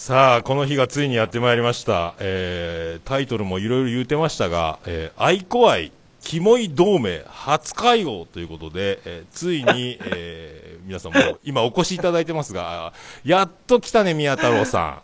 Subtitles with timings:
[0.00, 2.14] さあ、この日がついにやってまいりました。
[2.20, 5.90] えー、タイトルもいろいろ言うてましたが、えー、 aiko愛、
[6.22, 12.92] キモい同盟、初会合ということで、えー、ついに、えー、皆さんも今お越しいただいてますが、
[13.24, 15.02] やっと来たね、宮太郎さ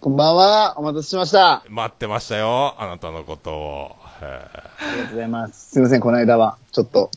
[0.00, 0.74] こんばんは。
[0.76, 1.62] お待たせしました。
[1.70, 1.72] ん。
[1.72, 3.96] 待ってましたよ、あなたのことを。
[4.20, 4.44] え
[4.80, 5.70] ありがとうございます。
[5.70, 7.12] すいません、この間は、ちょっと、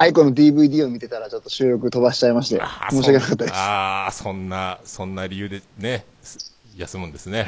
[0.00, 2.58] aiko の DVD を見てたら、ちょっと収録飛ばしちゃいまして
[2.88, 3.54] 申し訳なかったです。
[3.54, 7.46] ああ、そんな、そんな理由でね、す休むんですね。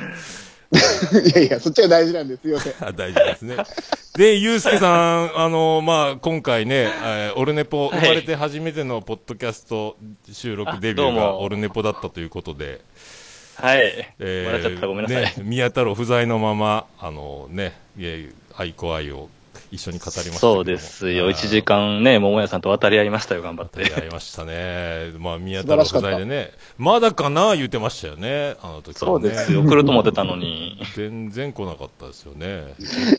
[1.34, 2.42] いやいや、そっちが大事なんです。
[2.42, 2.74] すいません。
[2.78, 3.56] あ大丈夫ですね。
[4.18, 9.96] で、ゆうすけさん、あの、まあ、今回ね、えーオルネポ、はい生まれて初めてのポッドキャスト
[10.30, 12.82] 収録デビューがオルネポだったということで、
[13.54, 14.14] はい。
[14.18, 14.86] え笑っちゃった。
[14.88, 15.22] ごめんなさい。
[15.22, 19.30] ね、宮太郎不在のまま、あのね、いえ愛子愛を
[19.72, 21.30] 一緒に語りましたそうですよ。
[21.30, 23.90] 1時間ね、桃屋さんと渡り合いましたよ、頑張って。
[23.90, 25.12] やりましたね。
[25.18, 28.94] まあ、宮太郎不在でね、まだかな言ってましたよね、あの時はね。
[28.94, 29.62] そうですよ。
[29.62, 30.78] 来ると思ってたのに。
[30.94, 32.74] 全然来なかったですよね。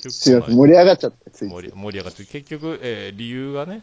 [0.10, 3.82] すいません、盛り上がっちゃって、ついつい盛り盛り上がって、結局、えー理由がね、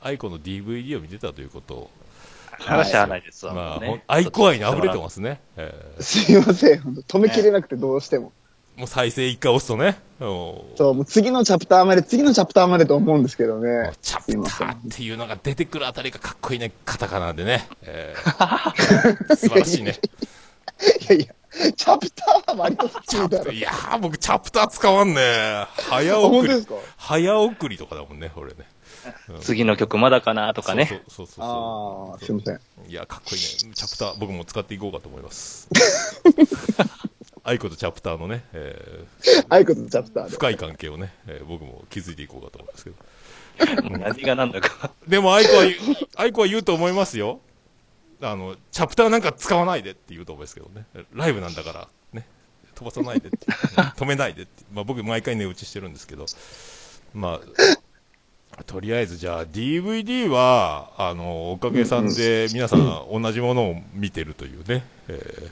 [0.00, 1.90] aiko の DVD を見てたということを、
[2.58, 3.54] 話はないですわ。
[3.54, 5.40] まあ、もうねほん aiko愛に溢れてますね。
[5.56, 8.32] えすいません、止めきれなくてどうしても。
[8.78, 13.92] ーもう再生一回押すとね、おそう、もう次のチャプターまで、次のチャプターまでと思うんですけどね。
[14.02, 17.68] チャプターっていうのが出てくるあたりがかっこいいね、カタカナでね。
[17.82, 19.98] えー 素晴らしいね。
[21.10, 23.52] いやいや、チャプターは割と普通だろ。
[23.52, 25.66] いやー、僕、チャプター使わんね。
[25.88, 26.66] 早あ送り。
[26.96, 28.58] 早送りとかだもんね、俺ね。
[29.40, 30.86] 次の曲まだかなとかね。
[30.86, 31.44] そうそうそうそう
[32.12, 32.60] ああ、すいません。
[32.88, 33.72] いや、かっこいいね。
[33.74, 35.68] チャプター、僕も使っていこうかと思います。
[37.48, 40.30] aiko とチャプターのね、えー aiko とチャプターで。
[40.30, 42.96] 深い関係をね、えー僕も築いていこうかと思いますけど。
[43.98, 44.92] 何がなんだか。
[45.08, 45.74] でも、 aiko は言う、
[46.16, 47.40] aiko は言うと思いますよ。
[48.20, 50.84] あの、チャプターなんか使わないでって言うと思いますけどね。
[51.14, 52.26] ライブなんだから、ね。
[52.74, 53.46] 飛ばさないでって。
[53.96, 54.64] 止めないでって。
[54.72, 56.26] まあ僕、毎回寝落ちしてるんですけど。
[57.14, 57.40] ま
[58.56, 64.84] あ、とりあえず、じゃあ、DVD は、あの、おかげさんで、皆さん同じものを見てるというね。
[65.08, 65.50] え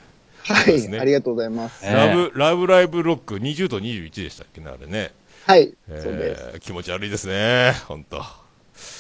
[0.49, 1.85] はい、ねありがとうございます。
[1.85, 5.13] Love、Love Like Rock 20と21でしたっけね、あれね。
[5.47, 6.43] はい、えそうです。
[6.57, 7.73] ー気持ち悪いですね。
[7.87, 8.23] 本当。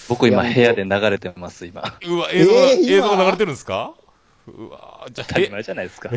[0.09, 1.83] 僕今部屋で流れてます、今。
[2.07, 2.93] うわ、映像が、えー今？
[2.93, 3.95] 映像が流れてるんですか？
[4.49, 6.09] うわ、じゃあ、当たりえ、前じゃないですか。
[6.12, 6.17] え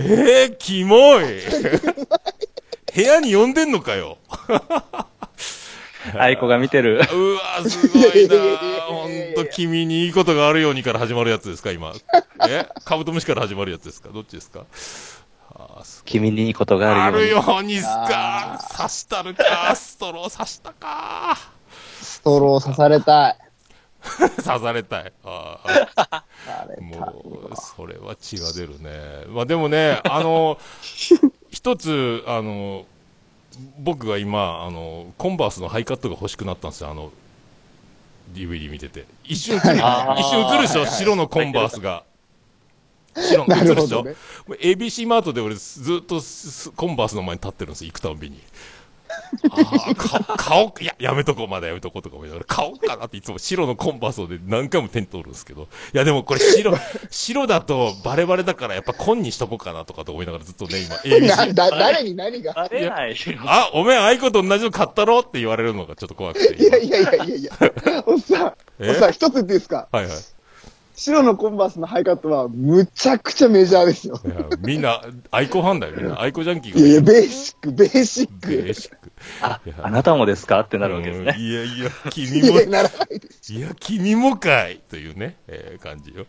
[0.51, 1.23] ー、キモい
[2.95, 4.17] 部屋に呼んでんのかよ
[6.17, 7.01] 愛子が見てる。
[7.11, 8.35] うわ、すごいな
[8.87, 11.93] ほんと、君にいいことがあるようにから始まるやつですか、今。
[12.47, 12.67] え？
[12.85, 14.09] カブトムシから始まるやつですか？
[14.09, 14.65] どっちですか？
[16.05, 17.47] 君にいいことがあるあるように。
[17.47, 21.37] ようにすか刺したるかストロー刺したか
[22.01, 23.37] ストロー刺されたい。
[24.43, 25.13] 刺されたい。
[25.23, 26.25] あーあ
[26.67, 29.25] れもう、それは血が出るね。
[29.27, 30.57] まあでもね、あの、
[31.51, 32.85] 一つ、あの、
[33.79, 37.11] 僕が今、あの、コンバースのハイカットが欲しくなったんですよ、あの、
[38.33, 39.05] DVD 見てて。
[39.23, 42.03] 一瞬一瞬映るでしょ、白のコンバースが。
[43.21, 44.15] 白の な映るでしょ、ね。
[44.61, 46.21] ABC マートで俺ずっと
[46.75, 48.39] コンバースの前に立ってるんですよ、行くたんびに。
[49.51, 55.63] ああ、か 買おう、いや、やめとこう、まだやめとこうとか思いながら、買おうかなっていつも白のコンバースをで何回も手に取るんですけど、
[55.93, 56.73] いや、でもこれ白、
[57.09, 62.53] 白だとバレバレだからやっぱ紺にしとこうかなとかと思いながらずっとね、今、な ABC、だ誰に何が？
[62.53, 63.17] バレないよ。
[63.45, 65.19] あ、おめえ、あいこと同じの買ったろ？
[65.19, 66.61] って言われるのがちょっと怖くて。
[66.63, 67.51] いやいやいやいやいや。
[68.05, 68.89] おっさん、え？
[68.89, 69.87] おっさん、一つ言っていいですか？
[69.91, 70.15] はいはい。
[70.99, 74.19] 白のコンバースのハイカットは、むちゃくちゃメジャーですよ。
[74.25, 75.01] いやみんな、
[75.31, 76.19] アイコファンだよ、みんな。
[76.19, 76.79] アイコジャンキーが。
[76.79, 78.73] いやいや、ベーシック、ベーシッベーク。
[78.73, 79.11] シック。
[79.41, 80.59] あ、あなたもですか？
[80.59, 81.33] ってなるわけですね。
[81.37, 83.53] うんいやいや、君いもや、、ならないです。
[83.53, 86.25] いや、君もかいというね、えー感じよ。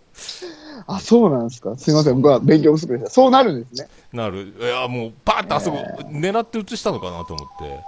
[0.86, 3.10] あ、そうなんですかすいません、僕は勉強不足でした。
[3.10, 3.88] そうなるんですね。
[4.12, 4.54] なる。
[4.60, 5.78] いや、もう、パーッとあそこ、
[6.10, 7.80] 狙って映したのかなと思って。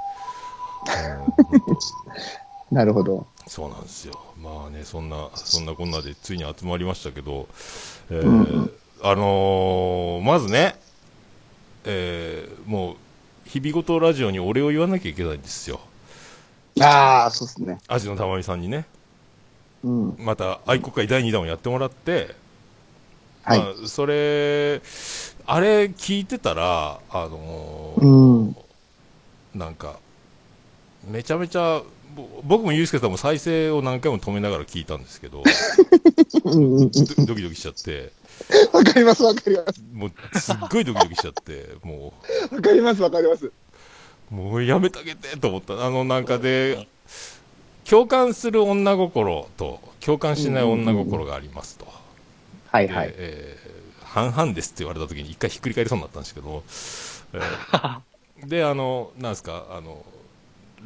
[2.74, 3.26] なるほど。
[3.46, 4.14] そうなんですよ。
[4.42, 7.48] まあね、そんな、そんなこんなでついに集まりましたけど、
[8.10, 8.72] えー
[9.04, 10.76] あのーまずね、
[11.84, 12.96] えーもう、
[13.44, 15.80] 日々ごとラジオにお礼を言わなきゃいけないんですよ。
[16.80, 17.82] ああ、そうですね。
[17.86, 18.86] アジのたまみさんにね。
[19.82, 20.18] うん。
[20.18, 22.34] また、愛国会第2弾をやってもらって、
[23.42, 23.60] はい。
[23.60, 24.80] まあ、それ、
[25.46, 28.06] あれ聞いてたら、あのーう
[28.50, 28.56] ん。
[29.54, 30.00] なんか、
[31.04, 31.84] めちゃめちゃ、ぼ
[32.44, 35.42] 僕もユースケさんも再生を何回も止めながら聞いたんですけど、
[36.44, 36.50] ド
[37.26, 38.12] ドキドキしちゃって、
[38.72, 39.82] わかります、わかります。
[39.92, 42.12] もうすっごいドキドキしちゃって、も
[42.50, 43.46] わかります、わかります。
[43.46, 43.52] う、
[44.34, 45.84] もうやめてあげてと思った。
[45.84, 46.88] あのなんかで、
[47.84, 51.86] 共感する女心と、共感しない女心がありますと。
[52.66, 53.08] はいはい。
[53.08, 53.72] でえー
[54.12, 56.62] 半々ですって言われた時に一回ひっくり返りそうになったんですけど、
[57.32, 58.00] えー
[58.46, 60.04] で、あの、なんですか、あの、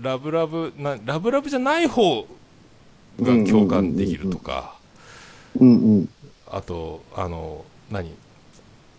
[0.02, 2.26] ラブラブ、なラブラブじゃない方
[3.20, 4.76] が共感できるとか、
[5.58, 6.08] うんうん。
[6.50, 8.12] あと、あの、何？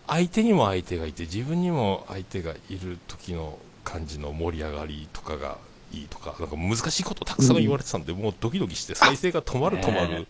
[0.06, 5.58] 相手にも相手がいて、自分にも相手がいる時の感じの盛り上がりとかが
[5.92, 10.26] いいとか、なんか難しいことたくさん言われてたんで、もうドキドキして再生が止まる止まる。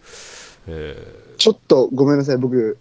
[0.67, 2.77] えちょっとごめんなさい、僕、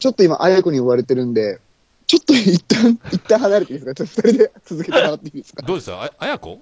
[0.00, 1.60] ちょっと今、あやこに追われてるんで、
[2.06, 3.94] ちょっと一旦、一旦離れていいですか？
[3.94, 5.62] ちょっと二人で続けてもらっていいですか？
[5.62, 6.50] ーどうでしたああやこ？
[6.50, 6.60] ん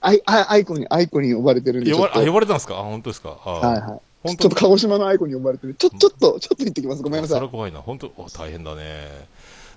[0.00, 2.26] あい、あ、あいこに、あいこに追われてるんで、ち呼ばれ。
[2.26, 2.74] 呼ばれたんですか？
[2.74, 3.30] あ、本当ですか？
[3.30, 4.00] はいはい。
[4.22, 5.74] 本当ちょっと鹿児島のあいこに呼ばれてる。
[5.74, 7.02] ちょ、ちょっと、ちょっと言ってきます。
[7.02, 7.36] ごめんなさい。
[7.36, 7.80] それは怖いな。
[7.80, 9.26] 本当、お大変だね。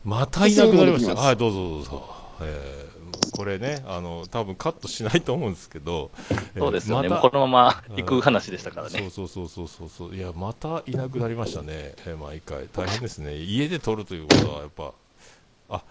[0.03, 1.15] またいなくなりました。
[1.15, 2.15] はい、どうぞどうぞ。
[2.41, 2.87] えー
[3.31, 6.11] これね、あの、多分カットしないと思うんですけど、
[6.55, 7.09] えーそうですよね。
[7.09, 8.99] まこのまま行く話でしたからね。
[8.99, 10.15] そうそうそうそうそうそう。
[10.15, 11.93] いや、またいなくなりましたね。
[12.05, 12.67] えー毎回。
[12.73, 13.35] 大変ですね。
[13.35, 14.93] 家で撮るということは、やっぱ、
[15.69, 15.83] あ、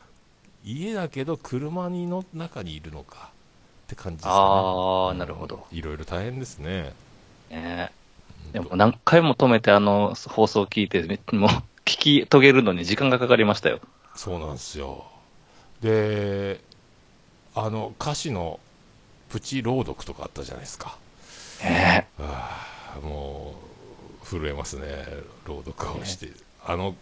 [0.65, 3.31] 家だけど車にの中にいるのか。
[3.87, 4.37] って感じですかね。
[4.37, 5.65] ああ、なるほど。
[5.71, 6.93] いろいろ大変ですね。
[7.51, 7.93] ね
[8.53, 11.51] でも何回も止めてあの放送を聞いて、めもう
[11.85, 13.79] 聞き遂げるのに時間がかかりましたよ。
[14.17, 15.05] そうなんですよ。
[15.81, 16.61] で、
[17.55, 18.59] あの、歌詞の
[19.29, 20.97] プチ朗読とかあったじゃないですか。
[21.63, 23.55] ねあーも
[24.23, 25.07] う、震えますね、
[25.47, 26.31] 朗読をして。
[26.65, 26.97] あの、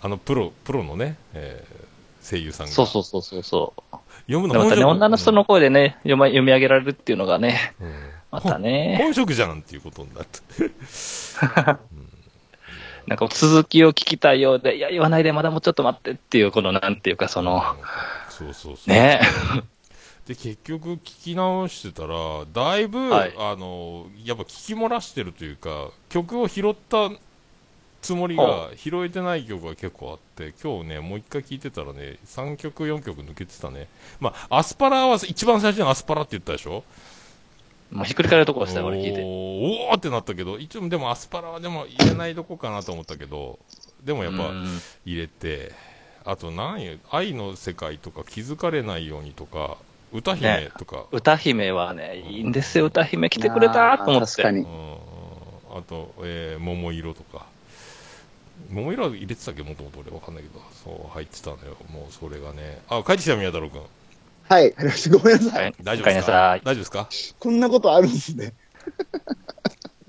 [0.00, 1.88] あのプロ、プロのね、えー
[2.28, 2.72] 声優さんが。
[2.72, 3.96] そうそうそうそうそう。
[4.28, 7.92] 読むのでまたね、本職女の人の声でね、読ま読み上げられるっていうのがね、うん。
[8.30, 10.70] またね、本職じゃんっていうことになって。
[13.06, 17.62] なんか続きを聞きたいようで、いや、言わないで、まだもうちょっと待ってっていう、このなんていうか、その、
[18.28, 18.90] そうそうそう。
[18.90, 19.22] ね。
[20.28, 21.00] で、結局聞
[21.32, 23.34] き直してたら、だいぶ、はい。
[23.38, 27.08] あの、やっぱ聞き漏らしてるというか、曲を拾った
[28.00, 33.88] つもりほが、拾えてない曲が結構あって、今日ね、もう一回聞いてたらね、3曲、4曲抜けてたね。
[34.20, 36.84] まあ、アスパラは一番最初にアスパラって言ったでしょ？
[37.90, 39.22] もうひっくり返るところでしたよ、俺聞いて。
[39.22, 43.58] おーおーってなったけど、一応でもアスパラはでも入れないとこかなと思ったけど、
[44.04, 45.72] でもやっぱうん入れて、
[46.24, 49.78] あと何よ愛の世界とか気づかれないようにとか、
[50.12, 54.26] 歌姫とか、歌姫はね、いいんですよ、歌姫来てくれたと思って。
[54.36, 54.62] 確かにう。
[54.66, 54.68] ん、
[55.78, 57.46] あと、えー、桃色とか。
[58.70, 59.62] 桃色は入れてたっけ？
[59.62, 61.76] もともと俺わかんないけど、そう入ってたのよ。
[61.90, 62.82] もうそれがね。
[62.88, 63.82] あ、帰ってきた宮太郎くん。
[64.48, 64.74] はい。
[64.76, 65.62] ありましたごめんなさい。
[65.64, 67.08] はい大丈夫ですおか大丈夫ですか？
[67.38, 68.52] こんなことあるんですね。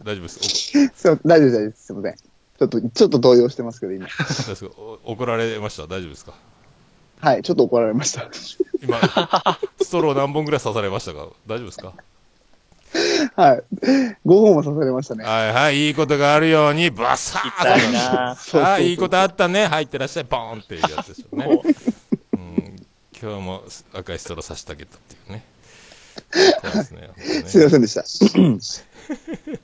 [0.03, 0.39] 大丈夫です。
[0.39, 1.85] すいません大丈夫です、大丈夫です。
[1.85, 2.15] すいません。
[2.15, 4.07] ちょっと、ちょっと動揺してますけど、今。
[5.05, 5.83] 怒られました？
[5.83, 6.33] 大丈夫ですか？
[7.21, 7.43] はい。
[7.43, 8.29] ちょっと怒られました。
[8.81, 8.99] 今、
[9.81, 11.27] ストロー何本ぐらい刺されましたか？
[11.47, 11.93] 大丈夫ですか？
[13.35, 13.63] はい。
[13.81, 15.23] 5本も刺されましたね。
[15.23, 19.67] はいはい、いいことがあるように、バサー痛いなそああ、いいことあったね。
[19.67, 21.61] 入ってらっしゃい、ボーンっていうやつですよね。
[22.33, 22.75] うん、
[23.21, 23.63] 今日も
[23.93, 25.43] 赤いストロー刺してあげたっていうね。
[26.61, 27.01] そうですね。
[27.01, 28.03] 本当ねすいませんでした。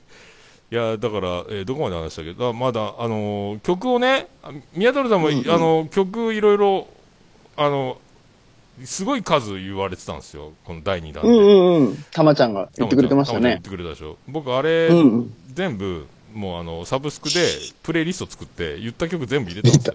[0.68, 2.32] いや、だから、えーどこまで話したっけ？
[2.34, 6.88] ど、まだ、あのー曲をね、あ宮太郎さんも、あの曲いろいろ、
[7.56, 7.98] あの、
[8.84, 10.52] すごい数言われてたんですよ。
[10.64, 11.30] この第2弾で。
[11.30, 11.50] うんう
[11.84, 12.04] んうん。
[12.10, 13.62] たまちゃんが言ってくれてましたねたまちゃん言っ。
[13.62, 14.18] てくれたでしょ。
[14.28, 15.34] 僕、あれ、うんうん。
[15.52, 17.46] 全部、もうあの、サブスクで
[17.82, 19.94] プレイリスト作って、言った曲全部入れたんですよ。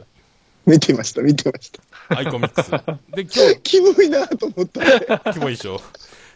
[0.65, 1.81] 見てました、見てました。
[2.09, 2.71] アイコミックス。
[3.15, 5.81] で、今キモいなと思ったキモいでしょ。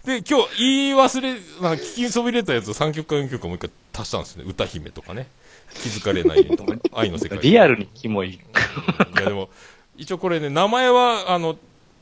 [0.06, 1.40] で、今日、言い忘れ、なん
[1.78, 4.44] か聞きそびれたやつを3曲か4曲かもう一回足したんですね。
[4.48, 5.28] 歌姫とかね。
[5.74, 7.40] 気づかれないとか、 愛の世界。
[7.40, 8.34] リアルにキモい。
[8.34, 8.40] い
[9.16, 9.50] やでも、
[9.98, 11.58] 一応これね、名前は、あの、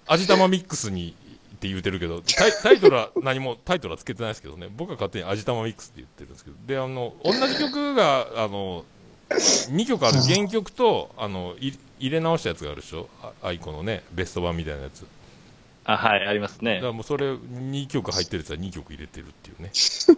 [0.08, 1.16] 味玉ミックスに
[1.56, 8.84] って言うてるけど、タイタイトルは何も、タイトルはつけてないですけどね、僕は勝手に味玉ミックスって言ってるんですけど、で、あの、同じ曲が、あの、
[9.30, 13.08] 2曲ある原曲と、あの、い入れ直したやつがあるでしょ？
[13.22, 15.06] あ aiko のね、ベスト版みたいなやつ。
[15.86, 16.94] あ、はい、ありますねだから。
[16.94, 19.72] もうそれ、2曲入ってるやつは2曲入れてるっていうね。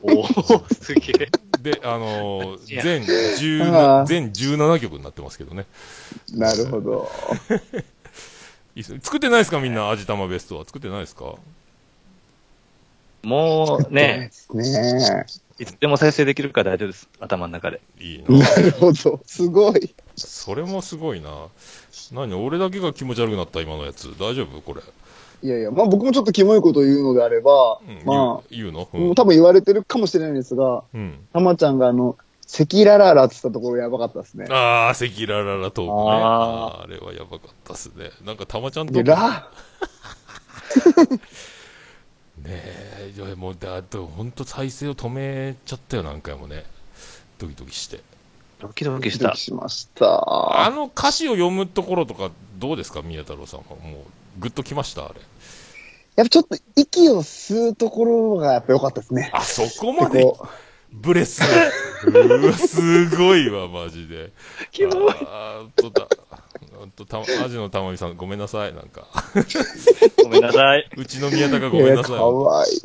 [0.04, 0.28] おお
[0.74, 1.30] すげえ。
[1.62, 5.66] で、あの全あ10ー全17曲になってますけどね。
[6.34, 7.12] なるほど。
[8.76, 10.66] いいっす作ってないですかみんな、味玉ベストは。
[10.66, 11.36] 作ってないですか？
[13.24, 15.26] もうね、ね
[15.58, 17.10] いつでも再生できるから大丈夫です。
[17.20, 17.82] 頭の中で。
[18.00, 18.32] いいえ。
[18.32, 18.40] な。
[18.40, 19.22] なるほど。
[19.26, 19.96] すごい。
[20.16, 21.48] それもすごいな。
[22.12, 22.34] 何？
[22.36, 24.10] 俺だけが気持ち悪くなった今のやつ。
[24.20, 24.62] 大丈夫？
[24.62, 24.82] これ。
[25.42, 31.18] いやいや、まあ僕もちょっとキモいこと言うのであれば、うん、ま言う言うの、あ、うん多分言われてるかもしれないんですが、うん。
[31.34, 34.46] たまちゃんがあの、赤裸々って言ったところやばかったですね。
[34.50, 36.24] ああ、赤裸々トークね。
[36.24, 38.12] ああーあれはやばかったっすね。
[38.24, 38.94] なんかたまちゃんと。
[38.94, 39.50] で、 ねラ
[43.00, 46.66] え、いやもうだってほんと再生を止めちゃったよ、何回もね。
[47.40, 48.02] ドキドキして。
[48.60, 49.42] ドキドキしたドキドキ。
[49.42, 50.64] しました。
[50.66, 53.66] あの歌詞を読むところとか、どうですか、宮太郎さんは。
[53.76, 55.06] もう、ぐっときました？
[55.06, 55.16] あれ。
[56.16, 59.30] やっぱちょっと息を吸うところがやっぱ良かったですね。
[59.34, 60.24] あ、そこまで？
[61.02, 61.42] ブレス。
[62.06, 64.32] うーわ、すごいわ、マジで。
[64.72, 66.08] キモいあーとだ。
[66.78, 69.08] ほんと、た、アジのたまみさん、ごめんなさい、なんか。
[70.24, 70.90] ごめんなさい。
[70.98, 72.18] うちの宮田がごめんなさい。
[72.18, 72.82] かわいい。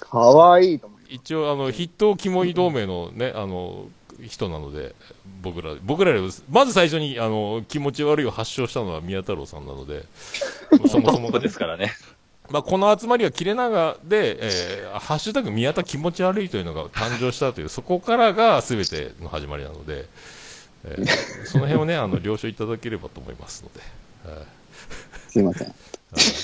[0.00, 3.86] かわいいと思い一応、あの、筆頭キモい同盟のね、あの、
[4.26, 4.94] 人なので、
[5.42, 10.04] 僕ら、僕らより、まず最初に、あの、気持ち悪いを発症したのは宮太郎さんなので、
[10.88, 11.92] そもそもですからね。
[12.50, 20.06] まあ、この集まりは切れ長で、えーハッシュタグ宮田気持ち悪いというのが誕生したという、そこからが全ての始まりなので、
[20.84, 21.06] えー
[21.44, 23.64] その辺をね、 あの、了承いただければと思います
[24.24, 25.32] ので、はいます。
[25.32, 25.74] すいません。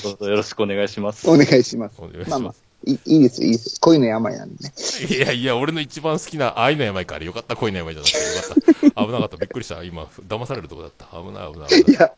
[0.03, 1.29] どうぞよろしくお願いします。
[1.29, 1.95] お願いします。
[1.99, 3.79] お願いしまあまあます。、いいいいですよ、いいですよ。
[3.81, 4.73] 恋の病なんでね。
[5.09, 9.07] いやいや、俺の一番好きな愛の病からよかった、恋の病じゃなくてよかった。
[9.07, 9.83] 危なかった、びっくりした。
[9.83, 11.07] 今、騙されるとこだった。
[11.07, 11.95] 危ない、危ない、危ない。
[11.95, 12.13] いや、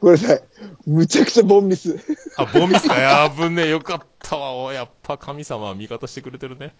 [0.00, 0.42] ごめんなさい。
[0.86, 1.96] むちゃくちゃボンミス。
[2.36, 2.98] あ、ボミスか。
[2.98, 4.52] やぶね、よかったわ。
[4.54, 6.74] おやっぱ神様は味方してくれてるね。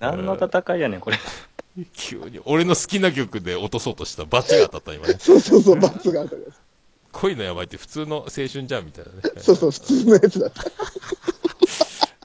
[0.00, 1.18] 何の戦いやねん、これ。
[1.92, 2.40] 急に。
[2.44, 5.16] 俺の好きな曲で落とそうとしたバチが当たった、今ね。
[5.18, 6.52] そうそうそう、罰があったから。
[7.12, 9.20] 恋の病って普通の青春じゃん、みたいなね。
[9.38, 10.62] そうそう、普通のやつだった。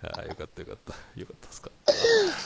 [0.04, 1.20] あーよかった、よかった。
[1.20, 1.72] よかったっすか。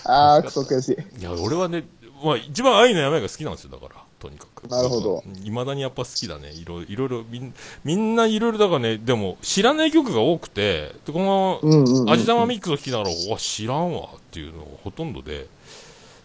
[0.05, 1.19] あー、くそ悔しい。
[1.19, 1.86] いや、俺はね、
[2.24, 4.07] まあ、一番愛の病が好きなんですよ、だから。
[4.19, 4.67] とにかく。
[4.67, 5.24] なるほど。
[5.43, 6.51] いまだにやっぱ好きだね。
[6.51, 12.09] いろいろいろ、みんみんないろいろだからね、でも知らない曲が多くて、でこの、うんうんうん。
[12.09, 15.47] 味玉ミックスを聴きながら、うわ、知らんわっていうのがほとんどで、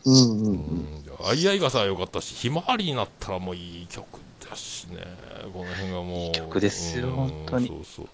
[0.04, 0.52] うんうんう。
[0.52, 4.04] ん、あいあいがさ、良かったし、ひまわりになったらもういい曲
[4.48, 4.98] だしね、
[5.52, 6.18] この辺がもう。
[6.20, 8.06] いい曲ですよ本当にそうそう。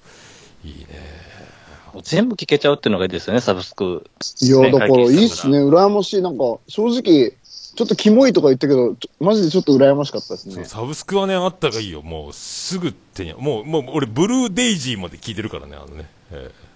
[0.66, 0.86] いいね。
[2.02, 4.04] 全部聞けちゃうっていうのがいいですよね、サブスク。
[4.40, 5.58] いや、だからいねいっすね。
[5.58, 6.22] 羨ましい。
[6.22, 7.32] なんか、正直、
[7.78, 10.64] ちょっとキモいとか言ったけど、マジでちょっと羨ましかったですね。
[10.64, 12.02] サブスクはね、あったがいいよ。
[12.02, 16.10] もう、すぐ手に、もう、もう、俺、ブルーデイジーまで聞いてるからね、あのね。
[16.32, 16.68] えー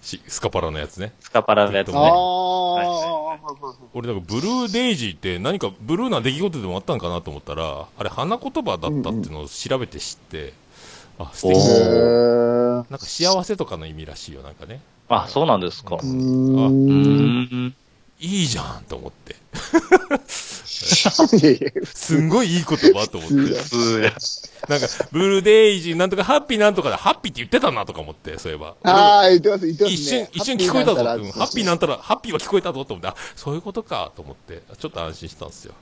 [0.00, 1.12] しスカパラのやつね。
[1.20, 1.98] スカパラのやつあね。
[1.98, 3.38] あ、
[3.94, 10.54] 俺、なんか、ブルーデイジーって何かブルーな出来事でもあったんかなと思ったら、あれ、花言葉だったっていうのを調べて知って、
[11.18, 12.74] あ、素敵おへー。
[12.74, 14.80] なんか幸せとかの意味らしいよ、なんかね。
[15.08, 15.98] あ、そうなんですか。
[16.02, 17.74] うん。
[18.20, 19.36] いいじゃんと思って。
[21.84, 23.36] すんごいいい言葉と思って。
[24.68, 28.74] なんか、ブルーデイジーなんとかハッピーなんとかで、ハッピーって言ってたなとか思って、そういえば。
[28.82, 29.94] ああ、言ってます、言ってます、ね。
[29.94, 31.00] 一瞬、一瞬聞こえたぞ。
[31.00, 35.74] うんハッピーななんたら、ハッピーは聞こえたぞと思って、あ、そういうことかと思って、ちょっと安心したんですよ。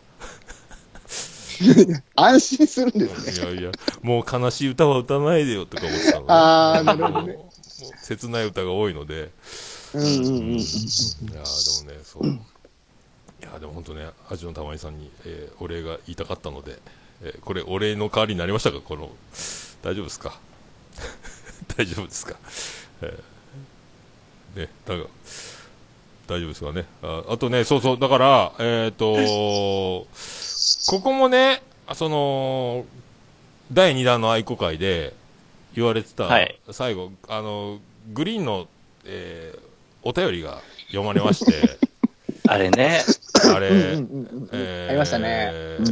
[2.16, 3.50] 安心するんですね。
[3.50, 3.70] いやいや、
[4.02, 6.26] もう悲しい歌は歌わないでよとか思ってたのね。
[6.28, 7.38] あーなるほどね
[8.02, 9.30] 切ない歌が多いので。
[9.96, 10.50] うんうんうん。
[10.52, 12.26] いやーでもね、そう。
[12.26, 12.38] い
[13.42, 16.78] やーでも本当ね、味のたまりさんに、えーお礼が言いたかったので、
[17.22, 18.80] えーこれお礼の代わりになりましたか？
[18.80, 19.10] この、
[19.82, 20.38] 大丈夫ですか？
[21.76, 22.36] 大丈夫ですか？
[23.02, 25.04] えーね、だが、
[26.26, 26.86] 大丈夫ですかね？
[27.02, 30.06] ああとね、そうそう、だから、えっ、とこ
[31.02, 32.84] こもね、あその、
[33.72, 35.12] 第2弾の愛好会で
[35.74, 36.58] 言われてた、はい。
[36.70, 37.80] 最後、あの、
[38.12, 38.66] グリーンの、
[39.04, 39.65] えー
[40.06, 41.78] お便りが読まれまして、
[42.46, 43.02] あれね。
[43.52, 45.82] あれ、ありましたねう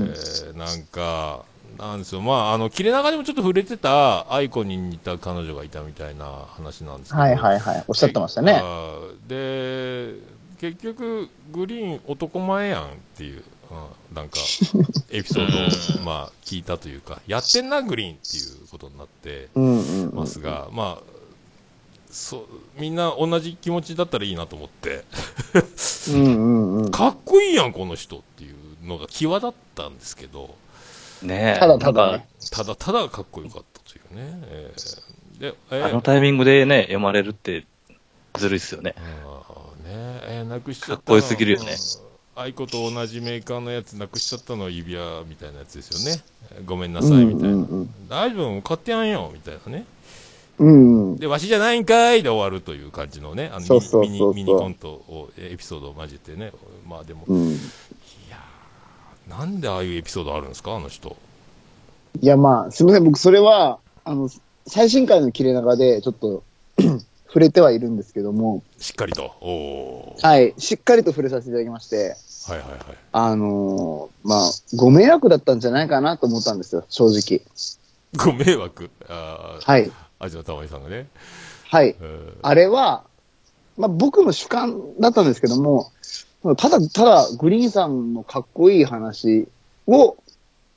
[0.55, 1.45] んなんか、
[1.77, 7.85] なんですよ、まあ、あの、切れ長でもちょっと触れてた、 aiko に似た彼女がいたみたいな話なんですけど、はいはいはい。
[7.89, 8.63] おっしゃってましたね。
[9.27, 10.15] で、
[10.61, 13.43] 結局、グリーン男前やんっていう、
[13.73, 14.39] うん、なんか、
[15.11, 20.15] エピソードを、まあ、聞いたというか、やってんな、グリーンっていうことになってうんうんうん。
[20.15, 21.14] ますが、まあ、
[22.15, 25.05] そう、みんな同じ気持ちだったらいいなと思って、
[26.11, 26.91] うんうんうん。
[26.93, 30.55] かっこいいやん、この人っていうのが際立ったんですけど、
[31.23, 32.23] ねただただ。
[32.53, 34.41] ただただかっこよかったというね。
[34.47, 37.67] えーで、えーあのタイミングでね、読まれるって、
[38.35, 38.91] ずるいっすよね。
[38.91, 39.01] ね
[39.87, 46.23] えーなくしちゃったのかっこよすぎるよねうん aiko と同じメーカーのやつなくしちゃったのは指輪みたいなやつですよね。
[46.53, 47.49] えーごめんなさい、みたいな。
[47.49, 49.85] うんうん大丈夫、買ってやんよ、みたいなね。
[50.59, 51.17] うんうん。
[51.17, 56.53] で、わしじゃないんかいで終わるという感じのね、あのミニミニコントを、えエピソードを交えてね。
[56.87, 57.51] まあでも、うん。
[57.51, 57.55] い
[58.31, 61.17] やーなんでああいうエピソードあるんですか、あの人。
[62.21, 64.31] いやまあ、すみません、僕それは、あの、
[64.67, 66.43] 最新回の切れ長でちょっと
[67.27, 69.33] 触れてはいるんですけども、しっかりと。
[70.23, 72.81] はい、しっかりと触れさせていただきまして、はいはいはい。
[73.13, 77.41] あのーまあ、ご迷惑だったんじゃないかなと思ったんですよ、正直。
[78.17, 78.91] ご迷惑？
[79.09, 79.91] あーはい。
[80.19, 81.09] 味のたまりさんがね。
[81.71, 81.97] はい。
[82.01, 83.05] えーあれは、
[83.77, 85.91] まあ僕の主観だったんですけども、
[86.57, 89.49] ただただグリーンさんのかっこいい話
[89.87, 90.17] を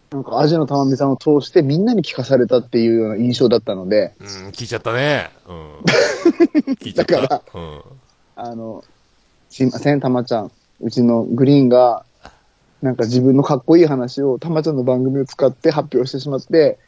[0.10, 5.30] なんかアジアの玉美さんを通してみんなに聞かされたっていうような印象だったので、うん、聞いちゃったね。
[5.48, 5.72] うん。
[6.80, 7.22] 聞いちゃった。
[7.22, 7.82] だからうん。
[8.38, 8.84] あの、
[9.50, 10.52] すいません、たまちゃん。
[10.80, 12.06] うちのグリーンが、
[12.82, 16.80] なんか自分のかっこいい話をたまちゃんの番組を使って発表してしまって、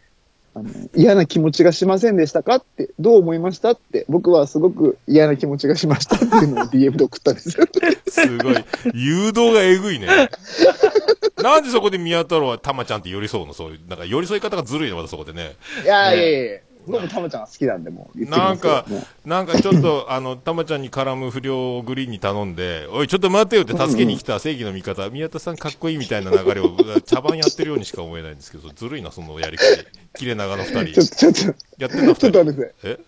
[0.55, 7.65] あの嫌な気持ちがしませんでしたかって、どう思いましたって、僕はすごく嫌な気持ちがしましたっていうのを DM で送ったんですよ。
[8.07, 8.65] すごい。
[8.93, 10.07] 誘導がえぐいね。
[11.41, 13.53] なんでそこで宮太郎はたまちゃんって寄り添うの？
[13.53, 15.55] そういう、なんか寄り添い方がずるいね、またそこでね。
[15.83, 18.85] いやいやいやいや、僕もたまちゃんが好きなんで、もうなんか
[19.25, 29.65] なんかちょっと、 あの、たまちゃんに絡む不良をグリーンに頼んで、おい、ちょっと待ってよって助けに来た正義の味方、宮田さんかっこいいみたいな流れを、 茶番やってるようにしか思えないんですけど、ずるいな、そのやり口。
[30.17, 31.01] 切れ長の二ちょっ人。
[31.01, 32.29] と、ちょっと、やってんのちょ。
[32.29, 32.91] っと待ってください。
[32.91, 32.99] え？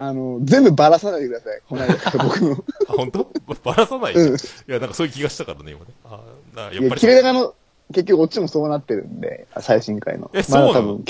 [0.00, 1.60] あの、全部ばらさないでください。
[1.68, 2.64] この間から 僕の。
[2.88, 3.30] あ本当？
[3.64, 5.86] ばらさない、うんいや、なんかそういう気がしたからね、今ね。
[6.04, 6.20] あ
[6.54, 7.54] なやっぱり切れ長の、
[7.92, 10.30] 結局、こっちもそうなってるんで、最新回の。
[10.34, 10.72] えそうなの？
[10.72, 11.04] まだ多分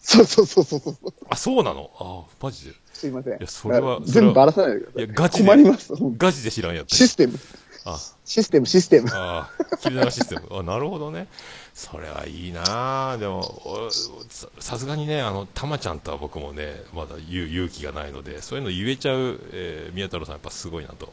[0.00, 0.96] そうそうそうそうそう。
[1.28, 1.90] あ、そうなの？
[1.98, 2.76] あマジで。
[2.92, 3.32] すいません。
[3.34, 5.04] いやそれは全部ばらさないでください。
[5.04, 5.92] いやガチで困ります。
[6.16, 6.96] ガチで知らんやった。
[6.96, 7.38] システム。
[7.84, 9.08] あ、システム、システム。
[9.12, 10.48] ああ、切れ長システム。
[10.58, 11.26] あ、なるほどね。
[11.74, 21.12] それはいいなあでも、おささすがにね、あの、たまちゃんとは僕もね、まだ言う勇気がないので、そういうの言えちゃう、えー宮太郎さんやっぱすごいなと。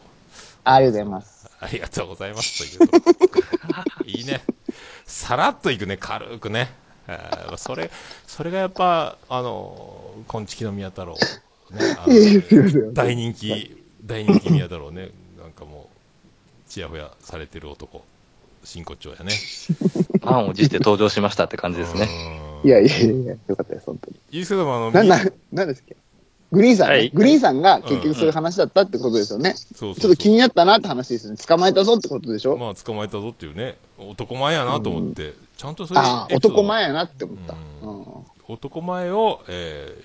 [0.63, 1.49] ありがとうございます。
[1.61, 2.77] ありがとうございます。
[2.77, 2.97] というと
[4.05, 4.43] いいね。
[5.05, 6.73] さらっといくね、軽くね。
[7.07, 7.91] えーそれ、
[8.27, 11.13] それがやっぱ、あの、こんちきの宮太郎。
[11.13, 15.09] ね、あのいやいやすいません大人気、大人気宮太郎ね。
[15.39, 15.89] なんかも
[16.67, 18.03] う、ちやほやされてる男。
[18.63, 19.31] 真骨頂やね。
[20.21, 22.07] 満を持して登場しましたって感じですね。
[22.63, 24.17] いやいやいや、よかったです、本当に。
[24.31, 25.95] いいですけどもあの、な、な、なんですっけ
[26.55, 29.53] グリーンさんね、はいグリーンさんが結局そういう話だったってことですよね。
[29.53, 31.37] ちょっと気になったなって話ですよね。
[31.37, 37.53] 捕まえたぞってことでしょ、まあ、捕まえたぞっていうね、男前やなと思って、ちゃんとそういう男前やなって思った。
[37.53, 37.57] う
[37.87, 38.05] うん
[38.47, 39.97] 男前を、え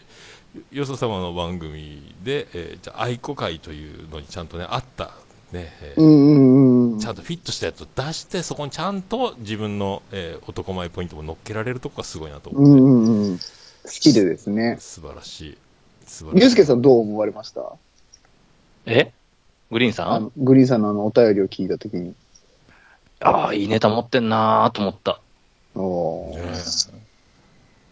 [0.73, 5.11] ー、よそ様の番組で、えーじゃあ愛子会というのにちゃんとね、あった、
[5.53, 6.99] ね、えーうんうんうん。
[6.99, 13.39] ちゃんとフィットしたやつを出して、そこにちゃんと自分の、えー男前ポイントも乗っけられるとこがすごいなと思って、うんうんうん。
[13.39, 13.45] 好
[13.91, 14.77] きでですね。
[14.81, 15.59] 素晴らしい。
[16.11, 16.41] 素晴らしい。
[16.41, 17.63] ゆうすけさんどう思われました？
[18.87, 19.13] え？
[19.71, 20.33] グリーンさん？
[20.37, 22.15] グリーンさんのあのお便りを聞いたときに。
[23.21, 25.21] ああ、いいネタ持ってんなーと思った。
[25.77, 27.01] おーね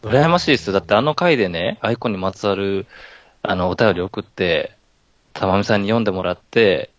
[0.03, 0.73] 羨ましいですよ。
[0.73, 2.87] だってあの回でね、アイコンにまつわる、
[3.43, 4.73] あの、お便り送って、
[5.33, 6.91] たまみさんに読んでもらって、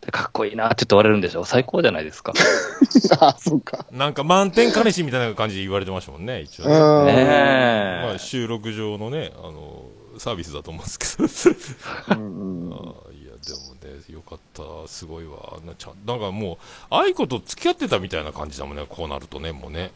[0.00, 1.44] でかっこいいなって言って終われるんでしょ？
[1.44, 2.32] 最高じゃないですか。
[3.20, 3.86] あ、そうか。
[3.90, 6.74] なんか満点彼氏みたいな感じで言われてましたもんね、一応うね。
[6.74, 6.78] ん。
[7.06, 8.18] ねまあ、え。
[8.18, 9.84] 収録上のね、あの、
[10.18, 12.20] サービスだと思うんですけど。
[12.20, 12.70] うん
[13.12, 15.58] いや、でもね、よかった、すごいわ。
[15.66, 16.58] なちゃんなんかも
[16.90, 19.92] う、愛子と付き合ってたみたいな感じだもんね、こうなるとね、もうね。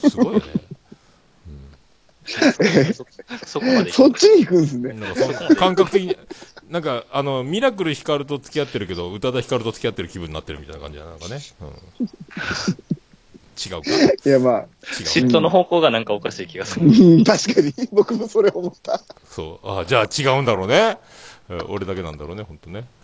[0.00, 0.44] うん、すごいよね。
[2.92, 3.06] そ
[3.46, 3.90] そこまで。
[3.92, 4.92] そっちに行くんですね。
[4.92, 6.16] なんか感覚的に、
[6.68, 11.40] なんか、あの、ミラクルヒカルと付き合ってるけど、宇多田ヒカルと付き合ってる気分になってるみたいな感じだなんかね。
[11.60, 11.72] うん、
[13.58, 13.90] 違うか。
[14.24, 16.86] いや、まあ、嫉妬の方向がなんかおかしい気がする。
[16.86, 16.90] う
[17.20, 17.72] ん 確かに。
[17.92, 19.00] 僕もそれ思った。
[19.28, 19.68] そう。
[19.80, 20.98] あじゃあ違うんだろうね。
[21.48, 22.84] うん俺だけなんだろうね、ほんとね。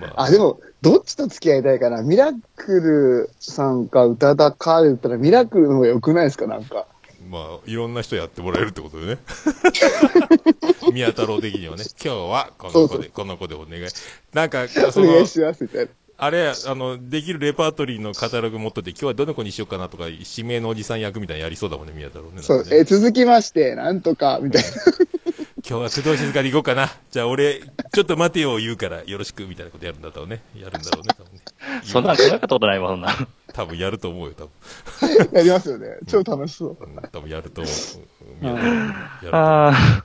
[0.00, 2.02] まあ、でも、どっちと付き合いたいかな？
[2.02, 6.46] ミラクルさんか宇多田かで言ったら、ミラクルの方が良くないですか？
[6.46, 6.86] なんか。
[7.30, 9.18] まあ、いろんな人やってもらえるってことでね。
[10.92, 13.82] 宮太郎的にはね、今日はこの子で、この子でお願い。
[14.32, 15.90] なんか、そのお願い、します、みたいな。
[16.22, 22.42] あれ、あの、できるレパートリーのカタログ持っとって、今日はどの子にしようかなとか、指名のおじさん役みたいなのやりそうだもんね、宮太郎ね。
[22.42, 24.68] そうえ、続きまして、なんとか、みたいな。
[25.68, 26.92] 今日は工藤静香で行こうかな。
[27.10, 30.42] じゃあ俺、ちょっと待てよ言うから、よろしく、みたいなことやるんだろうね。
[30.54, 31.40] やるんだろうね、多分ね。
[31.82, 33.28] そんなん考えたことないわ、そんなん。
[33.52, 35.16] 多分やると思うよ、多分。
[35.34, 35.88] やりますよね。
[36.06, 36.76] 超楽しそう。
[36.80, 37.74] うん多分やると思う。
[38.40, 40.04] 宮太郎やると思うあ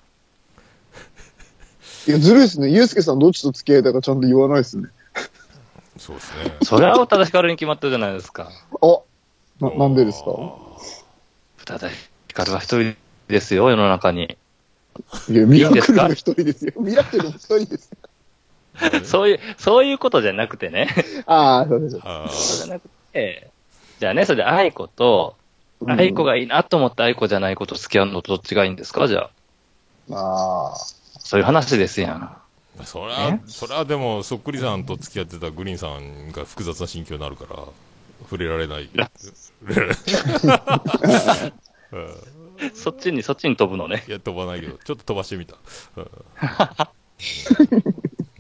[2.08, 2.70] いや、ずるいですね。
[2.70, 4.90] ゆうすけさんどっちと付き合いたいかちゃんと言わないですね。
[6.00, 6.58] そうですね。
[6.62, 8.50] あ、それは宇多田ヒカルに決まってるじゃないですか。
[8.82, 9.00] あ、
[9.60, 10.32] な、なんでですか？
[11.62, 11.96] 宇多田ヒ
[12.34, 12.96] カルは一人
[13.28, 14.38] ですよ、世の中に。
[15.30, 16.04] いや、ミラいいんですか？
[16.04, 16.74] クルの一人ですよ。
[16.78, 17.98] ミラクルの一人ですよ。
[19.06, 20.90] そういう、そういうことじゃなくてね。
[21.26, 22.00] ああ、そうです。
[22.04, 23.50] あそうじゃなくて、
[24.00, 25.36] じゃあね、それで愛子と、
[25.80, 29.08] うん愛子がいいなと思って愛子じゃない子と付き合うのとどっちがいいんですか？
[29.08, 29.30] じゃ
[30.12, 30.16] あ。
[30.16, 30.76] ああ。
[31.20, 32.37] そういう話ですやん。
[32.80, 32.86] あ。
[32.86, 37.56] そりゃね、そりゃでも、そっくりさんと付き合ってたグリーンさんが複雑な心境になるから、
[38.24, 38.90] 触れられない。
[42.74, 44.04] そっちに、そっちに飛ぶのね。
[44.08, 45.56] いや、飛ばないけど、ちょっと飛ばしてみた。
[45.98, 46.10] うん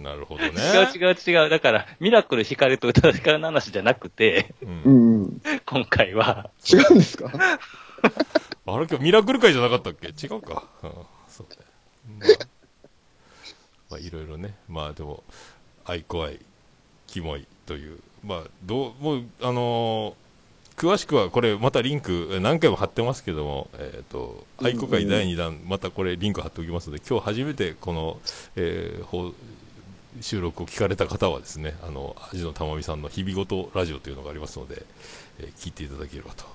[0.04, 0.52] ななるほどね。
[0.52, 1.50] 違う違う違う。
[1.50, 5.42] だから、ミラクル光と宇多田ヒカルの話じゃなくて、うん。
[5.66, 7.30] 今回は、違うんですか？
[7.34, 7.60] あ
[8.80, 8.86] れ？
[8.86, 10.08] 今日ミラクル会じゃなかったっけ？
[10.10, 10.64] 違うか。
[10.84, 10.92] うん、
[11.28, 11.58] そうね。
[12.20, 12.30] まあ、
[13.90, 14.56] まあ、いろいろね。
[14.68, 15.24] まあでも、
[15.86, 16.40] 愛怖い、
[17.08, 18.00] キモいという。
[18.26, 20.28] まあ、どう、もう、あのー
[20.78, 28.20] 詳しくはこれまたリンクえ何回も貼ってますけども、えっ、と、愛好会第2弾、またこれリンク貼っておきますので、今日初めてこの、
[28.56, 29.34] えー放
[30.22, 34.84] 収録を聞かれた方はですね、あの、アジのたまみさんの日々ごとラジオというのがありますので、
[35.40, 36.46] えー聞いていただければと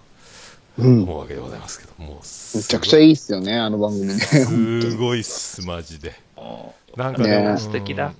[0.79, 4.15] 思うわけでございますけど、もうすちゃくちゃいいっすよね、あの番組ね。
[4.21, 6.15] すごいっす、マジで。
[6.97, 8.13] もなんかね、素敵だ。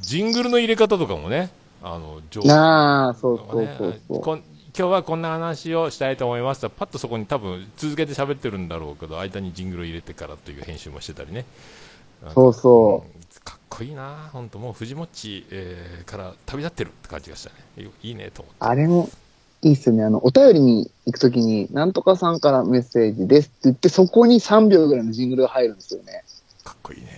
[0.00, 1.50] ジングルの入れ方とかもね、
[1.82, 4.20] あの、上手なあ、そうそうねそうそう。
[4.20, 4.42] こん
[4.74, 11.44] 今日はこんな話をしたいと思いますと、パッとそこに多分続けて喋ってるんだろうけど、間にジングル入れてからという編集もしてたりね。
[12.34, 17.84] そうそうんかっこいいな本当もう藤もっち、えーから旅立ってるって感じがしたね。
[17.84, 18.58] よいいねと思って。
[18.60, 19.10] あれも
[19.62, 20.04] いいっすよね。
[20.04, 26.24] あの、お便りに行くときに、なんとかさんからメッセージですって言って、そこに3秒ぐらいのジングルが入るんですよね。
[26.64, 27.08] かっこいいね。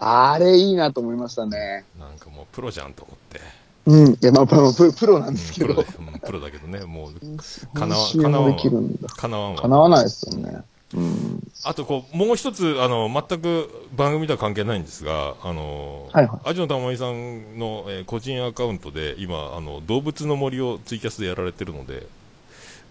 [0.00, 1.84] あれいいなと思いましたね。
[1.98, 3.40] なんかもうプロじゃんと思って。
[3.86, 4.12] うん。
[4.12, 5.84] いや、まあ、プロプロなんうんですけどプロ
[6.24, 7.12] プロだけどね、もう、
[7.78, 9.08] かなわ編集もできるんだ。
[9.08, 9.62] かなわんわ。
[9.62, 10.62] かなわないですよね。
[10.94, 11.52] うん。
[11.64, 22.06] あとこう、もう一つ、あの、全く番組とは関係ないんですが、あの、はいはいアジノたまみさんの、えー個人アカウントで、今、あの、動物の森をツイキャスでやられてるので、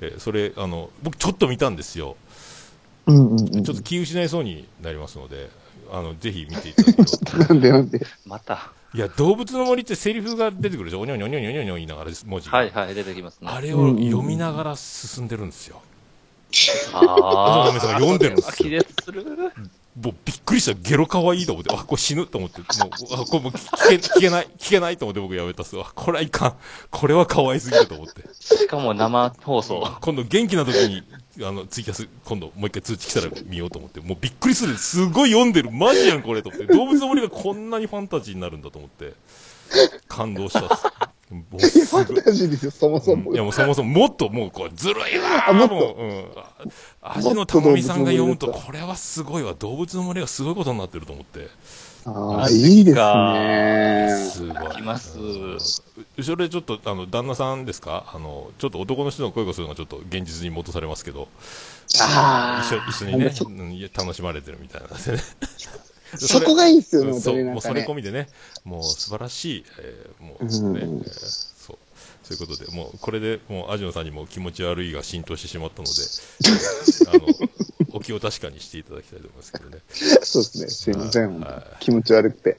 [0.01, 2.15] えーそれ、あの、僕ちょっと見たんですよ。
[3.07, 3.63] うんうんうん。
[3.63, 5.49] ちょっと気失いそうになりますので、
[5.91, 7.37] あの、ぜひ見ていただければと。
[7.53, 7.97] なんでなんで。
[7.97, 8.71] う、また。
[8.93, 11.01] いや、動物の森ってセリフが出てくるでしょ？
[11.01, 12.57] おにょにょにょにょにょにょ言いながら文字が。
[12.57, 13.47] はいはい、出てきますね。
[13.51, 15.81] あれを読みながら進んでるんですよ。
[16.93, 18.81] ああのさんが読んでるんですよ。
[20.01, 20.73] もうびっくりした。
[20.79, 25.91] ゲロ可愛いと思って、あ、これ死ぬと思って、もう、あ、これもう聞け、聞けない、聞けないと思って僕やめたっすわ。
[25.93, 26.55] これはいかん。
[26.89, 28.23] これは可愛すぎると思って。
[28.39, 29.85] しかも生放送。
[29.99, 31.03] 今度元気な時に、
[31.41, 34.75] あの、ツイキャス、今度もう一回通知来たら見ようと思って、もうびっくりする。
[34.77, 35.71] すごい読んでる。
[35.71, 36.67] マジやん、これと思って。
[36.73, 39.13] 動物の森がこんなにファンタジーになるんだと思って、
[40.07, 40.85] 感動したっす。
[41.31, 43.37] もうすファンタジーですよ、そもそもい。
[43.37, 46.25] やもうそもそももっともうこれずるいわもっともう、うん。
[47.01, 49.53] あ味のたまみさんが読むと、これはすごいわ。
[49.53, 51.47] 動物の森がすごいことになってると思って。
[52.05, 54.17] ああ、いいですね。
[54.31, 54.75] すごい。
[54.75, 55.57] きますうん
[56.17, 58.11] 後ろでちょっと、あの、旦那さんですか？
[58.13, 61.27] あの、ちょっと男の人の声がするのがちょっと現実に戻されますけど、
[62.01, 65.19] あ一緒一緒にね楽しまれてるみたいなんでね。
[66.17, 67.93] そこがいいっすよね、うんそう、もうそれ込。
[67.95, 68.29] みでね、
[68.63, 71.58] もう素晴らしい、えーもうね、うんえー
[72.35, 72.37] そう。
[72.37, 75.93] そういうことで、もうこれでもうアジノさんにも気持ち悪いが浸透してしまったので、
[77.09, 77.49] あの、
[77.93, 79.77] お気を確かにしていただきたいと思いますけどね。
[80.23, 80.69] そうですね。
[80.69, 81.83] すいませんはい。
[81.83, 82.57] 気持ち悪くて。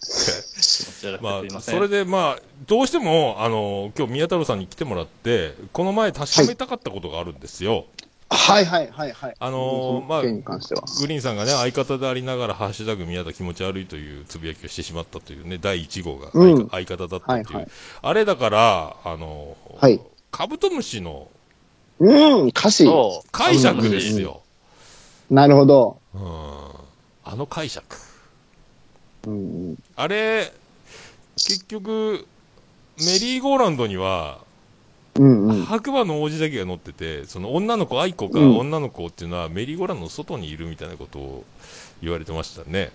[1.21, 1.75] まあ、すいません。
[1.77, 7.77] それでまあ、どうしても、あの、今日宮太郎さんに来てもらって、この前確かめたかったことがあるんですよ。
[7.77, 7.87] はい
[8.33, 9.35] はいはいはい。
[9.39, 10.23] あのーまあ。
[10.23, 17.29] グリーンさんがね、相方でありながら、ハッシュタグ宮田気持ち悪いというつぶやきをしてしまったというね、第1号が相,、うん相方だったっていう。
[17.29, 17.69] はいはい
[18.03, 21.29] あれだから、あのーはいカブトムシの
[21.99, 22.89] うん、歌詞。
[23.33, 24.43] 解釈ですよ。
[25.29, 25.99] なるほど。
[26.15, 26.23] うん。
[27.25, 27.97] あの解釈。
[29.27, 30.53] うん、あれ、
[31.37, 32.27] 結局、
[32.99, 34.39] メリーゴーランドには、
[35.17, 35.65] うん、うん。
[35.65, 41.45] 白馬の王子だけが乗ってて、その女の子、愛子かうん女の子っていうのはメリーゴーランドの外にいるみたいなことを
[42.03, 42.93] 言われてましたね。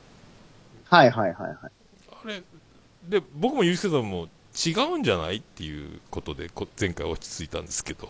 [0.85, 1.57] はいはいはいはい。
[2.23, 2.41] あれ、
[3.09, 4.27] で、僕もユースケさんも
[4.65, 8.09] 違うんじゃないっていうことで、こ前回落ち着いたんですけど、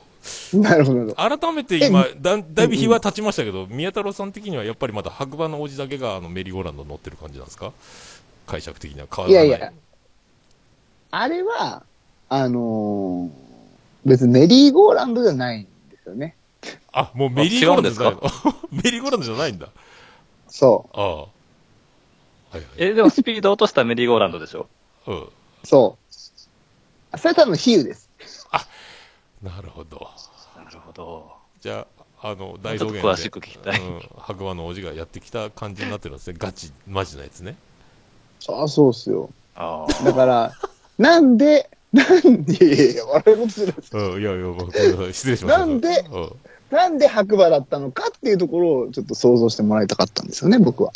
[0.54, 1.14] なるほど。
[1.16, 7.72] 改めて今、だだいぶ日は経ちましたけど、宮太郎さん的にはやっぱりまだ白馬の王子だけがあのメリーゴーランドに乗ってる感じなんですか？
[8.48, 9.48] 解釈的には変わらない。
[9.48, 9.74] いやいや
[11.12, 11.84] あれは、
[12.30, 13.45] あのー
[14.06, 16.36] 別にメリーゴーランドじゃないんですよね。
[16.92, 19.68] あ、もうメリーゴーランドじゃないあの メリーゴーランドじゃないんだ。
[20.48, 21.16] そああ。
[21.22, 21.28] は
[22.54, 22.66] いはい。
[22.78, 24.68] え、でもスピード落としたメリーゴーランドでしょ？
[25.08, 25.22] うん。
[25.24, 25.30] う、
[25.64, 25.98] そ
[27.14, 27.18] う。
[27.18, 28.10] それ多分比喩です。
[29.44, 30.10] なるほど。
[30.56, 31.32] なるほど。
[31.62, 31.86] じゃ
[32.22, 33.00] あ、あの、大ちょ草原で。
[33.00, 33.80] っと詳しく聞きたい。
[33.82, 34.02] うん。
[34.18, 36.36] 白馬の王子がやってきた感じになってるんですね。
[36.40, 37.56] ガチ、マジなやつね。
[38.48, 39.30] あそうっすよ。
[39.56, 40.54] あだから、
[40.98, 45.60] なんで、なんで、いや笑い事するんですうん、いやいや、失礼しました。
[45.60, 46.32] なんでうん
[46.72, 50.92] なんで白馬だったのかっていうところをちょっと想像してもらいたかったんですよね、僕は。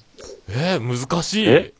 [0.49, 1.47] えー、難しい。
[1.47, 1.73] え？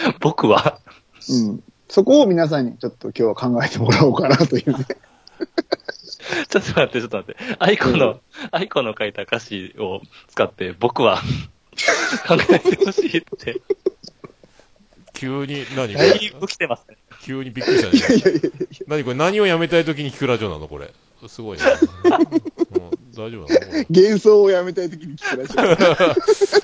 [0.20, 0.80] 僕は、
[1.28, 1.62] うん。
[1.88, 4.86] そこを皆さんにちょっと今日は考えてもらおうかなというね。
[6.48, 7.36] ちょっと待って、ちょっと待って。
[7.58, 11.18] aiko の、 aiko の書いた歌詞を使って、僕は
[12.26, 13.60] 考えてほしいって。
[15.20, 16.96] 急に、何こだれいぶ来てますね。
[17.22, 18.40] 急にびっくりしたね。
[18.86, 19.16] 何これ？
[19.16, 20.90] 何をやめたい時に聞くラジオなのこれ？
[21.28, 21.64] すごいね。
[22.72, 23.84] うん大丈夫なの？
[23.90, 26.62] 幻想をやめたい時に聞くらしい。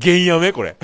[0.00, 0.74] 原やめこれ。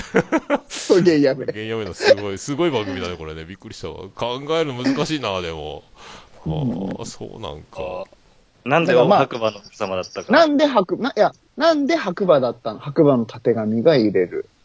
[0.69, 1.47] そう、ゲイやめ。
[1.47, 3.47] 原やめのすごい、すごい番組だね、これね。
[3.47, 4.09] びっくりしたわ。
[4.15, 5.85] 考えるの難しいな、でも。
[6.47, 8.05] ああ、そうなんか。
[8.65, 10.31] なんでまあ白馬の奥様だったか。
[10.33, 12.81] なんで白、な、いや、なんで白馬だったの？
[12.81, 14.58] 白馬の縦紙が入れるうん。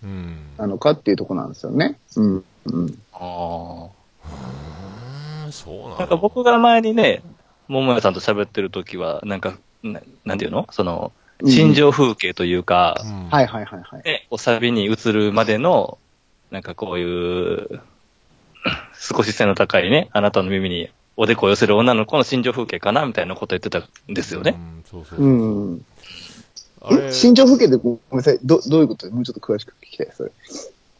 [0.57, 1.97] なのかっていうところなんですよね。
[2.15, 2.43] うん。
[2.65, 2.99] うん。
[3.13, 3.89] あー
[5.45, 7.21] うんそうなのなんか僕が前にね、
[7.67, 10.67] 桃屋さんと喋ってる時は、なんか、ななんていうの？
[10.71, 14.03] その、うん心情風景というか、うんはいはいはいはい。
[14.05, 15.97] ね、おサビに移るまでの、
[16.51, 17.81] なんかこういう、
[18.95, 24.55] 少し背の高いね、あなたの耳におでこを寄せる女の子の心情風景かなみたいなこと言ってたんですよね。
[24.57, 25.73] うんそうそううそう。
[25.75, 25.85] ん。
[26.89, 28.39] 身長風景でごめんなさい。
[28.43, 29.09] ど、どういうこと？
[29.11, 30.31] もうちょっと詳しく聞きたい、それ。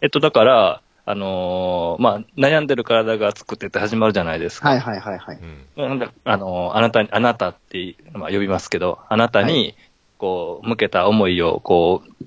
[0.02, 4.69] えっと、だから、あのーまあ、悩んでる体が熱くてって始まるじゃないですか。
[4.69, 5.39] はいはいはいはい。
[5.76, 5.89] うん。
[5.89, 9.76] なんだあのーあなたに、あなたって、まあ、呼びますけど、あなたはに、
[10.17, 12.26] こう、向けた思いを、こう、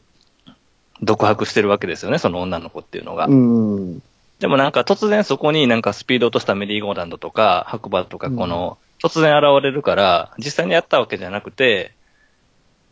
[1.02, 3.26] 独白してるわけですよね、その女の子っていうのが。
[3.26, 4.02] うん。
[4.38, 11.95] でもなんか突然そこになんかスピード落としたメリーゴーランドとか白馬とかこの、突然現れるから、実際にやったわけじゃなくて、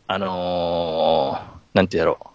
[0.07, 2.27] あのー、なんてやろう。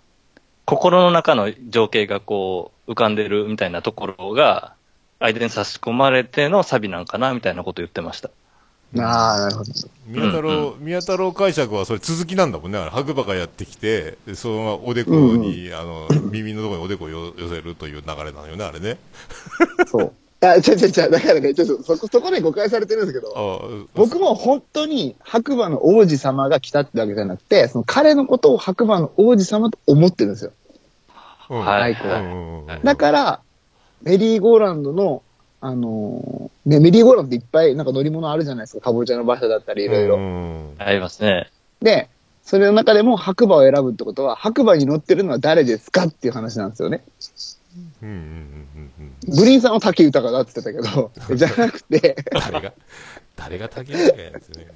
[0.67, 4.75] 心の中の情景がこう浮かんでるみたいなところが、
[5.19, 8.31] 間に差し込まれてのサビなんかなみたいなこと言ってました。
[8.99, 9.73] ああ、なるほど。
[10.07, 12.79] 宮太郎、宮太郎解釈はそれ続きなんだもんね。
[12.79, 18.99] あれ白馬がやってきて、でそのままおでこに、あの、耳のところにおでこをよ寄せるという流れなのよね、あれね。
[19.87, 20.13] そう。
[20.43, 21.11] いや、違う違う違う。
[21.11, 30.53] だからね、ちょっとそこ、そこで誤解されてるんですけど、ああ僕も本当に白馬の王子様が来たってわけじゃなくて、その彼のことを白馬の王子様と思ってるんですよ。
[31.51, 32.21] うんはいは。
[32.21, 33.41] うんうんうんだから、
[34.03, 35.23] メリーゴーランドの、
[35.61, 38.81] あのーね、メリーゴーランドっていっぱいなんか乗り物あるじゃないですか。
[38.81, 40.17] かぼちゃの馬車だったりいろいろ。
[40.17, 41.51] うんありますね。
[41.83, 42.09] で、
[42.43, 47.05] それの中でも白馬を選ぶってことは、白馬に乗ってるのは誰ですかっていう話なんですよね。
[48.01, 52.73] グリーンさんは武豊だって言ってたけど、 じゃなくて、誰が、
[53.37, 54.67] 誰が竹中やんですね。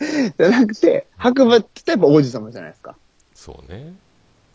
[0.38, 2.96] じゃなくて、白馬って言ったらやっぱ王子様じゃないですか。
[3.34, 3.94] そうね。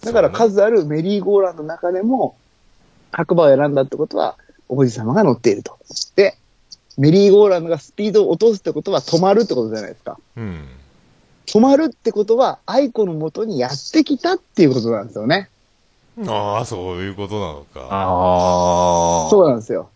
[0.04, 2.36] だから数あるメリーゴーランドの中でも、
[3.12, 4.38] 白馬を選んだってことは、
[4.70, 5.78] 王子様が乗っていると。
[6.16, 6.38] で、
[6.98, 10.20] メリーゴーランドがスピードを落とすってことは止まるってことじゃないですか。
[10.38, 10.68] うん。
[11.46, 15.50] 止まるってことは、愛子の元にやってきたっていうことなんですよね。
[16.28, 17.88] ああ、そういうことなのか。
[17.90, 19.30] ああ。
[19.30, 19.90] そうなんですよ。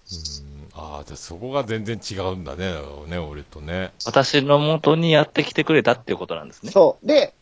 [0.74, 2.74] うん、ああ、じゃあそこが全然違うんだね、
[3.08, 3.92] ね、俺とね。
[4.06, 6.72] 私の元にやってきてくれたっていうことなんですね。
[6.72, 7.08] そう。
[7.08, 7.34] で、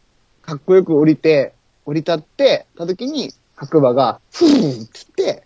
[0.44, 1.54] かっこよく降りて、
[1.86, 5.44] 降り立ってた時に、白馬が、ふーんっつって、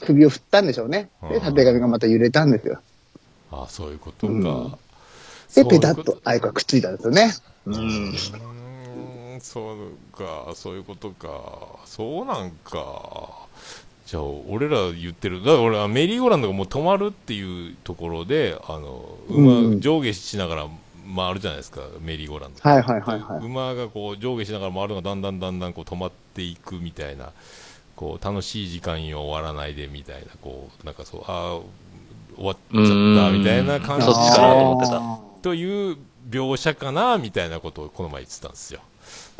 [0.00, 1.10] 首を振ったんでしょうね。
[1.22, 2.80] で、うん縦紙がまた揺れたんですよ。
[3.52, 4.32] ああ、そういうことか。
[4.32, 4.78] うん
[5.54, 7.32] で、ペタッと愛子がくっついたんですよね。
[7.66, 8.12] うん。
[9.40, 11.28] そうか、そういうことか。
[11.84, 13.46] そうなんか。
[14.06, 15.40] じゃあ、俺ら言ってる。
[15.40, 20.66] だから俺はメリーゴーランドがもう止まるっていうところで、あの、馬、うん上下しながら
[21.16, 22.68] 回るじゃないですか、メリーゴーランド。
[22.68, 23.44] はいはいはいはい。
[23.44, 27.32] 馬がこう上下しながら回るのがだんだんだんだんこう止まっていくみたいな、
[27.96, 31.60] こう楽しい時間よ終わらないでみたいな、こう、なんかそう、ああ、
[32.36, 35.96] 終わっちゃったみたいな感じそっちかなと思ってたあという
[36.28, 38.80] 描写かなみたいなことをこの前言ってたんですよ。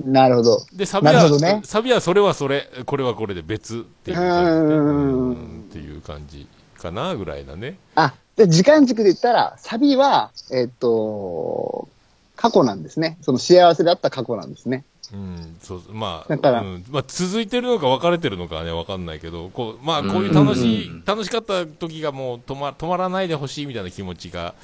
[0.02, 0.66] ーなるほど。
[0.72, 6.46] で、サビは、なるほどねサビはそれはそれ、これはこれで別っていう感じで、うんうんっていう感じ
[6.78, 7.78] かなぐらいなね。
[7.94, 11.88] あ、で、時間軸で言ったら、サビは、えっと、
[12.36, 13.16] 過去なんですね。
[13.22, 14.84] その幸せだった過去なんですね。
[15.12, 24.54] うん、そう、まあ、だからうんまあ、続いてるのか別れてるのかはね、わかんないけど、こう、まあ、こういう楽しい、うん楽しかった時がもう止ま、止まらないでほしいみたいな気持ちが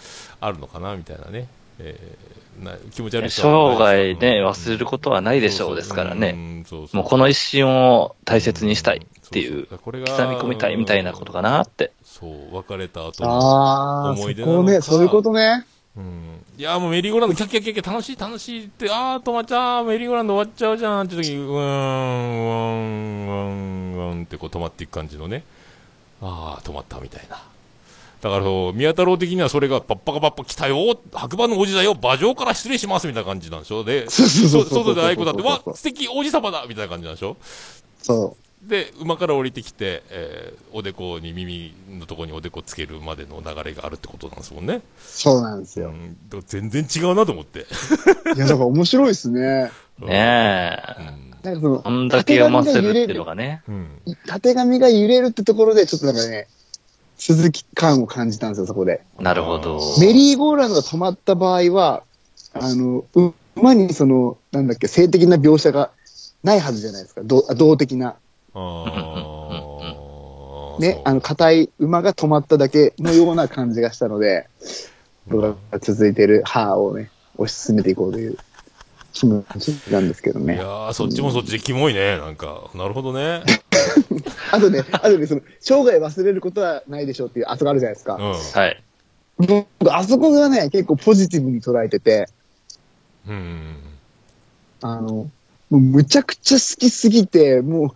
[0.41, 1.47] あるのかな、みたいなね。
[1.83, 6.65] えーな気持ち悪い生涯ね、うん忘れることはないでしょうですからね。
[6.93, 11.93] もうこの一瞬を大切にしたいっていうそそ、これが刻み込みたいみたいなことかなって。
[12.05, 15.65] そう、別れた後のああ、そ思い出なのね、そういうことね。
[15.97, 25.43] うんいや、もうメリーゴーランド、キャッキャッキャッキャ、楽しい楽しいって、あー、止まっちゃう、メリーゴーランド終わっちゃうじゃんって時に、うーん、うーん、うーん、うーんってこう止まっていく感じのね。
[26.21, 27.43] あー、止まったみたいな。
[28.21, 33.83] だからそう、宮太郎的にはそれが、パッパカパッパ来たよ白馬の王子だよ馬上から失礼しますみたいな感じなんでしょ？
[33.83, 37.37] で、そうそうそうそう外で愛子だって、わ素敵王子様だみたいな感じなんでしょ？
[38.03, 44.75] そで、馬から降りてきて、えーおでこに耳のとこにおでこつけるまでの流れがあるってことなんですもんね。
[44.77, 44.83] う。
[44.99, 45.89] そうなんですよ。
[45.89, 47.61] うん、だから全然違うなと思って。
[47.61, 49.71] いや、だから面白いですね。
[49.99, 50.79] ねえ。
[50.99, 53.63] うんなんかその、こんだけ読ませるっていうのがね。
[53.67, 53.89] うん。
[54.27, 56.49] 縦紙が揺れるってところで、ちょっとなんかね、
[57.21, 59.03] 続き感を感じたんですよ、そこで。
[59.19, 59.79] なるほど。
[60.01, 62.03] メリーゴーランドが止まった場合は、
[62.55, 65.91] あの、う馬にその、なんだっけ、性的な描写が
[66.43, 67.21] ないはずじゃないですか。
[67.23, 68.17] 動動的な。
[68.55, 68.85] あ
[70.79, 70.81] あ。
[70.81, 74.49] ね、あの、硬い馬が止まっただけのような感じがしたので、
[75.29, 78.39] 動画が続いている歯をね、推し進めていこうという
[79.13, 80.65] 気持ちなんですけどねいや。
[80.65, 82.71] ー、そっちもそっちでキモいね、なんか。
[82.75, 83.43] なるほどね。
[84.51, 88.15] あとね、あとね、その、生涯忘れることはないでしょうっていう、あそこあるじゃないですか。
[88.15, 88.33] うん。
[88.33, 88.83] はい。
[89.39, 92.27] 僕、あそこがね、結構ポジティブに捉えてて、
[93.29, 93.77] うん。
[94.83, 95.31] あの、も
[95.71, 97.95] うむちゃくちゃ好きすぎて、も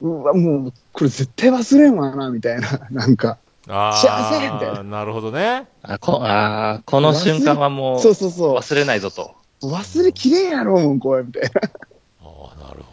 [0.00, 3.38] う、うわ、もう、これ絶対忘れんわな、みたいな、 なんか。
[3.66, 5.66] あ幸せみたいあ、ななるほどね。
[5.80, 8.56] あこあーこの瞬間はもうそうそうそう。
[8.56, 9.34] 忘れないぞと。
[9.62, 11.50] 忘れきれんやろ、もう、これ、みたいな。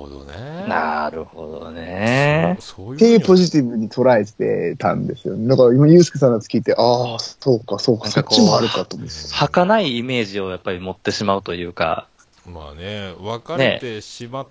[0.02, 0.66] ほどね。
[0.68, 2.58] なるほどね。
[2.60, 5.48] そういうていうポジジティブに捉えてたんですよね。
[5.48, 9.14] だから今、ゆうすけさんのやつ聞いて、ああ、そうか、そうか、なんかこうそっちもあるかと思って。
[9.34, 12.08] 儚いイメージをやっぱり持ってしまうというか、
[12.46, 14.48] まあね、別れてしまっ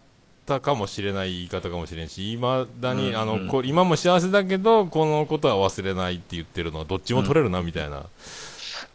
[0.46, 7.98] たかもしれない言い方かもしれんし、いまだに、うんあの、こ今も幸せだけど、このことは忘れないって言ってるのは、どっちも取れるな、みたいな。
[7.98, 8.04] うん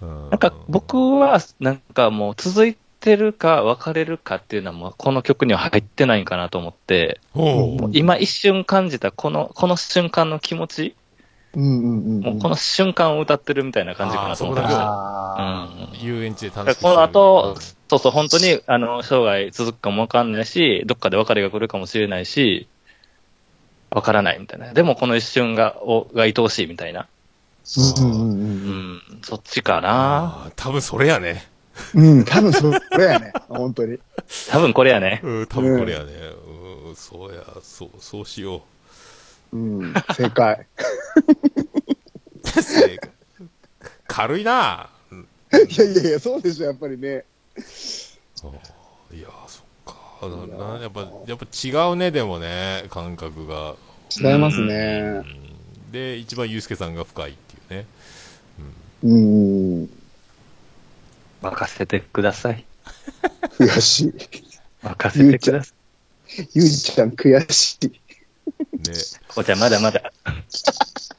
[0.01, 7.21] なんか僕はなんかもう続いてるか別れるかっていうのはもうこの曲には入ってないんかなと思って、
[7.93, 10.95] 今一瞬感じたこの、この瞬間の気持ち、
[11.53, 12.21] うんうんうん。
[12.21, 14.81] もうこの瞬間を歌ってるみたいな感じかなと思ってました。
[14.81, 17.55] あうん遊園地で楽しくだからこの後、
[17.89, 22.67] そうそう、本当に、あの、生涯続くかもわかんないし、どっかで別れが来るかもしれないし、
[23.91, 24.73] わからないみたいな。
[24.73, 27.07] でもこの一瞬が、をが愛おしいみたいな。
[27.65, 30.51] ーうんそっちかな。
[30.55, 31.47] 多分それやね。
[31.93, 33.33] うん、多分それやね。
[33.49, 33.99] 本当に。
[34.49, 35.21] 多分これやね。
[35.23, 36.11] うん、多分これやね。
[36.87, 38.63] うん、そうや、そう、そうしよ
[39.51, 40.65] うん、正解。
[42.43, 42.61] う。
[42.61, 43.09] 正解
[44.07, 44.89] 軽いな。
[45.11, 47.23] うんいやいやいや、そうでしょ、やっぱりね。
[49.13, 50.27] いや、そっか。
[50.27, 53.75] ななやっぱ、やっぱ違うね、でもね、感覚が。
[54.17, 55.01] 違いますうね。
[55.19, 55.25] ん
[55.91, 57.87] で、一番ユうスケさんが深いっていうね。
[59.03, 59.89] うん、
[61.45, 62.65] 任せてください。
[63.59, 64.13] 悔しい。
[64.81, 66.47] 任せてください。
[66.53, 67.87] ゆうちゃん悔しい。
[67.87, 67.99] ね。
[69.27, 70.11] こうちゃんまだまだ。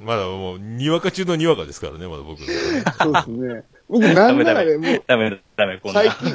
[0.01, 2.43] まだもう、にわか中のにわかですからね、まだ僕。
[2.43, 3.62] そうですね。
[3.89, 6.03] 僕、なんならね、もう、ダメダメ、こんな。
[6.03, 6.35] 最近、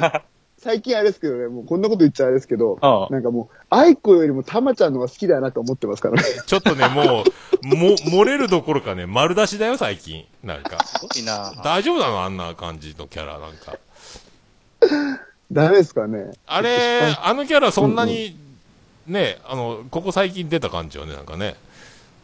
[0.62, 6.28] 最近あれですけどね、もうこんなこと言っちゃあれですけど、ああなんかもう、愛子よりもたまちゃんの方が好きだなと思ってますからね。
[6.46, 7.24] ちょっとね、も
[7.62, 10.24] う、も、漏れるどころかね、丸出しだよ、最近。
[10.44, 10.84] なんか。
[10.84, 13.76] すごいな大丈夫なのあんな感じのキャラ、なんか。
[15.50, 16.30] ダメですかね。
[16.46, 18.36] あれ、あのキャラそんなに、
[19.08, 21.56] ね、あの、ここ最近出た感じよね、なんかね。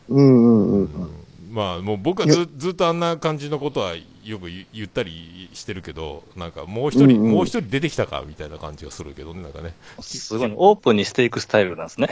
[0.09, 1.11] うんうんうん。
[1.51, 3.94] まあ、もう僕はずずっとあんな感じのことは
[4.30, 9.74] よく言言ったりしてるけど、なんかもう一人、うんうんもう一人出てきたかみたいな感じがするけどね、なんかね。
[10.00, 12.08] すごい、オープンにしていくスタイルなんですね。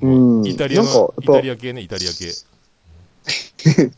[0.00, 0.08] う
[0.42, 0.46] ん。
[0.46, 2.32] イタリアイタぱリア系ね、イタリア系。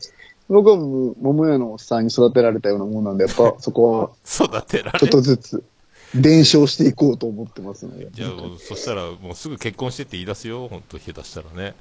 [0.47, 5.63] 僕はもう、桃屋のおっさんに育てられたようなもんなんで、やっぱ そこ育てらは、ちょれっとずつ、
[6.13, 8.09] 伝承していこうと思ってますので。
[8.13, 11.75] じゃあそしたらもうすぐ結婚してって言い出すよ、本当下手したらね。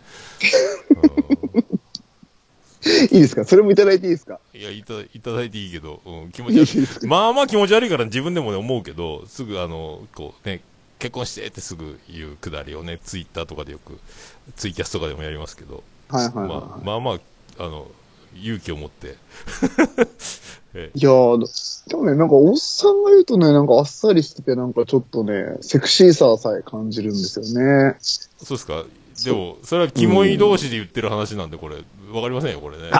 [2.84, 3.44] いいですか？
[3.44, 4.38] それもいただいていいですか？
[4.52, 7.06] いや、いた、いただいていいけど、うん、気持いいち悪い。
[7.06, 10.60] まあまあ気持ち悪いから自分でもね、思うけど、すぐあの、こうね、
[10.98, 13.98] 結婚してってすぐ言うくだりをね、ツイッターとかでよく、
[14.56, 17.86] ツイキャスとかでもやりますけど、はいはいはい、まあはまあまあ、あの、
[18.36, 19.16] 勇気を持って。
[20.74, 27.96] いやー、でもね、なんかおっさんが言うとね、なんかあっさりしてて、なんかちょっとね、セクシーささえ感じるんですよね。
[28.00, 28.84] そうですか？
[29.22, 31.76] でも、それはキモい同士で言ってる話なんで、これ、
[32.12, 32.90] わかりませんよ、これね。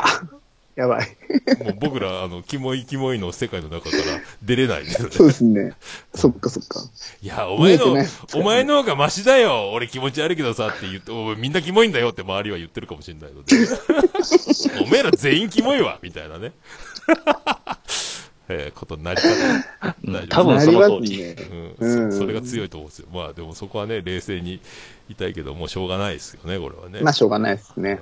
[0.77, 1.17] やばい。
[1.63, 4.03] もう僕ら、あの、キモいキモいの世界の中から
[4.43, 5.15] 出れないですよね。
[5.15, 5.73] そうですね。
[6.15, 6.81] そっかそっか。
[7.23, 7.97] いや、お前の
[8.35, 13.55] お前の方がマシだよ俺気持ち悪いけどさって言って、おいみんなキモいんだよって周りは言ってるかもしれないので。
[14.85, 16.53] お前ら全員キモいわみたいなね。
[18.49, 20.27] えーことになりかね。
[20.29, 21.19] 多分その通り。
[21.19, 21.49] なりますね。
[21.79, 23.09] うん、うんそそれが強いと思うんですよ。
[23.13, 24.61] まあでもそこはね、冷静に
[25.09, 27.01] いたいけど、もうしょうがないですよね、これはね。
[27.01, 28.01] まあ、しょうがないですね。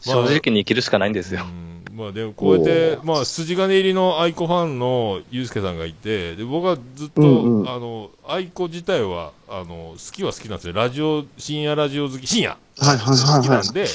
[0.00, 1.42] 正直に生きるしかないんですよ。
[1.44, 10.72] うんまあでもこうやって、まあ筋金入りの愛子ファンのゆうすけさんがいて、で僕はずっと、うんうんあの、愛子自体は、あの、好きは好きなんですよ。
[10.72, 13.42] ラジオ、深夜ラジオ好き、深夜はいはい好はいはい。
[13.42, 13.86] きなんで、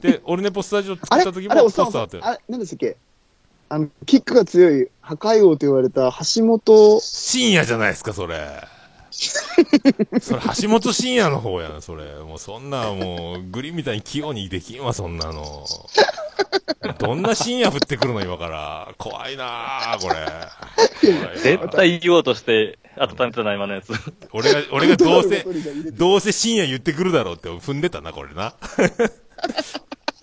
[0.00, 2.96] で、オルネポスタジオ作あれった時もあれ、おっさん、ポスターって、あれ、何でしたっけ？
[2.96, 3.09] あ
[3.78, 8.48] の、キックが強い破壊王と言われた橋本、深夜じゃないですか、それ。
[10.20, 12.04] それ、橋本真也の方やな、それ。
[12.16, 15.66] もうそんな、もう、グリーンみたいに器用にできんわ、そんなの。
[16.98, 18.94] どんな深夜降ってくるの、今から。
[18.98, 21.40] 怖いなぁ、これ。
[21.40, 23.92] 絶対言おうとして、温めてない今のやつ。
[24.32, 25.44] 俺が、俺がどうせ
[25.92, 28.54] どうせ深夜言ってくるだろうって踏んでたな、これな。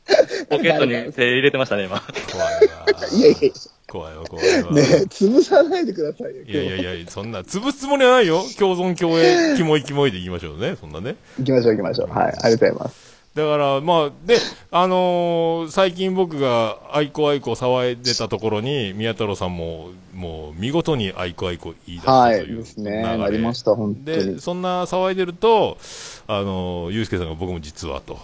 [0.49, 2.01] ポケットに手入れてましたね、今。
[2.32, 3.51] 怖いなぁいやいや、
[3.88, 4.72] 怖いわ、怖いわ。
[4.72, 6.43] ねえ、潰さないでくださいよ。
[6.43, 8.43] いやいやいや、そんな、潰すつもりはないよ。
[8.58, 11.16] 共存共栄、キモいキモいで言いましょうね、そんなね。
[11.39, 12.10] 行きましょう行きましょう。
[12.10, 13.18] はい、ありがとうございます。
[13.38, 14.39] だから、まあ、で、
[14.72, 22.91] あのー最近僕が、 aiko aiko 騒いでたところに、宮太郎さんも、もう、見事に aiko aiko 言い出したはい、というですね。
[22.91, 24.41] 流れなりました、本当で、に。
[24.41, 25.78] そんな騒いでると、
[26.26, 28.18] あのー、ゆうすけさんが僕も実はと、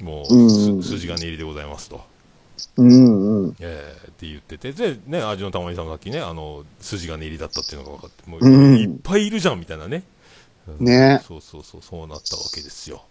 [0.00, 2.00] もう、うんす筋金入りでございますと、
[2.76, 3.56] うんうん。
[3.60, 10.02] えーって言ってて、で、ね、味のたまりさんがさっきね、あの、筋金入りだったっていうのが分かって、もう、うんいっぱいいるじゃん、みたいなね。
[10.68, 13.02] うんねそうそうそう、そうなったわけですよ。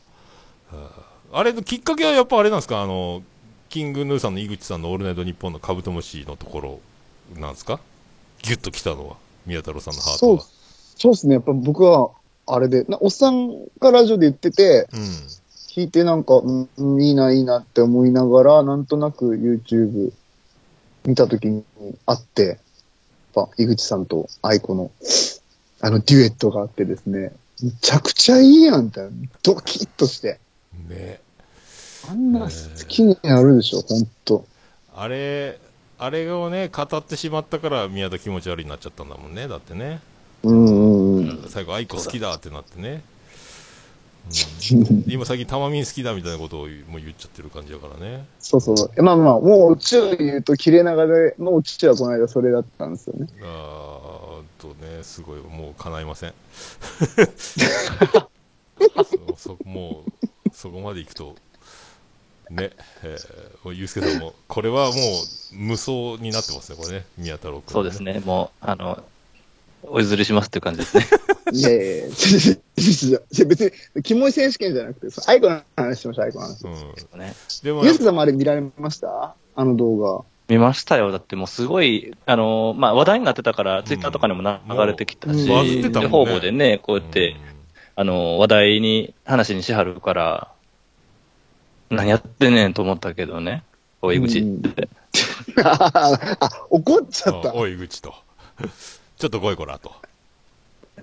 [0.72, 0.90] は
[1.32, 2.82] ああれのきっかけはやっぱあれなんですか？
[2.82, 3.24] あの、
[3.70, 6.80] キングヌーさんの井口さんのオールナイトニッポンのカブトムシのところ
[7.40, 7.80] なんですか？
[8.44, 9.16] ギュッと来たのは、
[9.46, 10.44] 宮太郎さんのハートそうは。、
[10.96, 11.36] そうですね。
[11.36, 12.12] やっぱ僕は、
[12.46, 15.00] あれで、なおっさんがラジオで言ってて、うん。
[15.76, 20.14] 聞いてなんか、うん、いいな、いいなって思いながら、なんとなく YouTube
[21.06, 21.66] 見たときに
[22.06, 22.58] あって、やっ
[23.34, 24.90] ぱ、井口さんと愛子の、
[25.82, 29.02] あの、デュエットがあってですね、めちゃくちゃいいやんって、
[29.44, 30.40] ドキッとして。
[30.88, 31.20] ね。
[32.10, 32.48] あんな好
[32.88, 34.46] きになるでしょ、ほんと。
[34.96, 35.60] あれ、
[36.00, 39.50] あれをね、語ってしまったから宮田気持ち悪いになっちゃったんだもんね。
[39.50, 40.00] だってね。
[40.44, 41.46] うんうんうん。
[41.50, 43.04] 最後、 aiko 好きだってなってね。
[45.08, 46.70] 今最近タマミン好きだみたいなことをもう
[47.00, 48.26] 言っちゃってる感じだからね。
[48.40, 49.04] そうそう。
[49.04, 53.28] まあまあ、もうオチを言うと、切れ長でのオチはこの間それだったんですよね。
[53.42, 56.34] あーとね、すごい、もう叶いません。
[59.38, 60.12] そそもう、
[60.52, 61.36] そこまで行くと、
[62.50, 62.72] ね、
[63.04, 68.02] えー、ゆうすけさんも、これはもう無双になってますね、これね、宮太郎君、そうです。
[68.02, 69.04] ね、もう、あの、
[69.90, 71.06] お譲りしますっていう感じですね。
[71.52, 76.66] いやいやいや、別に、キモい選手権じゃなくて、アイコの話しましょう、アイコの話。
[76.66, 76.70] う
[77.16, 77.20] ん。
[77.20, 77.34] ね
[77.64, 79.36] でもユースケさんもあれ見られました？
[79.56, 80.24] あの動画。
[80.48, 81.12] 見ましたよ。
[81.12, 87.36] だってもうすごい、あの、まあ、話題になってたから、ツイッターとかにも流れてきたし、う方々でね、こうやって、
[87.96, 90.52] あの、話題に、話にしはるから、
[91.90, 93.64] 何やってんねんと思ったけどね。
[94.02, 94.88] おい口って。
[95.64, 97.50] あ、怒っちゃった。
[97.50, 98.14] あおい、口と。
[99.18, 99.94] ちょっと来いこらと。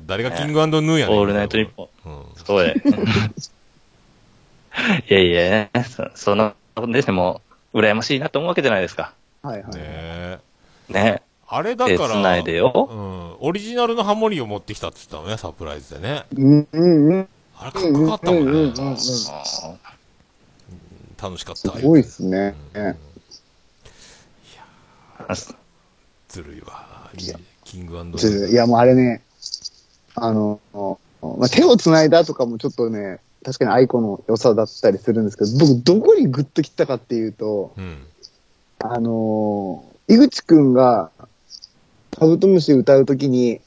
[0.07, 1.19] 誰がキングヌーやねん。
[1.19, 2.11] オールナイトニッポン。
[2.11, 2.25] うん。
[2.45, 2.75] そうや。
[5.09, 7.43] いやいや、そその、でも、
[7.75, 9.13] 羨ましいなと思うわけじゃないですか。
[9.43, 9.75] はいはい。
[9.75, 10.39] ねえ。
[10.89, 11.23] ね。
[11.47, 12.89] あれだ手から、繋いでよ。
[12.91, 13.47] うん。
[13.47, 16.25] オリジナルのハモリを持ってきたって言ったのね、サプライズでね。
[16.35, 17.29] うんうんうん。
[17.59, 18.97] あれかっこよかったもんねうんうんうんうん。
[18.97, 19.31] す
[21.23, 21.71] 楽しかった。
[21.81, 22.55] ごいっすね。
[26.29, 27.11] ずるいわ。
[27.19, 27.39] いや
[27.73, 28.49] キングヌちょー。
[28.49, 29.23] いや、もうあれね、
[30.14, 30.61] あの、
[31.23, 38.07] まあ、手を繋いだとかもちょっとね、確かに愛子の良さだったりするんですけど、僕、どこにグッときたかっていうと、うん。
[38.79, 41.11] あのー、井口くんが、
[42.18, 43.61] カブトムシ歌うときに、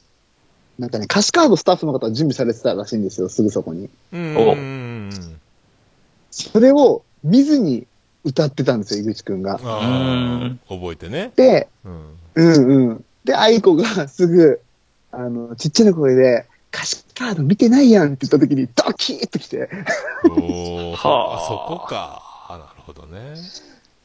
[0.77, 3.89] なんかね、歌詞カードスタッフの方が準備されてたらしいんですよ、すぐそこに。
[4.13, 4.37] うん。
[4.37, 5.09] おうん
[6.29, 7.87] それを見ずに
[8.23, 9.57] 歌ってたんですよ、井口くんが。
[9.57, 10.59] 覚
[10.91, 11.31] えてね。
[11.35, 12.17] で、うん。
[12.35, 13.05] うんうん。
[13.25, 14.61] で、愛子がすぐ、
[15.11, 19.69] あの、ちっちゃな声で、歌詞カード見てないやんって言ったときに、ドキッときて、
[20.25, 22.21] おー、そはああそこか。
[22.49, 23.35] あなるほどね。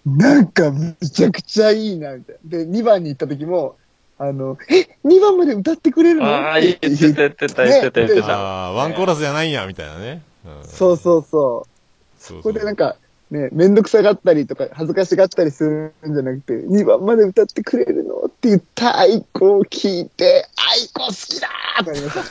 [0.06, 2.58] なんかめちゃくちゃいいな、みたいな。
[2.58, 3.76] で、2番に行ったときも、
[4.18, 6.26] あの、え、2番まで歌ってくれるの？
[6.26, 8.38] ああ、言ってた、言ってた、言ってた、言ってた。
[8.38, 10.22] ああ、ワンコーラスじゃないんや、みたいなね。
[10.46, 12.22] うんそうそうそう。
[12.22, 12.96] そうここでなんか、
[13.30, 18.24] ね、めんどくさがったりとか、恥ずかしがったりするんじゃなくて、2番まで歌ってくれるの？
[18.26, 22.24] って言った愛子を聞いて、愛子好きだーってなりました。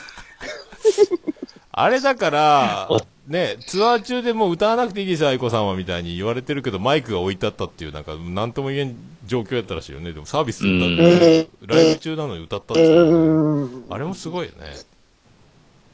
[1.72, 8.96] あれだからお、ね、ツアー中でもう歌わなくていいですよ、愛子さんは、みたいに言われてるけど、マイクが置いてあったっていう、なんか、なんとも言えん
[9.26, 10.12] 状況やったらしいよね。
[10.12, 13.84] でもサービスだって、ライブ中なのに歌ったってういうね。
[13.88, 14.76] あれもすごいよね。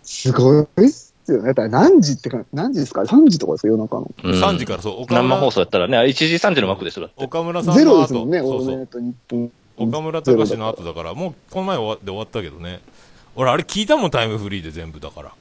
[0.02, 1.48] すごいっすよね。
[1.48, 3.68] だから何時ってか、何時ですか ?3 時とかですか？
[3.68, 4.10] 夜中の。
[4.22, 7.24] うん3時からそう、岡生放村、送やったらね、1時3時の枠でしょ、だって。
[7.24, 8.86] 岡村さんゼロの後、ですもんね、そうそうオールナイ。
[8.86, 9.52] ト日本。
[9.78, 12.80] 岡村隆史の後だから、もうこの前終わで終わったけどね。
[13.34, 15.32] 俺、あれ聞いたもん、タイムフリーで全部だから。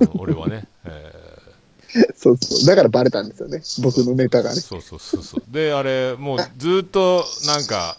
[0.00, 0.64] うん俺はね。
[0.86, 1.12] え
[2.16, 2.66] そうそう。
[2.66, 3.60] だからバレたんですよね。
[3.82, 4.56] 僕のネタがね。
[4.56, 5.42] ーそうそうそうそう。
[5.52, 7.96] で、あれ、もうずーっと、なんか、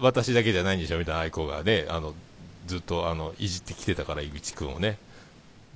[0.00, 2.14] 私だけじゃないんでしょみたいな愛子がね、あの、
[2.72, 4.96] ずっとあのいじってきてたから、井口くんをね。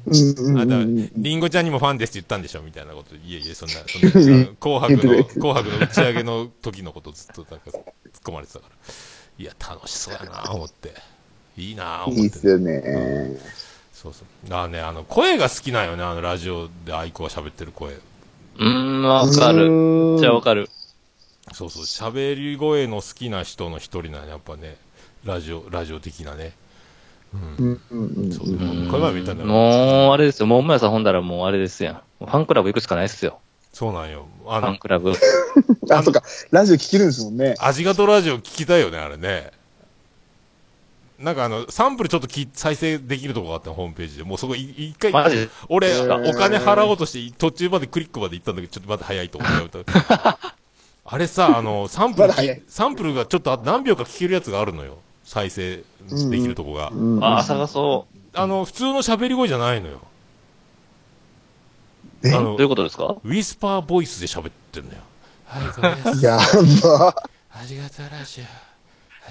[0.07, 1.11] うんうんあだうんうん。
[1.17, 3.15] りんごちゃんにもファンですって言ったんでしょみたいなこと。
[3.15, 7.83] いえいえ、そんな、そんな、紅白の、 紅白の打ち上げの時のことずっとなんか突っ
[8.25, 8.77] 込まれてたから。
[9.39, 10.95] いや、楽しそうやな思って。
[11.59, 13.39] いいな思って、いいっすよね。
[13.93, 14.49] そうそう。
[14.49, 17.93] だからね、あの、声が好きなんよね、あの、ラジオで愛子が喋ってる声。
[17.95, 20.15] うーん、わかる。
[20.15, 20.71] るじゃあわかる。
[21.53, 24.77] そうそう、喋り声の好きな人の一人なんややっぱね、
[25.25, 26.53] ラジオ、ラジオ的なね。
[27.59, 27.67] うん。
[27.67, 28.89] うんうんうんそう、うん。
[28.91, 29.49] この前も言ったんだよ。
[29.49, 30.47] もう、あれですよ。
[30.47, 32.01] もう、もやさんほんだらもうあれですやん。
[32.21, 33.41] ファンクラブ行くしかないっすよ。
[33.73, 34.27] そうなんよ。
[34.47, 35.13] あのファン、クラブ。
[35.91, 36.23] あ、そっか。
[36.51, 37.55] ラジオ聞けるんですもんね。
[37.59, 39.51] 味がとラジオ聞きたいよね、あれね。
[41.19, 44.23] なんかあの、サンプルちょっとき再生できるとこがあったの、ホームページで。
[44.25, 45.49] もうそこい一回、マジ？
[45.69, 49.85] 俺、お金払おうとして、途中までクリックまで行ったんだけど、ちょっとまだ早いと思って。
[51.09, 52.33] あれさ、あの、サンプル
[52.67, 54.99] サンプルがちょっとあ何秒か聞けるやつがあるのよ。
[55.27, 55.85] 再生で
[56.39, 56.89] きるとこが。
[56.89, 60.01] うんああ、探そあの、普通の喋り声じゃないのよ。
[62.25, 62.33] え？
[62.33, 62.57] あのう。
[62.57, 63.17] どういうことですか？
[63.25, 64.99] ウィスパーボイスで喋ってんのよ。
[65.47, 66.25] はい、これです。
[66.25, 67.09] やば。
[67.51, 68.45] ありがとうラジオ。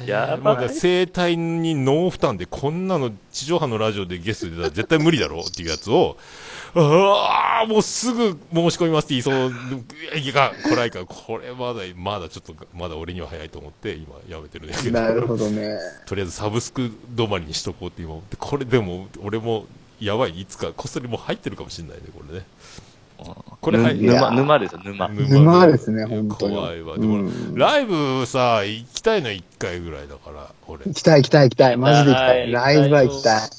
[0.05, 5.37] やばいもうだ声帯にノー負担で、こんなの地上波のラジオでゲストで出たら絶対無理だろ？
[5.37, 6.17] うっていうやつを、
[6.77, 9.51] ああ、もうすぐ申し込みますって言いそう、
[10.19, 14.99] いや、これいか、これまだ、まだちょっと、まだ俺には早いと思って、今やめてるんだけど。
[14.99, 15.77] なるほどね。
[16.05, 19.65] とりあえずサブスク止まりにしとこうって今思って、これでも、俺も、
[20.01, 22.45] やばい、いつか、こっそりもう入ってるかもしれないね、これね。
[23.61, 25.07] これ入ぬ沼、いやー沼ですよ、沼。
[25.07, 26.97] 沼ですね本当に怖いわ。
[26.97, 30.83] でも、うんライブさ、行きたいの1回ぐらいだから、俺。
[30.85, 31.77] 行きたい行きたい行きたい。
[31.77, 32.11] マジで。
[32.11, 33.49] 行きたいライブは行きたい。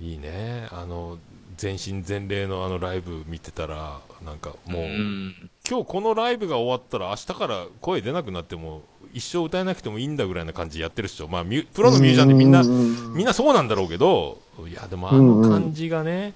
[0.00, 0.68] いいね。
[0.72, 1.18] あの、
[1.56, 5.50] 全身全霊のあのライブ見てたら、なんかもう、うん。
[5.68, 8.82] 今日このライブが終わったら明日から声出なくなっても、
[9.12, 11.28] 一生歌えなくてもいいんだぐらいな感じでやってるっしょ。
[11.28, 14.38] まあ、ミュプロのミュージシャンってみんな、うんみんなそうなんだろうけど、
[14.68, 16.34] いや、でもあの感じがね、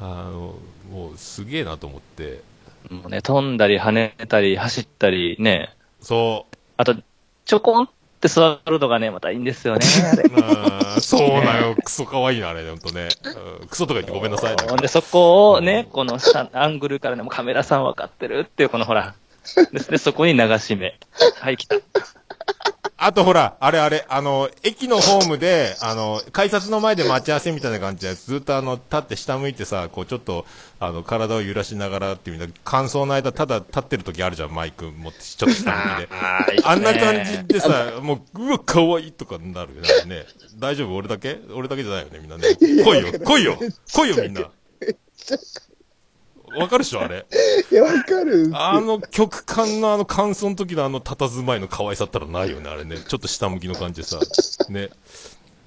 [0.00, 0.54] あの、
[0.90, 2.42] もうすげえなと思って、
[2.90, 5.74] もうね、飛んだり跳ねたり走ったりね。
[6.00, 6.96] そう、あと、
[7.44, 7.88] ちょこん
[8.18, 10.24] って座るのがね、またいいんですよね、あれ。
[10.42, 13.08] あー そうなよ、クソ可愛いな、あれ、ほんとね。
[13.24, 14.56] うんクソとか言ってごめんなさい。
[14.56, 19.14] なんかほんで、そこをね、この下、アングルからね、もうカメラさん分かってるっていう、このほら。
[19.72, 20.98] で、でそこに流し目。
[21.40, 21.76] はい、来た。
[23.00, 30.44] あとほら、あれあれ、あの、駅のホームで、あの、改札の前で待ち合わせみたいな感じで、ずっとあの、立って下向いてさ、こうちょっと、
[30.80, 36.08] あの、体を揺らしながらっていう感想の間、ただ立ってる時あるじゃん、マイク持って、ちょっと下向きで。
[36.10, 40.16] あーいいねあんな感じでさ、もう、うわ、可愛いとかなるよね。
[40.16, 40.26] ね
[40.58, 40.96] 大丈夫？
[40.96, 41.38] 俺だけ？
[41.54, 42.56] 俺だけじゃないよね、みんなね。
[42.56, 43.58] 来いよ、来いよ、
[43.94, 44.50] 来いよ、みんな。
[46.56, 47.26] わかるっしょ、あれ。
[47.70, 48.50] いや、わかる。
[48.54, 52.98] あの曲感のあの感想の時のあの佇まいの可愛さったらないよね、あれね。
[53.06, 54.18] ちょっと下向きの感じでさ。
[54.68, 54.90] ね。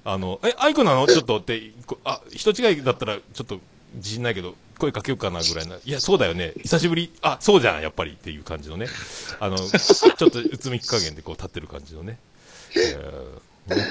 [0.04, 1.06] あの、え、アイコなの？
[1.06, 3.60] ちょっとって、こあ、人違いだったらちょっと
[3.94, 5.76] 自信ないけど、声かけようかなぐらいな。
[5.76, 6.54] いや、そうだよね。
[6.62, 7.12] 久しぶり。
[7.22, 8.88] あ、そうじゃん、やっぱりっていう感じのね。
[9.38, 12.18] あの、ちょっとうつむき加減でこう立ってる感じのね。
[12.76, 13.88] えーね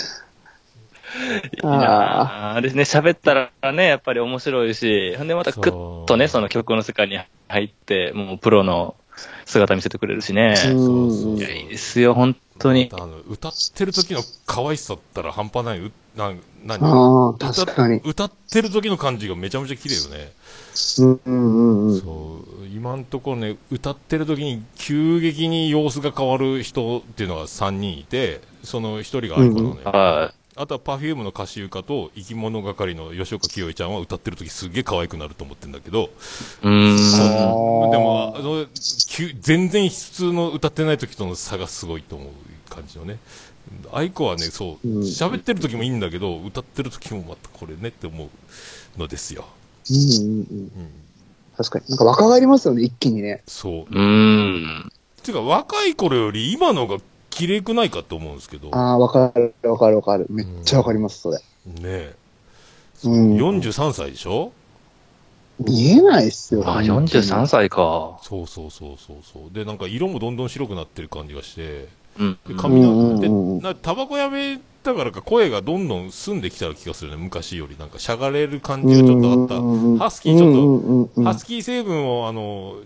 [1.54, 8.96] いいなあですね、喋ったらね、やっぱり面白いし、ほんでまたクッとね、その曲の世界に入って、もうプロの
[9.46, 10.56] 姿見せてくれるしね。
[10.56, 12.90] そうそういや、いいですよ、本当に。
[12.94, 15.80] あの、歌ってる時の可愛さったら半端ない。
[15.80, 16.34] うな、
[16.66, 16.80] 何？
[16.82, 18.02] ああ、確かに。
[18.04, 20.32] 歌ってる時の感じがめちゃめちゃ綺麗よね。
[21.00, 22.00] うんうんうんうん。
[22.00, 36.06] そう、今んところね、歌ってる時に急激に様子が変わる人っていうのが3人いて、その1人がアイコのね、はあとは Perfume の歌手歌と生き物係の吉岡清江ちゃんは歌ってる時すげえ可愛くなると思ってんだけど、い。
[36.06, 37.92] うーん。
[37.92, 38.66] でも、あの、
[39.08, 42.30] 急全然普通の歌ってない時との差がすごいと思う
[42.70, 43.18] 感じのね。
[43.94, 49.46] アイコはね、そう、うん喋ってる時もいいんだけど、歌ってる時もまたこれねって思うのですよ。
[49.90, 50.90] うんうんうんうん。
[51.56, 51.86] 確かに。
[51.88, 53.42] なんか若返りますよね、一気にね。
[53.48, 53.74] そう。
[53.84, 54.92] うーん。
[55.24, 56.98] ていうか、若い頃より今のが
[57.32, 60.28] 綺麗くないかと思うんですけど、ねああ、わかる、わかる、わかる。
[60.30, 61.40] めっちゃわかります、それ。
[61.84, 62.16] え。
[63.04, 63.36] うん。
[63.38, 64.52] 43歳でしょ？
[65.60, 66.64] 見えないっすよ。
[66.66, 68.20] あ、43歳か。
[68.24, 69.54] そうそうそうそうそう。
[69.54, 71.88] で、なんか色もどんどん白くなってる感じがして、
[72.20, 72.38] うん。
[72.48, 73.30] で髪の、で、
[73.68, 77.78] なタバコやめたからか声がどんどん澄んできた気がするね、昔より。
[77.78, 79.48] なんかしゃがれる感じがちょっとあっ
[79.98, 80.04] た。
[80.04, 82.84] ハスキーちょっと、ハスキー成分をあの、ん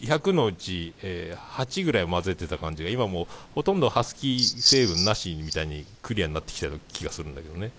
[0.00, 7.70] 100のうち、えー8ぐらい混ぜてた感じが、今もうほとんどハスキー成分なしみたいにクリアになってきたような気がするんだけどね。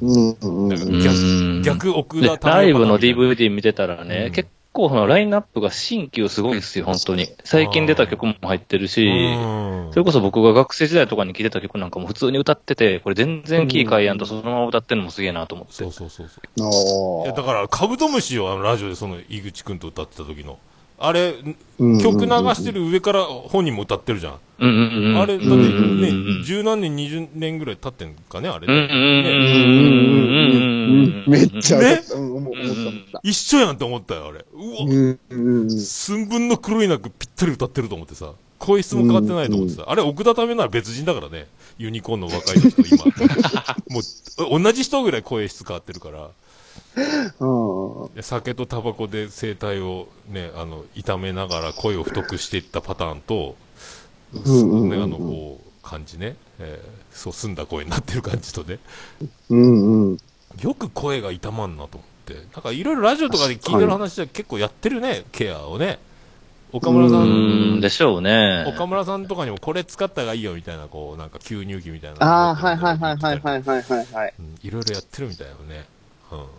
[0.00, 7.28] うん逆奥田でライブの DVD 見てたらね、うん結構そのラインナップが新旧すごいですよ、本当に。
[7.44, 15.74] 最近出た曲も入ってるし、うんそれこそ僕が学生時代とかに聴いてた曲なんかも普通に歌ってて、これ全然キー変えやんとそのまま歌ってるのもすげえなと思って。
[15.74, 16.66] そうそうそうそう。
[16.66, 20.58] おいや、だから、カブトムシをあのラジオでその、井口くんと歌ってた時の、
[21.04, 21.34] あれ、
[21.78, 24.34] うん曲流してる上から本人も歌ってるじゃん。
[25.18, 28.68] あれ、だってねうん、十何年、二十年ぐらい経ってんかね、あれ
[31.26, 32.02] めっちゃね。
[33.24, 34.44] 一緒やんって思ったよ、あれ。
[34.52, 38.32] うわ、寸分の狂いなくぴったり歌ってると思ってさ。
[38.60, 39.84] 声質も変わってないと思ってさ。
[39.88, 41.48] あれ、奥田ためなら別人だからね。
[41.78, 43.04] ユニコーンの若い時と今。
[43.90, 43.98] も
[44.58, 46.30] う、同じ人ぐらい声質変わってるから。
[47.40, 53.56] うん、酒とタバコで声帯をね、あの、痛めながら声を太くしていったパターンと、
[54.34, 58.78] あの、こう、感じね、えー、そう、澄んだ声になってる感じとね。
[59.50, 60.18] うんうん。
[60.60, 62.34] よく声が痛まんなと思って。
[62.54, 65.98] なんかいろいろラジオとかで聞いてる話では結構やってるね、ケアをね。
[66.72, 67.76] 岡村さん。
[67.76, 68.64] んでしょうね。
[68.66, 72.26] 岡村さんとかにもこれ使った方がいいよみたいな、こう、なんか吸入器みたいな。
[72.26, 74.56] ああ、はいはいはいはいはいはいはい、うん。
[74.62, 75.84] いろいろやってるみたいよね。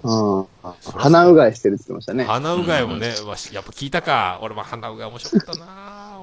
[0.04, 0.40] うん。
[0.40, 0.48] うん。
[0.94, 2.24] 鼻うがいしてるって言ってましたね。
[2.26, 4.40] 鼻うがいもね、わしやっぱ聞いたか。
[4.42, 6.20] 俺も鼻うがい面白かったな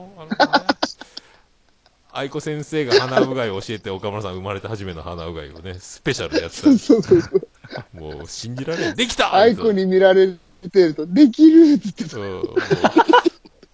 [2.12, 7.48] 愛子先生が鼻うがいを教えて岡村さん生まれて初めての鼻うがいをね、スペシャルでやってたそうそうそう。
[7.92, 8.96] もう信じられん。
[8.96, 10.36] できたアイコに見られ
[10.72, 12.94] てると、できるって言って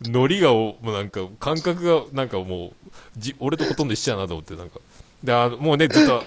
[0.03, 0.11] た。
[0.11, 4.81] ノリがお、もうなんか、感覚が、なんかもう、じ、俺とほとんど一緒やなと思って、なんか。
[5.25, 6.23] で、あの、もうね、ずっと。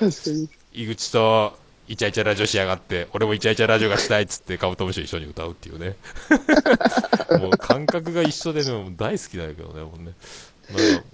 [0.73, 1.57] 井口と、
[1.89, 5.95] イチャイチャラジオしやがって、俺もイチャイチャラジオがしたいっつって、カブトムシと一緒に歌うっていうね。
[7.41, 10.13] もう感覚が一緒でね、もう大好きだけどね、もうね。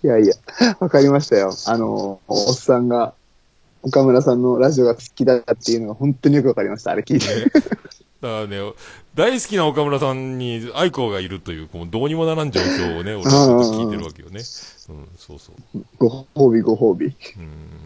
[0.04, 0.34] いやいや、
[0.82, 1.54] わかりましたよ。
[1.66, 3.14] あの、おっさんが、
[3.84, 6.92] 岡村さんのラジオが好きだっていうのが本当によくわかりました。
[6.92, 7.26] あれ聞いて。
[8.20, 8.60] だからね、
[9.14, 14.40] 大好きな岡村さんに愛子がいるという、こうどうにもならん状況をね、俺は聞いてるわけよね。
[14.90, 15.86] うん、そうそう。
[15.98, 17.06] ご褒美ご褒美。
[17.38, 17.85] うん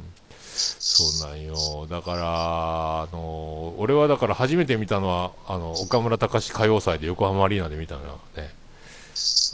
[0.79, 1.87] そうなんよ。
[1.89, 8.53] だから、あの、俺はだから初めて見たのは、あの、岡村隆史歌謡祭で横浜アリーナで見たのよね。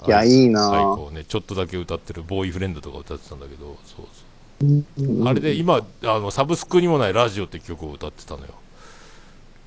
[0.08, 4.06] いや、いいな愛子をね、ちょっとだけ歌ってるボーイフレンドとか歌ってたんだけど、そう
[4.60, 5.28] そう。
[5.28, 8.48] あれで今、あの、サブスクにもないラジオって曲を歌ってたのよ。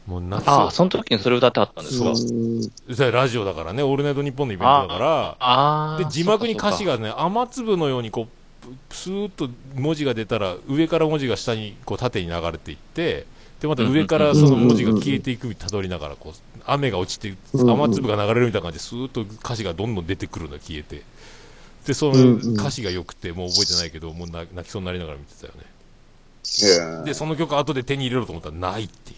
[0.07, 2.09] もう夏ああ、その時にそれ歌ってはったんですか？
[2.09, 5.99] うんそれラジオだからね、オールナイトニッポンのイベントだから、ああ。
[5.99, 8.29] で、字幕に歌詞がね、雨粒のようにこう、
[8.91, 13.27] スーッと文字が出たら、上から文字が下に、こう、縦に流れていって、
[13.61, 21.03] で、また上からその文字が消えていく、たどりながら、こう、雨が落ちて、雨粒が流れるみたいな感じで、スーッと歌詞がどんどん出てくるの、消えて。
[21.87, 25.65] で、その歌詞が良くて、もう覚えてないけど、もう泣泣きそうになりながら見てたよね。
[27.05, 29.17] で、その曲後で手に入れろと思ったら、ないっていう。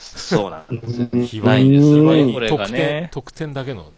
[0.00, 1.08] そうなんです。
[1.26, 3.10] 非ないんですこね、。
[3.12, 3.92] 特典だけの、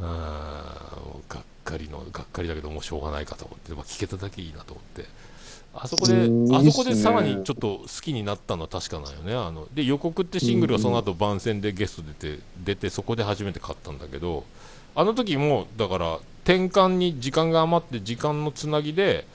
[0.00, 0.96] あ
[1.28, 5.08] がっかりの、がっかりだけどもうしょうがないかと思って、まあ、聞けただけいいなと思って。
[5.72, 9.34] あそこでう、んあそこでさらにちょっと好きになったのは確かなんよね。
[9.34, 14.44] あの、で、予告ってシングルがその後番宣でゲスト出て、出て、そこで初めて買ったんだけど、
[14.96, 19.26] あの時も、だから、転換に時間が余って、時間のつなぎで、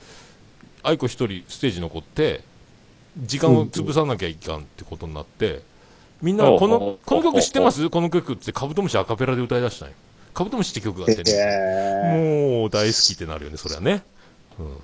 [0.82, 2.44] 愛子一人ステージ残って、
[3.16, 5.62] 時間を潰さなきゃいかんってことになって、
[6.20, 7.88] みんな、このう、この曲知ってます？
[7.88, 9.94] この曲ってカブトムシアカペラで歌い出したんよ。
[10.36, 11.32] カブトムシって曲があってね。
[11.32, 14.02] えもう大好きってなるよね、それはね。
[14.58, 14.76] うん。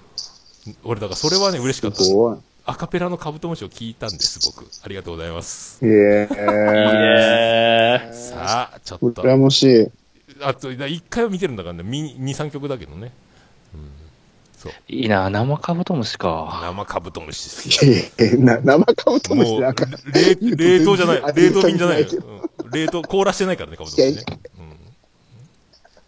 [0.83, 2.03] 俺、だからそれはね、嬉しかった。
[2.03, 2.39] すごい。
[2.65, 4.67] アカペラのカブトムシを聞いたんです、僕。
[4.83, 5.79] ありがとうございます。
[5.83, 9.23] えいいえねさあ、ちょっと。
[9.23, 9.89] 羨ましい。
[10.41, 13.13] あと、一回は見てるんだからね、2、3曲だけどね。
[13.75, 13.91] うん。
[14.57, 14.73] そう。
[14.89, 16.61] いいな、生カブトムシか。
[16.63, 17.87] 生カブトムシ好き。
[17.87, 21.23] いやいやな生カブトムシなんか、、冷冷凍じゃない。
[21.37, 22.07] 冷凍便じゃない
[22.73, 24.25] 冷凍、凍らしてないからね、カブトムシね。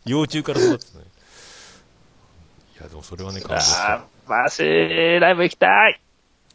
[0.06, 0.12] うん。
[0.12, 1.04] 幼虫から育ってたね。
[2.78, 4.62] いや、でもそれはね、感動したマシ
[5.20, 6.00] ライブ行きたい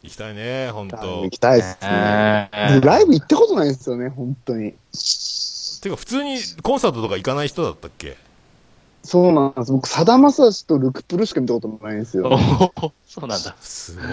[0.02, 1.30] 行きたいね、ほんと行。
[1.30, 2.50] きたいっすね。
[2.82, 4.74] ライブ行ったことないんですよね、本当に。
[5.82, 8.16] てか、普通にコンサートとか行かない人だったっけ？
[9.02, 9.72] そうなんです。
[9.72, 12.38] 僕、さだまさしとルクプルしか見たことないんですよ。
[13.06, 13.56] そうなんだ。
[13.60, 14.12] すごいね。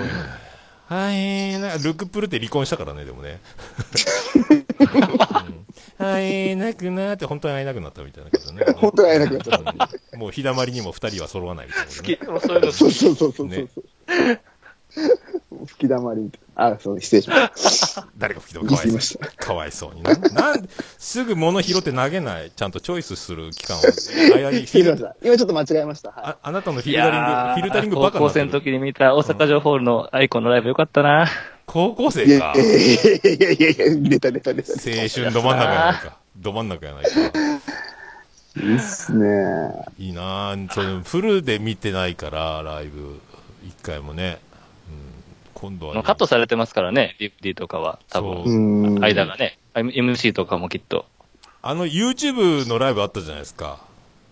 [0.88, 3.42] はい、なんか、ルクプルって離婚したからね、でもね。
[4.80, 5.67] うん
[5.98, 8.66] はい、なくなって、本当に会えなくなったみたいなことね。
[8.78, 9.72] 本当に会えなくなっちゃった。
[9.72, 12.18] うんもう日だまりにも二人は揃わないみたいな、好ね。
[12.18, 12.26] き。
[12.26, 13.48] もうそういうのそうそうそうそうそう。
[13.48, 13.68] ね
[15.68, 16.66] 吹き溜まりみたいな。
[16.76, 18.08] あ、そう、失礼しました。
[18.18, 19.38] 誰か吹き飛ぶ言かわいそう。
[19.38, 20.14] かわいそうにな。
[20.14, 22.52] なんですぐ物拾って投げない。
[22.56, 23.82] ちゃんとチョイスする期間を。
[23.82, 25.16] 間に フィル。
[25.24, 26.10] 今ちょっと間違えました。
[26.10, 28.52] はああなたのフィいルタリング、フィルタリングバカに高校生の。
[28.52, 31.28] 時に見た大阪城ホールのアイコンのライブよかったな。
[31.66, 32.08] 高校い。
[32.08, 32.54] い生か。
[32.56, 34.72] やいやいやいやいやいや、出た出た出た。
[34.74, 36.18] 青春ど真ん中やないか。
[36.38, 37.10] ど真ん中やないか。
[38.58, 39.26] いいっすね。
[40.00, 41.04] いいなぁ。
[41.04, 43.20] フルで見てないから、ライブ。
[43.68, 44.40] 一回もね。
[45.62, 48.00] うん、今度は、ね、カットされてますからね、DVD とかは。
[48.10, 48.44] 多分。
[48.44, 49.04] うん。
[49.04, 49.58] 間がね。
[49.76, 51.06] MC とかもきっと。
[51.62, 53.80] あの YouTube のライブあったじゃないですか。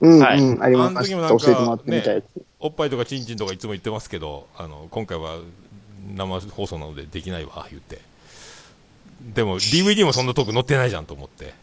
[0.01, 1.15] うん、はいうん、ありまあの時。
[1.15, 2.25] もなんか教えてもらってみたやつ。
[2.59, 5.37] おっぱいとかチンチンとかいつも言ってますけど、あの、今回は
[6.15, 7.99] 生放送なのでできないわ、言って。
[9.33, 11.53] でも DVD もそんなトーク載ってないじゃんと思って。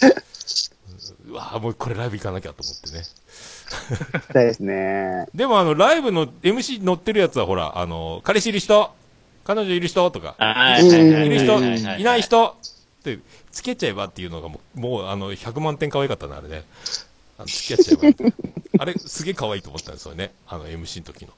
[1.28, 3.04] うわもうこれライブ行かなきゃと思ってね。
[3.70, 5.26] 行きたいですね。
[5.34, 8.90] でもあの、ライブの MC 載ってるやつはほら、あの、彼氏いる人
[9.44, 12.56] 彼女いる人とか、はいはいはいはいいる人、はいはいいない人
[13.00, 13.18] って、
[13.52, 16.64] 付き合っちゃえばっていうのがもう、もうあの、100万点可愛かったな、あれね。
[17.38, 18.34] あの付き合っちゃえば。
[18.82, 20.32] あれ、すげえ可愛いと思ったんですよね。
[20.46, 21.32] あの、MC の時の。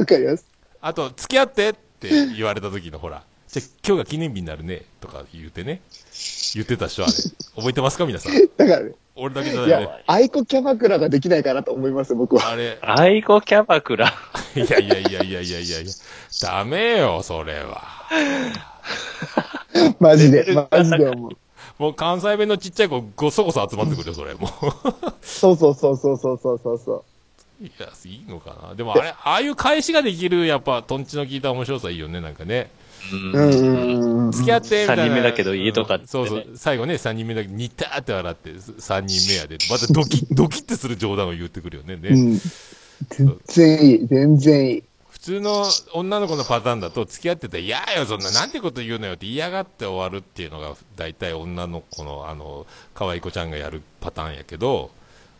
[0.00, 0.46] わかります。
[0.80, 5.80] あと、付き合ってって言われた時のほら、じゃあ今日が記念日になるね、とか言うてね。
[6.54, 7.12] 言ってた人あれ。
[7.56, 8.32] 覚えてますか皆さん？
[8.56, 9.84] だからね、俺だけじゃいないね。
[9.84, 12.48] や、アイコキャバクラができないかなと思います、僕は。
[12.48, 14.12] あれ、アイコキャバクラ。
[14.54, 15.92] いやいやいやいやいやいやいやいや、
[16.42, 17.82] ダメよ、それは。
[20.00, 21.30] マジで、 マジで思う。
[21.78, 24.34] もう関西弁のちっちゃい子ごそごそ集まってくるよ、それ。
[24.34, 24.48] も
[25.20, 27.04] そうそうそうそうそうそうそうそう。
[27.62, 27.66] う。
[27.66, 28.74] いや、いいのかな。
[28.74, 32.70] でもあれ、ああいう返しができる、やっぱ、トンチの効いた面白さいいよね、なんかね。
[34.32, 35.02] 付き合って、みたいな。
[35.02, 36.46] 三人目だけどいいとかってねそうそう。
[36.56, 39.58] 最後ね、三人目だけど、似たって笑って、三人目やで。
[39.70, 41.96] またドキッ、ドキッてする冗談を言ってくるよね。
[41.96, 42.40] ねうん。
[43.08, 44.82] 全然いい、全然いい。
[45.10, 48.20] 普通の女の子のパターンだと、付き合ってて、嫌よ、そん。
[48.20, 48.50] な、なん。
[48.50, 53.50] てこと言うのよって嫌がって終わるっていうのが、大体女の子の、あの、可愛い子ちゃん。
[53.50, 54.90] がやるパターンやけど、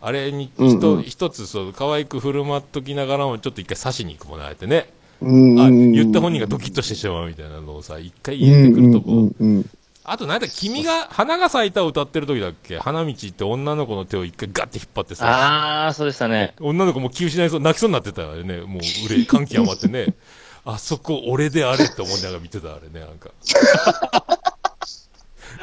[0.00, 0.68] あれに、うん。
[0.68, 1.02] 一、うん。
[1.02, 4.42] 一つ、そう、可愛く振る舞っときながらも、ちょっと一回刺しに行くもん。
[4.42, 4.88] あえてね。
[5.22, 5.92] うんあ、うんうん。
[5.92, 9.12] 言った本人がドキッとしてしまうみたいなのをさ、一回入れてくるとこ。
[9.12, 9.70] うんうんうんうん
[10.08, 12.78] あと、なんだ、君が、花が咲いたを歌ってる時だっけ？
[12.78, 16.54] 花道って女の子の手を一回ガッて引っ張ってさ、ああ、そうでしたね。
[16.60, 18.58] 女の子も気失いそう、泣きそうになってたよね。
[18.60, 20.14] もう、うれ、感極まってね。
[20.64, 23.30] あそこ、俺であれって思いながら見てた、あれね、なんか。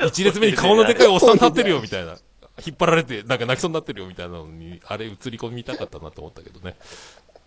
[0.07, 2.17] 一列目に顔のでかいおっさん立ってるよ、みたいな。
[2.65, 6.75] 引っ張られて、なんか泣きそうになってるよ、みたいなのに、あれ映り込みたかったなと思ったけどね。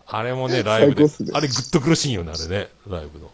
[0.09, 3.31] あれもね、ライブでね、あれグッと苦しいよね、あれね、ライブの。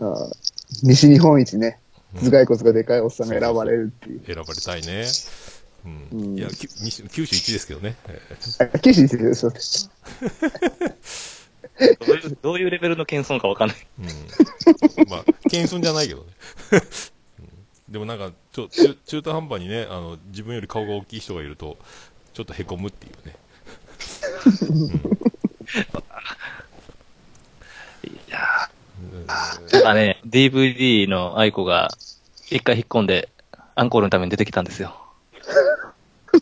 [0.00, 0.36] あー
[0.82, 1.78] 西日本一ね、
[2.14, 4.22] 頭蓋骨がでかいおっさんが選ばれるっていう。
[4.24, 5.06] 選ばれたいね。
[5.84, 6.08] うん。
[6.12, 7.96] うんいや、九州一ですけどね。
[8.08, 9.88] えーあ、九州一ですよ、すい
[11.00, 11.28] ませ
[11.86, 13.76] んどういう、どういうレベルの謙遜かわかんない。
[14.00, 15.08] うん。
[15.08, 16.26] まあ、謙遜じゃないけどね。
[16.72, 17.48] うん
[17.88, 21.76] でもなんか、ちょ、中中途半端にね、あの、自分より顔が大きい人がいると、
[22.34, 23.36] ちょっと凹むっていうね。
[28.04, 31.90] いやーまあね、DVD の愛子が
[32.50, 33.28] 一回引っ込んで、
[33.74, 34.96] アンコールのために出てきたんですよ。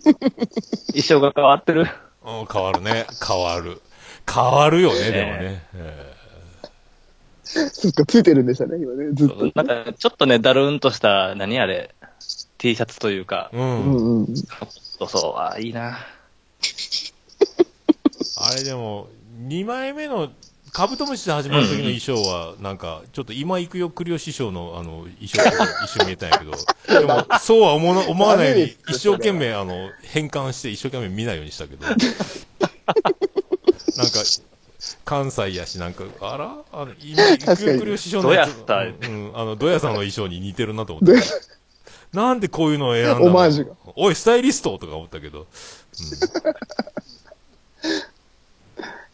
[0.88, 1.88] 衣装が変わってる？
[2.24, 3.06] うん、変わるね。
[3.26, 3.80] 変わる。
[4.32, 5.66] 変わるよね、ねでもね。
[5.74, 6.14] え
[7.44, 9.52] そっか、ついてるんでしたね、今ね、ずっと。
[9.54, 11.94] なんか、ちょっとね、だるんとした、何あれ、
[12.58, 13.60] T シャツというかー、う。
[13.60, 14.36] うんんうん。
[14.36, 15.98] そうそう、あいいな。
[18.36, 20.30] あれでも、2枚目の、
[20.72, 26.52] カブトムシで始まる時の衣装は、なんか、ちょっと今行くよクリオ師匠の、あの、衣装と一緒に見えたんやけど、
[27.00, 32.04] でも、そうは思わな思わないように、一生懸命、あの、変換して一生懸命見ないようにしたけど、 なんか、
[35.04, 36.56] 関西やし、なんか、あら？
[36.72, 41.22] あの、今行くよクリオ師匠のやつ、どやうん、あの、ドヤさんの衣装に似てるなと思って。
[42.12, 43.32] なんでこういうのを選んだの？
[43.96, 44.78] おい、スタイリスト？
[44.78, 45.46] とか思ったけど、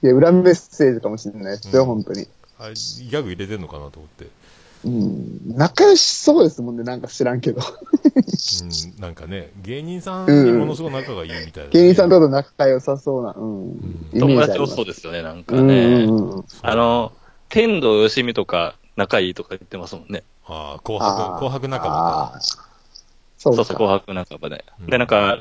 [0.03, 2.27] いや、裏メッセージかもしれないですよ、うん本当に。
[2.59, 4.27] あれ、ギャグ入れてんのかなと思って。
[4.85, 5.57] うん。
[5.57, 7.61] 仲良しそうですもんね、なんか知らんけど。
[7.61, 14.11] うん、なんかね、芸人さんにものすごい仲がいいみたいな、芸人さんとと仲良さそうな、うん。
[14.13, 16.05] イメ友達多ージありますそうですよね、なんかうんね。
[16.05, 16.45] うんうん。
[16.63, 17.13] あの、
[17.49, 20.23] 天童よしみとか仲いいとか言ってますもんね。
[20.47, 22.41] ああ、紅白、紅白仲間か。
[23.37, 23.65] そうか。
[23.65, 24.65] そう紅白仲間で。
[24.81, 25.39] うんで、なんか、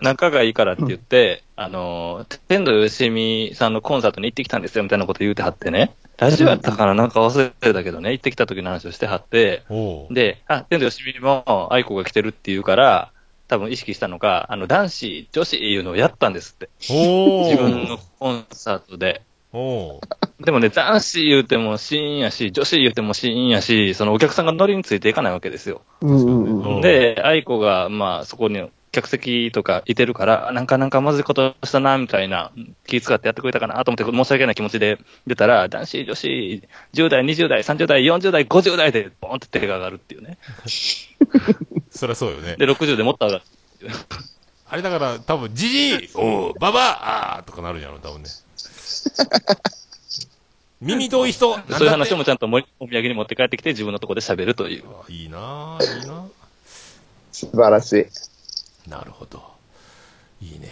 [0.00, 5.94] 仲がいいからって言って、あの、天童よしみさんのコンサートに行ってきたんですよ、みたいなこと言うてはってね。
[6.18, 9.62] ラジオやったかななんか忘れてたけどね、行ってきた時の話をしてはって、
[10.10, 13.12] で、あ、天童よしみも愛子が来てるって言うから、
[13.48, 16.70] 多分意識したのか、あの、男子、女子いうのをやったんですって。
[16.80, 19.22] 自分のコンサートで。
[20.40, 25.82] でもね、男子言うてもシーンやし、女子言うてもシーンやし、そのお客さんがノリについていかないわけですよ。
[26.00, 26.76] うんうんうん。
[26.76, 28.62] うんで、愛子が、まあ、そこに
[28.92, 32.52] 客席とかいてるから、なんかなんかまずいことしたな、みたいな、
[32.86, 36.62] 気遣ってやってくれたかなと思って、申し訳ない気持ちで出たら、男子、女子、
[36.92, 40.36] 10代、20代、30代、40代、50代で、ボンって手が上がるっていうね。
[41.90, 42.56] そりゃそうよね。
[42.56, 43.44] で、60でもっと上がる。
[44.68, 48.28] あれだから、多分、じじいおう、ばばあーとかなるんやろ、多分ね。
[50.82, 54.84] 耳遠い人そういう話もちゃんともお土産に持って帰ってきて自分のところで喋るという。
[54.88, 56.26] あいいなぁ、いいな
[57.30, 58.06] 素晴らしい。
[58.86, 59.42] ぁなるほど。
[60.40, 60.68] いいね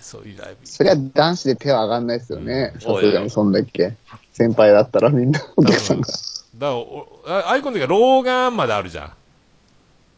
[0.00, 0.66] そういうライブ。
[0.66, 2.72] そりゃ男子で手は上がんないですよね。
[2.74, 3.94] うんさすがにそんだっけ。
[4.32, 6.08] 先輩だったらみんなお客さんが。
[6.56, 9.12] だからアイコンの時は老眼まであるじゃん。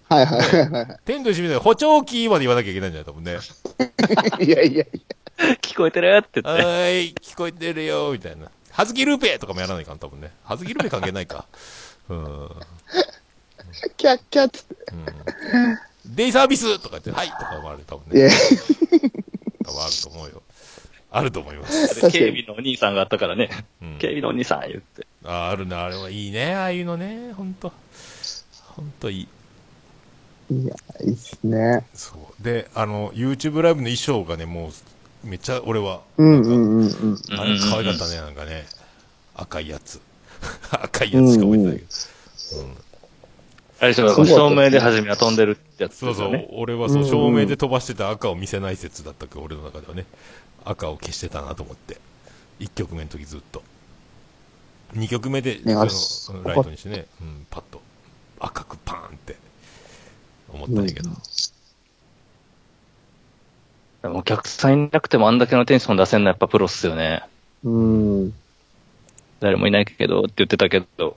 [0.09, 0.99] はいはいはいはい。
[1.05, 3.39] 天と一緒みたいな補聴器まで言わなきゃいけないんじゃない多分ね。
[4.45, 4.87] いやいやい
[5.63, 6.65] 聞こえてるって言はって。
[6.65, 8.51] ーい、聞こえてるよ、みたいな。
[8.71, 10.31] はずきルーペとかもやらないかん、多分ね。
[10.45, 11.47] はずきルーペ関係ないか。
[12.09, 12.25] うん。
[12.25, 12.51] うん。
[13.83, 14.75] や、キャッキャッつって。
[16.15, 18.35] デイサービスとか言って、はいとかもある、多分いやね。
[19.65, 20.43] 多分あると思うよ。
[21.11, 22.01] あると思います。
[22.11, 23.49] 警備のお兄さんがあったからね。
[23.83, 25.07] うん警備のお兄さん言って。
[25.25, 27.73] ああるな、あれはいいね、ああいうのね、ほんと。
[28.77, 29.29] ほんといい。
[30.51, 31.85] いや、いいっすね。
[31.95, 32.43] そう。
[32.43, 34.69] で、あの、YouTube ライブの衣装がね、も
[35.25, 37.19] う、めっちゃ俺は、うんうんうんうん。
[37.41, 38.65] あれ可愛かったね、なんかね。
[39.35, 40.01] 赤いやつ。
[40.71, 41.87] 赤いやつしか覚えてないけど。
[43.79, 50.07] あれでしょ、照明で初めは飛んでるってやつそうそう俺はそう、照明で飛ばしてた赤を見せない説だったけど、俺の中ではね。
[50.67, 51.99] 赤を消してたなと思って。
[52.59, 53.63] 1曲目の時ずっと。
[54.95, 55.89] 2曲目で、ねライ
[56.63, 57.81] トにしてね、うん、パッと
[58.41, 59.37] 赤くパーンって
[60.53, 61.11] 思ったんやけど。
[64.03, 67.23] でもお客さんいなくてもあんだけのテンション出せんのやっぱプロっすよね。
[67.65, 68.35] うん。
[69.41, 71.17] 誰もいないけどって言ってたけど。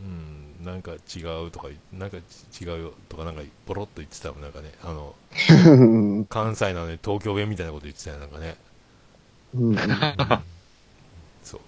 [0.00, 0.27] うん、
[0.64, 2.16] なんか違うとか、なんか
[2.60, 5.14] 違うよとか、なんかポロッと言ってたもん、なんかね、あの、
[5.66, 5.70] う
[6.20, 8.56] ん関西なのに東京弁みたいなこと言ってたよ、なんかね。
[9.54, 9.76] うん
[11.42, 11.60] そう。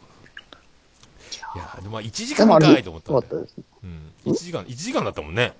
[1.55, 3.57] いや、でもまあ1時間かいよと思ったんだよかったです。
[3.85, 4.33] うん。
[4.33, 5.55] 1時間、1時間だったもんね。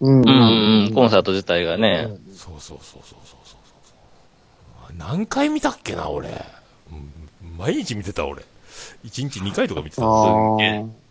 [0.00, 2.08] うんうんうんうん、コンサート自体がね。
[2.34, 3.56] そうそうそうそうそうそうそ
[4.90, 4.96] う。
[4.96, 6.28] 何回見たっけな、俺。
[6.28, 7.12] うん
[7.58, 8.44] 毎日見てた、俺。
[9.04, 10.02] 1日2回とか見てた。
[10.04, 11.01] あげえあ。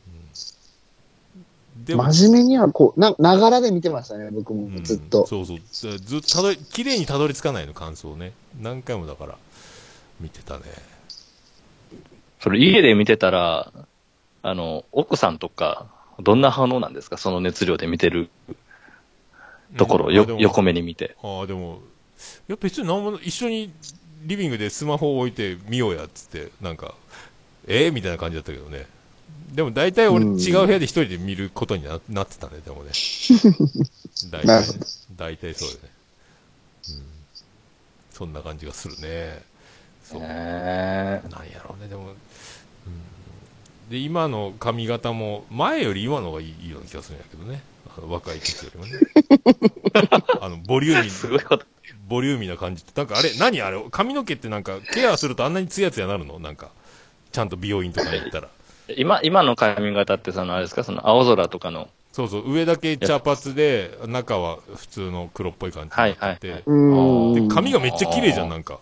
[1.86, 5.26] でも、真面目にはこう、な、ながらで見てましたね、僕もうんずっと。
[5.26, 5.60] そうそう。
[5.72, 8.34] ずずっとたどり、綺麗にたどり着かないの、感想をね。
[8.62, 9.38] 何回もだから、
[10.20, 10.64] 見てたね。
[12.40, 13.72] それ家で見てたら、
[14.44, 15.88] あの、奥さんとか、
[16.20, 17.18] どんな反応なんですか？
[17.18, 18.30] その熱量で見てる
[19.78, 21.16] ところ、よ横目に見て。
[21.24, 21.80] ああ、でも、
[22.48, 23.72] いや別に何も、一緒に
[24.24, 26.94] リビングでスマホを置いて見ようやっつって、なんか、
[27.68, 28.86] えー、みたいな感じだったけどね。
[29.54, 32.92] でも大体俺うん違う部屋で一人で見ることにななってたね、でもね。
[34.32, 34.80] 大体ねなるほど。
[35.18, 35.90] 大体そうだよね。
[36.90, 37.04] うん。
[38.12, 39.44] そんな感じがするね。
[40.04, 40.22] そう。
[40.22, 47.62] へなんやろうね、でも、うん、で、今の髪型も、前より今の方がいいいいような気がするんやけどね。
[47.98, 48.94] あの若い時よりもね。
[50.40, 51.66] あの、ボリューミーすー、ごいこと。
[52.08, 56.40] ボリューミーな感じって、なんかあれ、何あれ、髪の毛ってなんか、ケアするとあんなにツヤツヤなるの？
[56.40, 56.72] なんか、
[57.32, 58.50] ちゃんと美容院とかに行ったら。
[58.98, 60.84] 今、今の髪型ってその、あれですか？
[60.84, 61.90] その青空とかの。
[62.12, 67.48] そうそう、上だけ茶髪で、中は普通の黒っぽい感じになってて、はいはいはいうん。
[67.48, 68.80] で、髪がめっちゃ綺麗じゃん、なんか。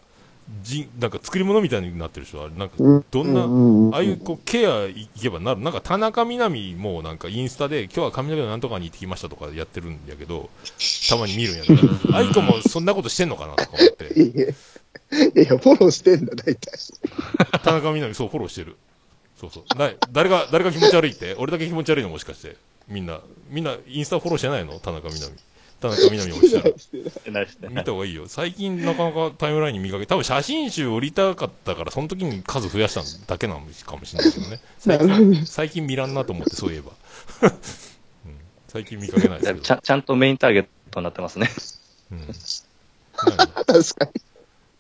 [0.63, 5.61] じなんか作り物みたいになってるでしょあれ、なんかうん、どんな、ああいうこうケアいけばなる。
[5.61, 10.49] なんか田中みな実もなんかインスタで今日は髪の毛のなんとかに行ってきましたとかやってるんやけど、
[11.07, 11.87] たまに見るんやけど、
[12.17, 14.11] アイコもそんなことしてんのかなとか思って。
[14.19, 16.59] いやいや、いや、フォローしてんだ、大体。
[17.63, 18.75] 田中みな実そうフォローしてる。
[19.39, 19.77] そうそう。
[19.77, 21.35] な誰が、誰が気持ち悪いって？
[21.35, 22.57] 俺だけ気持ち悪いのもしかして。
[22.87, 24.79] みんな、みんなインスタフォローしてないの？
[24.79, 25.31] 田中みな実。
[25.79, 27.69] 田中みな実もしたら。
[27.69, 28.27] 見た方がいいよ。
[28.27, 33.01] 最近なかなかタイムラインに見かけ、多分写真集売りたかったから、その時に数増やした
[33.33, 34.59] だけなのかもしれないけどね。
[34.77, 36.91] 最近、最近見らんなと思って、そういえば。
[38.25, 38.37] うん、
[38.67, 39.61] 最近見かけないですけど。
[39.61, 41.49] ちゃんちゃんとメインターゲットになってますね。
[42.11, 42.19] うん、
[43.15, 44.11] 確かに。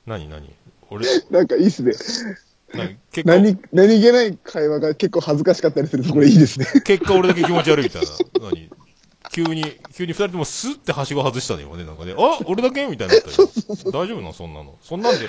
[0.05, 0.53] 何何何？
[0.89, 1.93] 俺、なんかいいっすね。
[2.73, 6.67] 何何、何気ない会話が結構恥ずかしかったりするところいいですね。
[6.83, 8.07] 結果俺だけ気持ち悪いみたいな。
[8.49, 8.69] 何？
[9.31, 9.63] 急に、
[9.93, 11.83] 急に二人ともスッてはしご外したね、今ね。
[11.83, 13.47] なんかね、あ俺だけみたいになったよ。
[13.91, 14.33] 大丈夫なの？
[14.33, 14.75] そんなの。
[14.81, 15.27] そんなんで、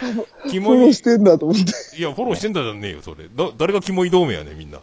[0.51, 1.97] キモいフォロー、してんだと思って。
[1.99, 3.25] いや、フォローしてんだじゃねえよ、それ。
[3.29, 4.79] だ、誰がキモい同盟やねん、みんな。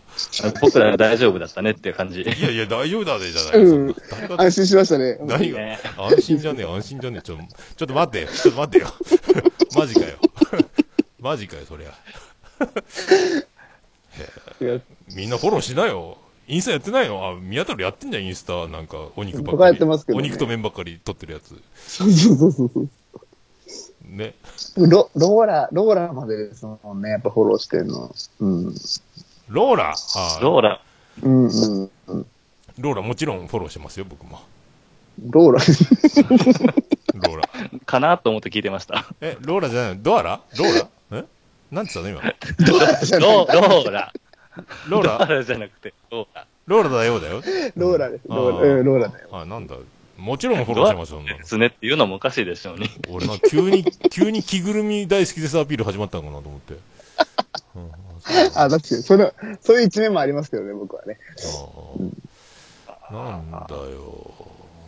[0.61, 2.21] 僕ら大丈夫だったねっていう感じ。
[2.21, 3.95] いやいや、大丈夫だね、じゃないよ。
[4.27, 5.17] そん安心しましたね。
[5.21, 7.21] 何が、ね安心じゃねえ、安心じゃねえ。
[7.23, 8.27] ちょ、ちょっと待ってよ。
[8.27, 8.93] ちょっと待ってよ。
[9.75, 10.17] マジかよ。
[11.19, 11.89] マジかよ、そりゃ。
[14.59, 14.79] いや
[15.15, 16.17] みんなフォローしなよ。
[16.47, 18.67] インスタやってないのあ、宮太郎やってんじゃん、インスタ。
[18.67, 19.77] なんか、お肉ばっ僕はやかり。
[19.77, 21.61] ってますけどねお肉と麺ばっかり撮ってるやつ。
[21.75, 22.89] そうそうそうそう。
[24.05, 24.33] ね。
[24.77, 28.15] ロローラ、ローラまでですもんね、やっぱフォローしてんの。
[28.39, 28.73] うん。
[29.49, 29.93] ローラ？
[29.93, 30.81] あローラ、
[31.23, 32.25] うんうんうん。
[32.79, 34.39] ローラもちろんフォローしてますよ、僕も。
[35.29, 35.59] ローラ。
[37.27, 37.49] ローラ。
[37.85, 39.05] かなと思って聞いてました。
[39.19, 40.03] え、ローラじゃないの？
[40.03, 40.39] ドアラ？
[40.57, 40.79] ローラ？
[40.79, 40.87] え
[41.71, 43.19] なんて言ったの今。
[43.19, 44.13] ロローラ。
[44.89, 45.43] ローラローラ？
[45.43, 46.45] じゃなくて、ローラ。
[46.65, 47.41] ローラだよだよ。
[47.75, 48.23] ローラです。
[48.27, 49.29] ローラ、あーうん、ローラだよ。
[49.31, 49.75] あ、なんだ。
[50.17, 52.89] もちろんフォローしますよ、そんなのですねっていうのもおかしいでしょうね。
[53.09, 56.73] 俺な、急に、 急に着ぐるみ大好きですアピール始まったのかなと思って。
[57.75, 57.91] うん
[58.55, 61.17] あ、確かに、その、そういう一面もありますけどね、僕はね。
[63.09, 64.33] あなんだよ。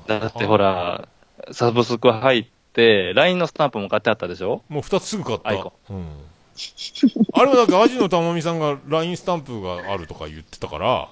[0.07, 1.07] だってほら、
[1.51, 4.63] サブスク入って、LINE のスタンプも買ってあったでしょ？
[4.67, 5.49] もう二つすぐ買った。
[5.49, 6.05] アイコうん。
[7.33, 11.09] あれはなんか、アジのたまみさんが LINE スタンプがあるとか言ってたから、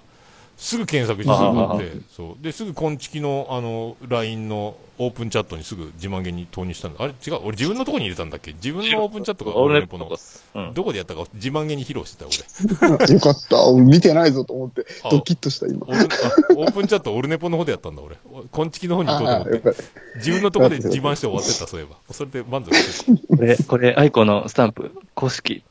[0.57, 2.43] すぐ検索してすぐ買って、そう。
[2.43, 7.03] で、すぐ、こんちきの、あの、LINE のオープンチャットにすぐ自慢げに投入したんだ。
[7.03, 7.13] あれ？
[7.25, 7.35] 違う？
[7.43, 8.53] 俺自分のとこに入れたんだっけ？
[8.53, 10.09] 自分のオープンチャットがオールネネポのッ
[10.53, 10.67] トの。
[10.69, 10.73] うん。
[10.73, 13.05] どこでやったか自慢げに披露してた、俺。
[13.13, 13.67] よかった。
[13.67, 15.91] 俺見てないぞと思ってあ、ドキッとした、今オ。
[15.91, 18.15] ープンチャットオルネポの方でやったんだ、俺。
[18.51, 19.83] こんちきの方に行こうと思って。
[20.15, 21.97] 自分のとこで自慢して終わってた、そういえば。
[22.11, 25.63] それで満足してこれ、これ、アイコのスタンプ、公式。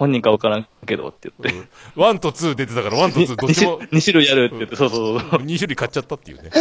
[0.00, 1.68] 本人かわからんけどって言って。
[1.94, 2.00] た。
[2.00, 5.28] ワンとツー出てたから、ワンとツーどっちも2種類あるって言って、そうそうそう。
[5.42, 6.50] 2種類買っちゃったっていうね。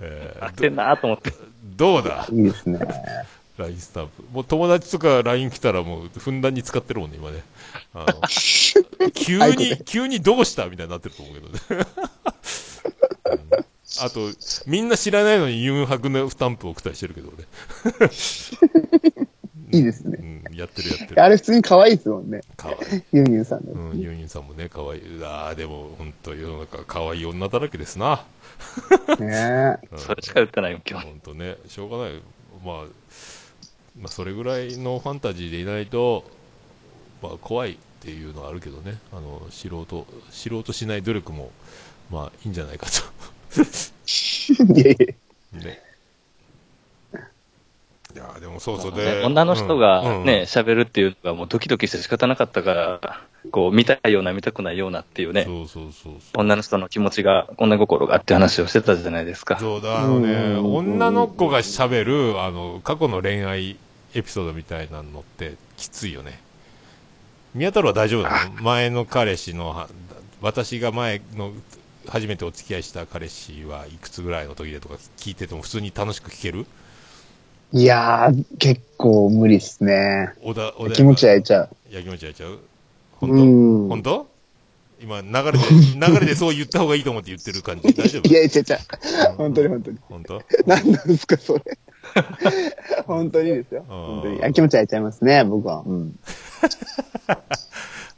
[0.00, 1.32] えー合ってんなと思って。
[1.76, 2.26] どうだ？
[2.32, 2.80] いいですね。
[3.58, 4.24] ?LINE スタンプ。
[4.32, 7.44] もう友達とか LINE 来たらもうふんだんに使ってるもんね、今ね。
[7.94, 8.20] あの
[9.14, 11.86] 急に、急にどうしたみたいになってると思うけどね。
[13.54, 13.64] うん
[14.02, 14.28] あと、
[14.66, 17.44] みんな知らないのにユンハクのスタンプを送ったりしてるけど俺。
[19.74, 20.18] いいですね。
[20.48, 21.22] うん、やってるやってる。
[21.22, 22.40] あれ普通に可愛いですもんね。
[22.56, 23.02] かわいい。
[23.12, 23.72] ユンユンさんの。
[23.72, 25.02] うん、ユンユンさんもね、可愛い。
[25.24, 28.24] ああ、でも、本当世の中可愛い女だらけですな。
[29.18, 31.06] ね うんそれしか言ってないよ、今日。
[31.06, 32.22] 本当ね、しょうがない。
[32.64, 32.84] まあ、
[33.98, 36.24] まあ、それぐらいのファンタジーでいないと、
[37.22, 38.98] まあ、怖いっていうのはあるけどね。
[39.12, 41.50] あの、素人、知ろうとしない努力も、
[42.10, 43.02] まあ、いいんじゃないかと。
[44.74, 44.96] いやい
[45.52, 45.60] や。
[45.64, 45.83] ね。
[48.14, 49.04] いやーでもそうそうね。
[49.04, 50.24] で、女の人うんがうん。
[50.24, 56.12] ね、喋るっていうのがもうドキドキして仕方なかったから、こう、見たいような見たくないようなっていうね、そうそうそう。
[56.34, 59.58] 女の人の気持ちが、女心がって話をしてたじゃないですか。
[59.58, 60.74] そうだ、あのね、うん。
[60.76, 63.76] 女の子が喋る、あの、過去の恋愛
[64.14, 66.40] エピソードみたいなのってきついよね。
[67.52, 68.62] 宮太郎は大丈夫なの？
[68.62, 69.88] 前の彼氏のは、
[70.40, 71.52] 私が前の、
[72.06, 76.66] 初めてお付き合いした彼氏はいくつぐらいの時でとか聞いてても普通に楽しく聞ける？
[77.72, 80.32] いやー、結構無理っすね。
[80.42, 81.68] おだ、おだ気持ち焼いちゃう。
[81.90, 82.58] いや、気持ち焼いちゃうう
[83.20, 83.34] 本当？
[83.36, 83.88] ん。
[83.88, 84.26] 本当？
[85.00, 85.58] 今、流れで、
[86.08, 87.92] 流れでそう言った方がいいと思って言ってる感じ。
[87.92, 88.28] 大丈夫？
[88.28, 89.34] いやいや、違う違う。
[89.36, 89.98] 本当に本当に。
[90.08, 90.42] 本当？
[90.66, 91.62] 何なんですか、それ。
[93.06, 93.84] 本当にですよ。
[93.88, 94.44] 本当に。
[94.44, 95.82] あ気持ち焼いちゃいますね、僕は。
[95.84, 96.18] うん。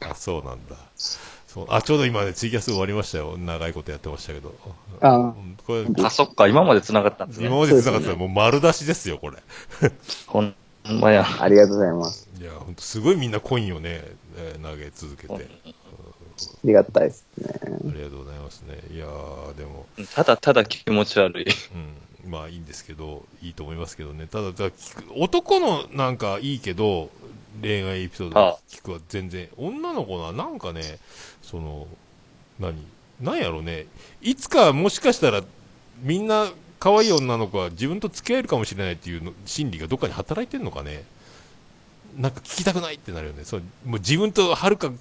[0.00, 0.76] あ、そうなんだ。
[1.56, 3.38] そうあ、ちょうど今ね、ツイキャス終わりましたよ。
[3.38, 4.54] 長いことやってましたけど。
[5.00, 5.34] あ
[5.66, 7.46] これ、あ、そっか、今まで繋がったんですね。
[7.46, 9.38] 今まで繋がってたらもう丸出しですよ、これ。
[10.28, 10.54] ほん
[11.00, 11.24] まや。
[11.40, 12.28] ありがとうございます。
[12.38, 14.04] いや、ほんとすごいみんなコインをね、
[14.36, 15.32] えー投げ続けて。
[15.34, 15.70] あ
[16.62, 17.48] りがたいですね。
[17.62, 18.78] ありがとうございますね。
[18.94, 21.46] いやー、でも、ただただ気持ち悪い。
[22.24, 24.26] うん、まあいいんですけど、いいと思いますけどね。
[24.26, 27.08] ただ、だ聞く男のなんかいいけど、
[27.62, 30.98] 恋愛エピソードあ聞くは全然、女の子はなんかね、
[31.42, 31.86] その、
[32.58, 32.76] 何？
[33.20, 33.86] なんやろね、
[34.20, 35.42] いつかもしかしたら、
[36.02, 41.04] みんな可愛い女の子は自分と付き合えるかもしれないっていうの心理がどっかに働いてんのかね。
[42.18, 43.44] なんか聞きたくないってなるよね。
[43.44, 44.92] そうもう自分とはるか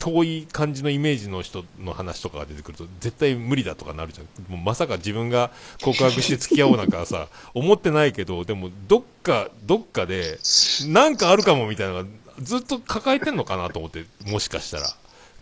[0.00, 4.52] 遠い感じのイメージの人の話とかが出てくると絶対無理だとかなるじゃん。
[4.52, 5.50] もうまさか自分が
[5.82, 10.38] 告白して付き合おうなんかさ、 思ってないけど、でもどっか、どっかで、
[10.86, 12.08] なんかあるかもみたいなのが
[12.40, 14.90] ずっと抱えてんのかなと思って、もしかしたら。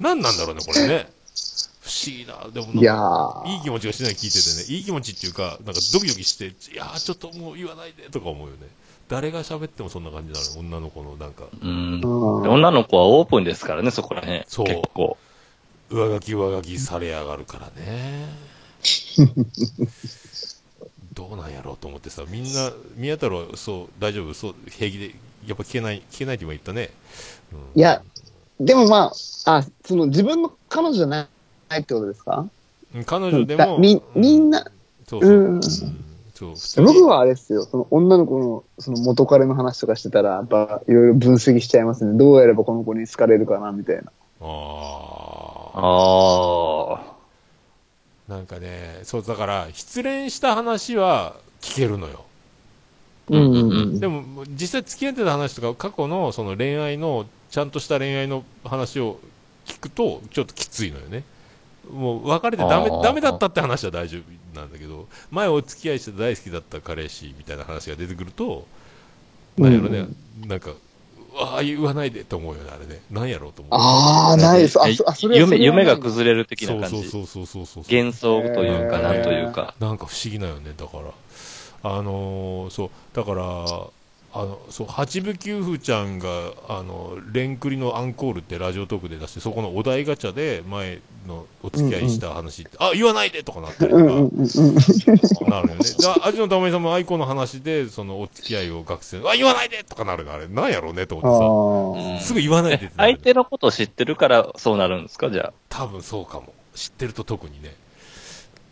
[0.00, 1.08] 何なんだろうね、これね。
[1.80, 2.50] 不思議な。
[2.52, 2.66] でも
[3.46, 8.66] いい気持ちがしない聞いててね、いい気持ちっていうか、なんかドキドキして、いやーちょっともう言わないでとか思うよね。
[9.08, 12.00] 誰が喋ってもそんな感じなの、女の子のなんか、うん。
[12.02, 14.42] うん女の子はオープンですからね、そこら辺。
[14.46, 15.16] そう結構。
[15.90, 18.26] 上書き上書きされやがるからね。
[21.14, 25.14] どうなんやろうと思ってさ、みんな、宮太郎、そう、大丈夫、そう、平気で、
[25.46, 26.90] やっぱ聞けない、聞けないって今言ったね。
[27.52, 28.02] うんいや、
[28.60, 29.12] でもま
[29.46, 31.28] あ、あ、その自分の彼女じゃな
[31.76, 32.46] いってことですか？
[32.94, 34.70] うん彼女でも、だみ、みんな、
[35.08, 35.60] そうそう、うん
[36.38, 42.16] そう、僕はあれですよ、その女の子のその元彼の話とかしてたら、やっぱいろいろ分析しちゃいますね。
[42.16, 44.04] どうやればこの子に好かれるかな、みたいな。
[44.40, 47.00] あああ。
[48.28, 52.24] あ、なんかね、そう、だから、失恋した話は聞けるのよ。
[53.30, 59.18] うんうんうんでも、実際付き合ってた話とか、過去のその恋愛の、ちゃんとした恋愛の話を
[59.66, 61.24] 聞くと、ちょっときついのよね。
[61.92, 68.66] もう別れてダメダメだったって話は大丈夫なんだけど前お付き合いして大好きだった彼氏みたいな話が出てくると、
[69.56, 70.06] なんやろね、
[70.46, 70.72] なんか
[71.36, 74.80] ああ言わないでと思うよねあれねなんやろうと思うああ、ないです。
[74.80, 76.00] あ、えそあそれは夢、夢がる。
[76.00, 77.08] 崩れる的そうな感じ。
[77.08, 79.74] そうそうそうそうそう幻想というか、えーなんというか。
[79.78, 81.12] なんか不思議なよねだから
[81.90, 83.44] あのーそうだから
[84.30, 86.28] あのそう八部九夫ちゃんが
[86.68, 95.48] あのレンクリのアンコールってラジオトークで出してそこのお題ガチャで前のお付き合いした話って、あ言わないでとかなったりとか、うんうんうんうん。
[95.48, 95.84] なるよね。
[95.84, 105.30] で、あ味のたまりさんも愛子の話で、そのお付き合いを学生、あ、言わないでとかなるのあれ、なんやろうねとあ思ってさ、すぐ言わないでって相手のことを知ってるからそうなるんですか？
[105.30, 105.52] じゃあ。
[105.68, 106.52] 多分そうかも。
[106.74, 107.74] 知ってると特にね、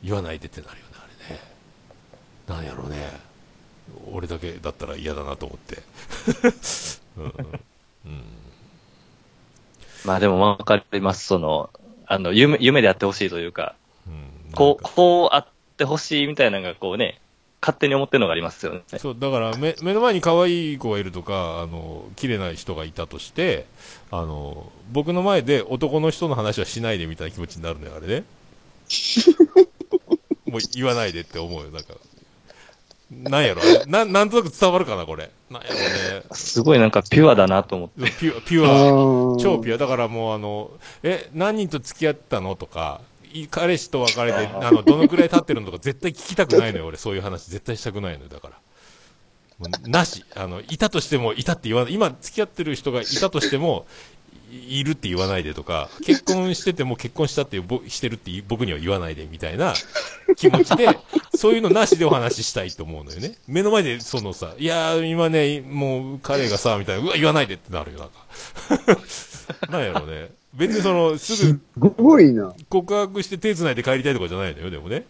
[0.04, 1.40] 言わないでってなるよね、あれね。
[2.46, 2.96] なんやろうね。
[4.12, 5.82] 俺だけだったら嫌だなと思って。
[7.18, 7.30] うんうん
[8.07, 8.22] うん
[10.05, 11.26] まあでもわかります。
[11.26, 11.68] その、
[12.07, 13.74] あの、夢、夢であってほしいというか、
[14.07, 17.18] うんこう、こうあってほしいみたいなのがこうね、
[17.61, 18.82] 勝手に思ってるのがありますよね。
[18.99, 23.66] そう、だから目、目の前に可愛い子がいるとか、あの、綺麗な人がいたとして、
[24.12, 28.24] あの、僕の前で男の人の話はしないでみたいな気持ちになるのよ、あれね。
[30.47, 31.95] もう言わないでって思うよ、なんか。
[33.11, 35.30] なんやろ、な、なんとなく伝わるかな、これ。
[35.48, 36.24] なんやろね。
[36.32, 38.11] すごいなんかピュアだなと思って。
[38.11, 39.78] ピュア、ピュア、超ピュア。
[39.78, 40.72] だからもうあの、
[41.04, 43.00] え、何人と付き合ったのとか、
[43.32, 46.96] い彼氏と別れて、あの、どのくらい経ってるのとか絶対聞きたくないのよ、俺。
[46.96, 48.59] そういう話絶対したくないのよ、だから。
[49.86, 50.24] なし。
[50.34, 51.94] あの、いたとしても、いたって言わない。
[51.94, 53.86] 今付き合ってる人がいたとしても、
[54.51, 59.74] いいるって言わないでとか、結婚してても結婚したってぼしてるって僕には言わないでみたいな
[60.37, 60.89] 気持ちで、
[61.35, 63.37] そういうのなしでお話ししたいと思うのよね。
[63.47, 68.99] 目の前でそのさ、いやー今ね、もう彼がさ、みたいな、うわ、言わないでってなるよ、なんか。
[69.70, 70.31] なんやろうね。
[70.55, 71.61] 別にその、すぐす
[71.99, 72.55] ごいな。
[72.68, 75.05] 告白して手繋いで帰りたいとかじゃないのよ、でもね。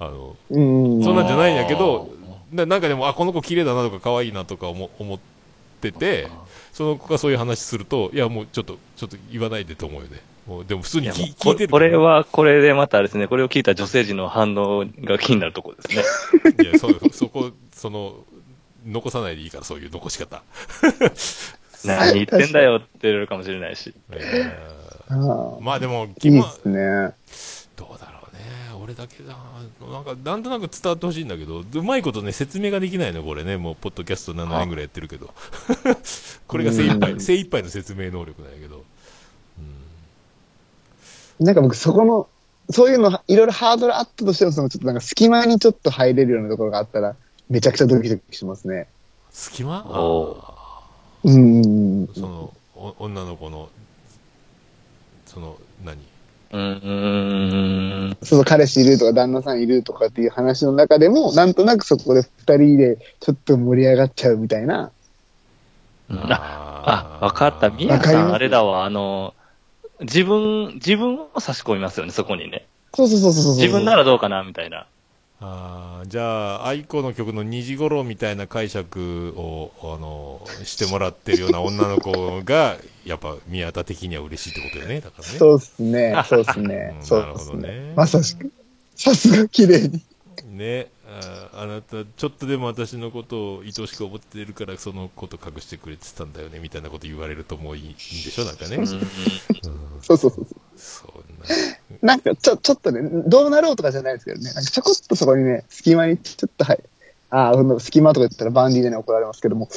[0.00, 1.04] あの、うん。
[1.04, 2.10] そんなんじゃないんやけど、
[2.52, 5.18] ななんかでも、あ、この子綺麗だなとか可愛いなとか思思っ
[5.80, 6.28] てて、
[6.72, 10.20] その子がそういう話すると、いやもうちょっと、ちょっと言わないでと思うよね。
[10.46, 16.64] もうでも普通に聞聞いこてるこれは、これでまたあれですね、これを聞いた女性陣の反応が気になるところですね。
[16.64, 18.24] いや、そ、そこ、その、
[18.86, 20.42] 残さないでいいから、そういう残し方。
[21.84, 23.94] 何言ってんだよって言われるかもしれないし。
[24.12, 24.52] え
[25.60, 27.14] まあでも、ーいいっますね。
[27.76, 28.17] どうだろうね。
[28.88, 29.36] 俺だけだ。
[29.86, 33.58] なんか、なんとなく伝わってほしいんだけど、うまいことね、説明ができないの、これね。
[33.58, 35.30] もう、ポッドキャスト7年ぐらいやってるけど。
[36.48, 38.82] これが精一杯、うん精一杯の説明能力なんやけど。
[41.38, 42.28] なんか僕そこの、
[42.70, 47.14] そういうのいろいろハードルあったとしても、そのちょっとなんか隙間にちょっと入れるようなところがあったら、
[47.50, 48.88] めちゃくちゃドキドキしますね。
[49.30, 49.84] 隙間？
[49.86, 50.80] おうあ
[51.24, 52.04] うん。
[52.04, 53.68] ーその、お女の子の、
[55.26, 55.98] その、何？
[56.50, 58.16] うーん。
[58.22, 64.90] その彼氏いるとか旦那さんいるとかっていう話の中でも、なんとなくそこで二人でちょっと盛り上がっちゃうみたいな。
[66.10, 67.68] あ、あ、わかった。
[67.68, 69.34] みわかりますやさん、あれだわ、あの、
[70.00, 72.66] 自分、自分を差し込みますよね、そこにね。
[72.94, 73.54] そうそうそうそうそう。
[73.56, 74.86] 自分ならどうかな、みたいな。
[75.40, 82.76] あーじゃあ、愛子の曲の2時頃みたいな解釈を、あの、してもらってるような女の子が、
[83.06, 85.38] やっぱ宮田的には嬉しいってことよね、だからね。
[85.38, 86.14] そうっすね。
[86.28, 87.02] そうっすねう。
[87.02, 87.92] んそうなるほっすねどね。
[87.94, 88.50] まさしく。
[88.96, 90.02] さすが綺麗に。
[90.44, 98.76] ねああなた、ちょっとでも私のことを愛おしく思ってるから、そのこと隠してくれてたんだよね、みたいなこと言われるともういいんでしょ、なんかね。
[98.76, 98.88] うんうん
[100.02, 100.46] そうそうそう。
[100.76, 101.27] そん
[102.02, 104.52] なんかちょ、ちょっとね、どうなろうとかじゃないですけどね。
[104.52, 106.82] なんかちょこっとそこにね、隙間にちょっとはい。
[107.30, 109.68] ああ、隙間とか言ったらバンディでね、怒られますけども、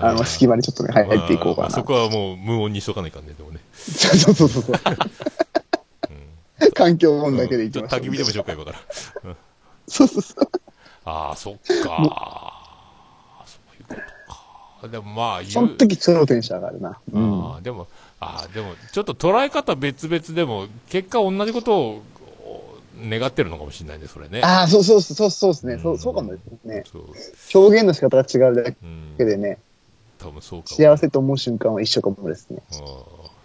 [0.00, 0.08] な。
[0.08, 1.68] あの、隙間にちょっとね、はい入っていこうかな。
[1.68, 3.60] まあそこはもう無音にしとかないかんね、でもね。
[3.74, 4.72] そうそうそうそう。
[6.74, 8.00] 環境音だけでいきちょっましょう。
[8.00, 8.78] と焚き火でもしようかよから。
[9.88, 10.48] そうそうそう。
[11.04, 11.62] ああ、そっか。
[13.46, 13.94] そういうこと
[14.82, 14.88] か。
[14.88, 16.98] でもまあ、その時超テンション上がるな。
[17.12, 17.18] う
[17.60, 17.62] ん。
[17.62, 17.86] でも、
[18.20, 22.02] ああでも、ちょっと捉え方別々でも、結果同じことを
[22.44, 22.76] お
[23.08, 24.40] 願ってるのかもしれないね、それね。
[24.42, 25.74] ああ、そうそうそう、そうですね。
[25.74, 26.84] うんそう、そうかもですね。
[26.90, 27.02] そう。
[27.60, 29.14] 表現の仕方が違うだうん。
[29.18, 29.58] けでね、
[30.18, 30.76] 多分そうかも。
[30.76, 32.62] 幸せと思う瞬間は一緒かもですね。
[32.72, 32.76] あ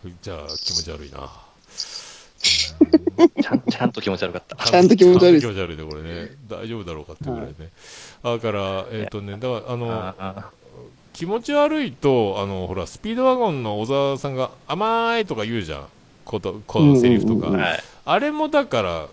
[0.06, 1.30] あじゃあ、気持ち悪いな。
[2.42, 4.56] ちゃん、ちゃんと気持ち悪かった。
[4.66, 6.32] ちゃんと気持ち悪い気持ち悪いね、これね。
[6.50, 7.70] 大丈夫だろうかっていうぐらいね。
[8.24, 10.52] だから、えっ、とね、だから、あの、ああ
[11.14, 15.86] 気持ち悪いと、あの、ほら、スピードワゴンの小沢さんが甘いとか言うじゃん。
[16.26, 17.48] こと、このセリフとか。
[17.48, 17.84] うんうんうんはい。
[18.06, 19.08] あれもだから、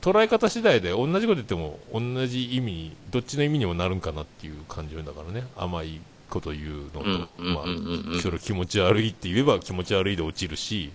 [0.00, 5.46] 捉え方次第で同じこと言っても同じ意味に、どっちの意味にもなるんかなっていう感じだからね。
[5.56, 7.76] 甘いこと言うのと、うんうんまうんうん
[8.10, 10.92] うんあ、それ気持ち悪いって言えば気持ち悪いで落ちるし、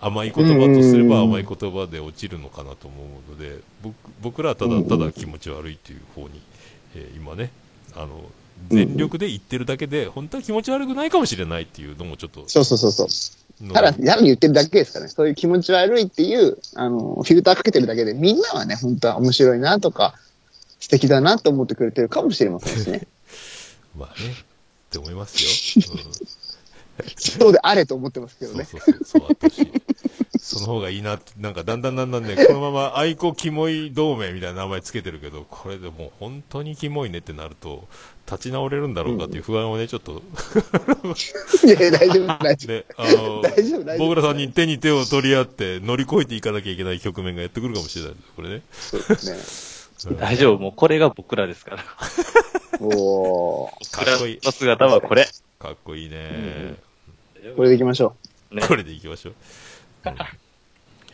[0.00, 2.96] 甘い言葉とすればうん甘い言葉で落ちるのかなと思
[3.28, 6.40] うので、僕僕らはただただ気持ち悪いという方に、
[6.96, 7.50] えー今ね、
[7.94, 8.24] あの、
[8.68, 13.66] 全力で言ってるだけで、本当は気持ち悪くないかもしれないっていうのもちょっとそうそうそうそう。
[13.66, 15.10] のただ、やる言ってるだけですからね。
[15.10, 20.14] そういう気持ち悪いっていう、あの、フィルターかけてるだけで、みんなはね、本当は面白いなとか、
[20.78, 23.06] 素敵だなと思ってくれてるかもしれませんしね。
[23.96, 24.34] まあね、っ
[24.90, 25.94] て思いますよ。
[25.94, 26.40] うん
[27.16, 28.64] そうであれと思ってますけどね。
[28.64, 29.72] そうそうそう、そうあってほしい。
[30.38, 37.88] その方がいいなって、なんかだんだんだんだんね、このまま愛子キモい同盟みたいな名前つけてるけど、これでもう本当にキモいねってなると、
[38.26, 40.22] 立ち直れるんだろうかっていう不安をね、ちょっと、
[41.66, 48.14] いやいや、大丈夫、大丈ね、あの、大丈夫大丈夫僕らさんに手に手を取り合って乗り越えていかなきゃいけない局面がやってくるかもしれない。
[48.36, 48.62] これね。
[48.92, 48.98] 夫。
[48.98, 49.00] そう
[49.34, 50.16] ですね。
[50.20, 51.84] 大丈夫、もうこれが僕らですから。
[52.80, 53.90] おー。
[53.90, 54.38] かっこいい。
[54.42, 55.26] の姿はこれ。
[55.58, 56.76] かっこいいね。
[57.56, 58.14] これでいきましょ
[58.50, 59.34] ねこれでいきましょう。
[60.06, 60.12] うん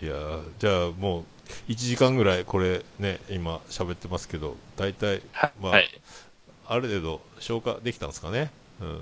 [0.03, 1.21] いやーじゃあも
[1.69, 5.89] う、1時間ぐらいこれね、今喋ってますけど、大体、はまあ、はい。
[6.69, 8.51] ある程度消化できたんですかね？
[8.83, 8.89] うん。
[8.89, 9.01] う。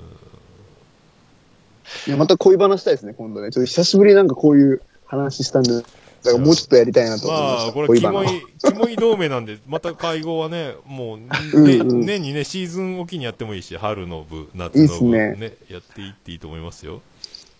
[2.07, 3.51] いや、また恋話したいですね、今度ね。
[3.51, 5.89] ちょっと久しぶりになんかこういう話したんで、だか
[6.25, 7.65] らもうちょっとやりたいなと思いました。
[7.65, 8.29] まあ、これ、キモい、
[8.59, 17.03] キモい同盟なんで、また会合はね、もう、うんねうん年にね、シーズンおきにやってもいいし、春の部、夏の部、いいっすね、やっていっていいと思いますよ。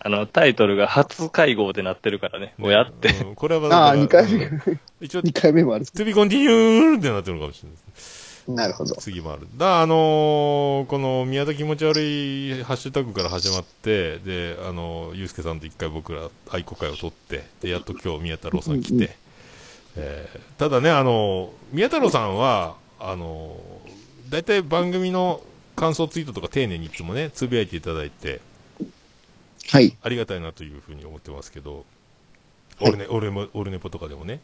[0.05, 2.53] あの、タイトルが初会合でなってるからね。
[2.59, 3.09] もうやって。
[3.09, 5.85] うんこれはああ、2だから回目、う ん一応、2回目もある。
[5.85, 8.43] to be continue ってなってるのかもしれないです。
[8.47, 8.93] なるほど。
[8.97, 9.47] 次もある。
[9.57, 19.15] だあのーこの宮田気持ち悪いハッシュタグから始まって、で、あのー、ゆうすけさんと一回僕ら愛好会を取って、で、やっと今日宮太郎さん来うんうて、
[19.95, 25.41] えーただね、あのー宮太郎さんは、あのー大体番組の
[25.75, 28.41] 感想ツイートとか丁寧にいつもね、つぶやいていただいて、
[29.69, 29.95] はい。
[30.01, 31.85] ありがたいなというふうに思ってますけど、
[32.79, 34.41] はい俺ね、俺も、俺ネポとかでもね。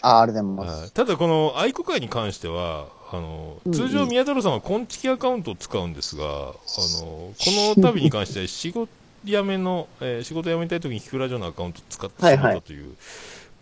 [0.00, 0.80] ああ、ありがとうございます。
[0.82, 8.88] はいただ、この愛好会に関しては、あのうんうん通常、宮太郎さんは昆虫アカウントを使うんですが、あのこの度に関しては仕事
[9.24, 12.94] 辞めの、えー仕事辞めたい時にキクラジオのアカウントを使ってしまったという、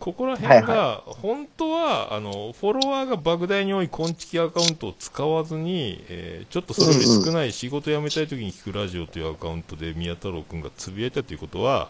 [0.07, 11.89] ここら辺が、本当はあのフォロワーが莫大に多い昆虫アカウントを使わずに、えーちょっとそれより少ない仕事辞めたい時に聞くラジオというアカウントで宮太郎君がつぶやいたということは、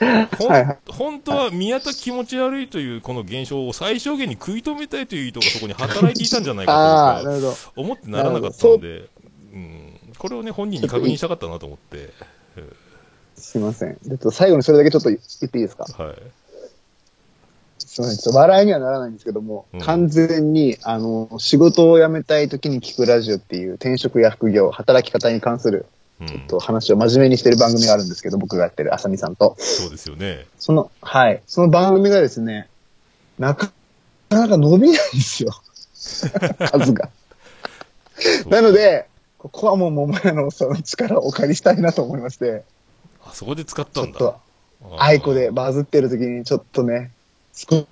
[0.90, 7.80] 本当は宮田気持ち悪いというこの現象を最小限に食い止めたいという意図がそこに働いていたんじゃないかと。
[7.80, 9.08] 思ってならなかったので、
[9.54, 12.10] うん、これをね、本人に確認したかったなと思って、
[13.34, 13.94] すいません。
[13.96, 15.84] ちょっと最後にそれだけちょっと言っていいですか？
[15.96, 16.16] はい。
[17.90, 18.32] すいません。
[18.32, 25.86] 笑いにはならないんですけども、うん完全に、あの、仕事を辞めたい時に聞くラジオっていう転職や副業、働き方に関する、
[26.20, 29.56] うんえっと、話を真面目にしてる番組があるんですけど、僕がやってる、あさみさんと。
[29.58, 30.46] そうですよね。
[30.56, 31.42] その、はい。
[31.48, 32.68] その番組がですね、
[33.40, 33.72] なか
[34.28, 35.50] なか伸びないんですよ。
[36.70, 37.08] 数が。
[38.46, 42.62] なので、ここはもう桃屋のその力をお借りしたいなと思いまして、
[43.24, 44.18] あそこで使ったんだ。
[44.18, 44.32] ちょっ
[44.82, 47.10] と、あアイコでバズってる時にちょっとね、
[47.52, 47.86] 少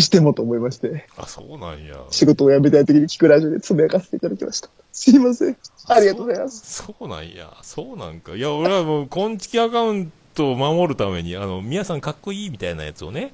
[0.00, 1.96] しでもと思いまして、あ、そうなんや。
[2.10, 4.68] 仕事を辞めたい時に聞くラジオでつぶやかせていただきました。
[4.92, 5.56] すいません。
[5.88, 6.82] ありがとうございます。
[6.82, 7.52] そうなんや。
[7.62, 8.34] そうなんか。
[8.34, 13.32] いや、俺はもう、昆虫アカウントを守るために、あの、皆さんかっこいいみたいなやつをね、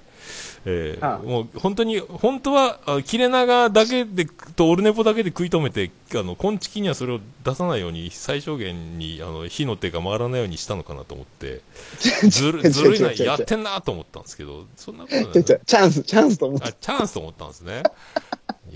[0.66, 4.26] えーああもう本当に、本当は、あ切れ長だけで、
[4.56, 11.62] とオルネポだけで食い止めて、あの、昆虫にはそれを出さないように、最小限に、あの、火の手が回らないようにしたのかなと思って、
[12.28, 16.66] ずる、ずるいな、やってんなと思ったんですけど、そんなことないチャンス、チャンスと思って。
[16.68, 17.82] あ、チャンスと思ったんですね。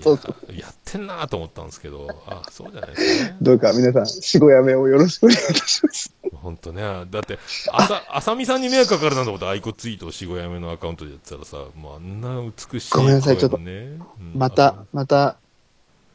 [0.01, 3.37] そうそやってんなと思ったんですけど、あ、そうじゃないですね。
[3.41, 6.13] どうか皆さん、死後辞めをよろしくお願いいたします。
[6.33, 6.81] 本当ね。
[6.81, 7.39] だって、
[7.71, 13.71] あさ、あさみさんに迷惑かかるなんてこと、アイコツイートをしごやめのアカウントでやってたらさ、もうあんな美しいごめんなさい声のね。
[13.71, 15.37] うんまた、また、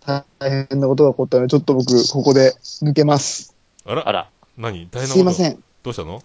[0.04, 0.24] 大
[0.68, 3.54] 変なことが起こったので、ちょっと僕、ここで抜けます。
[3.86, 4.08] あら？
[4.08, 4.30] あら。
[4.58, 4.88] 何？
[4.90, 5.08] 大変なこと？
[5.08, 5.54] すいません。
[5.54, 6.22] ちどうしたの？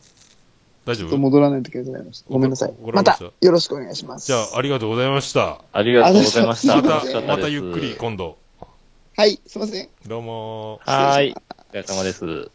[0.85, 1.17] 大丈夫？
[1.17, 2.25] 戻らないといけなくなりました。
[2.29, 2.73] ごめんなさい。
[2.93, 4.27] またた、よろしくお願いします。
[4.27, 5.61] じゃあ、ありがとうございました。
[5.73, 6.73] ありがとうございました。
[6.77, 8.37] あまたまたゆっくり今度。
[9.17, 9.89] はい、すいません。
[10.07, 11.35] どうもーはーい。
[11.69, 12.49] お疲れ様です。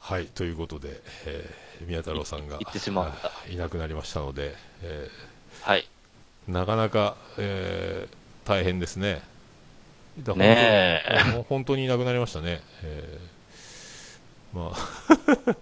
[0.00, 5.08] はい、ということで、えー宮太郎さんがい行ってしまったあいなくなりましたので、え
[5.62, 5.88] はい。
[6.48, 9.22] ーなかなか、えー大変ですね。
[10.20, 12.60] だね本当もう本当にいなくなりましたね。
[12.82, 15.56] えーまあ、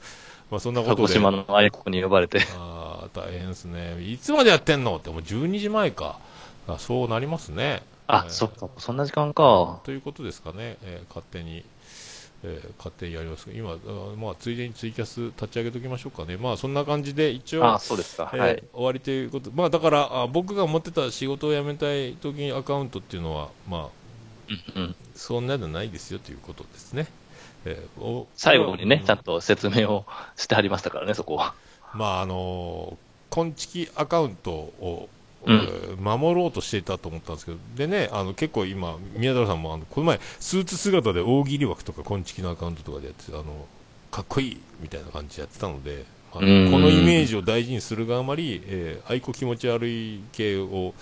[0.50, 1.02] まあそんなことで。
[1.02, 2.40] 鹿児島の愛子に呼ばれて。
[2.56, 4.02] ああ、大変ですね。
[4.02, 4.96] いつまでやってんの？
[4.96, 6.18] って、もう12時前か。
[6.68, 7.82] あそうなりますね。
[8.06, 9.80] あ、えーそっか、そんな時間か。
[9.84, 11.64] ということですかね、えー勝手に。
[12.42, 13.76] えー勝手にやります今、あ
[14.16, 16.36] まあ、ついでにツイキャス立ち上げておきましょうかね。
[16.36, 18.30] まあ、そんな感じで、一応、あ、そうですか。
[18.32, 18.64] えーはい。
[18.72, 19.50] 終わりということ。
[19.52, 23.88] まあ、だから、あ僕が持ってた仕事を辞めたい時にアカウントっていうのは、まあ、
[24.76, 24.96] うんうん。
[25.14, 27.06] そんなのないですよということですね。
[27.64, 30.06] えーお最後にね、うんちゃんと説明を
[30.36, 31.54] してはりましたからね、そこは。
[31.94, 35.08] まああのー、ちきアカウントを、
[35.46, 43.66] うんえー守ろうとしていたと思ったんですけど、でね、あの結構今、宮田さんもあのこの前、スーツ姿で大喜利枠とか、ちきのアカウントとかでやってて、あの
[44.10, 50.94] かっこいいみたいな感じでやってたので、まあこうんのイメージを大事にするがあまり、えー愛子気持ち悪い系を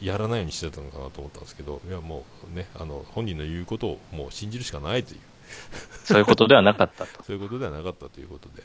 [0.00, 5.20] やらないようにしてたのかなと思ったんですけど、いやもうね、あの本人の言うことをもう信じるしかないという。
[6.04, 7.22] そういうことではなかったと。
[7.24, 8.62] そういうことではなかったということで、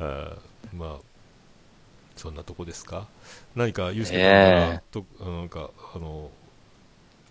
[0.00, 0.96] あーまあ、
[2.16, 3.06] そんなとこですか、
[3.56, 6.30] 何か、ゆうすけさんから、えとなんかあの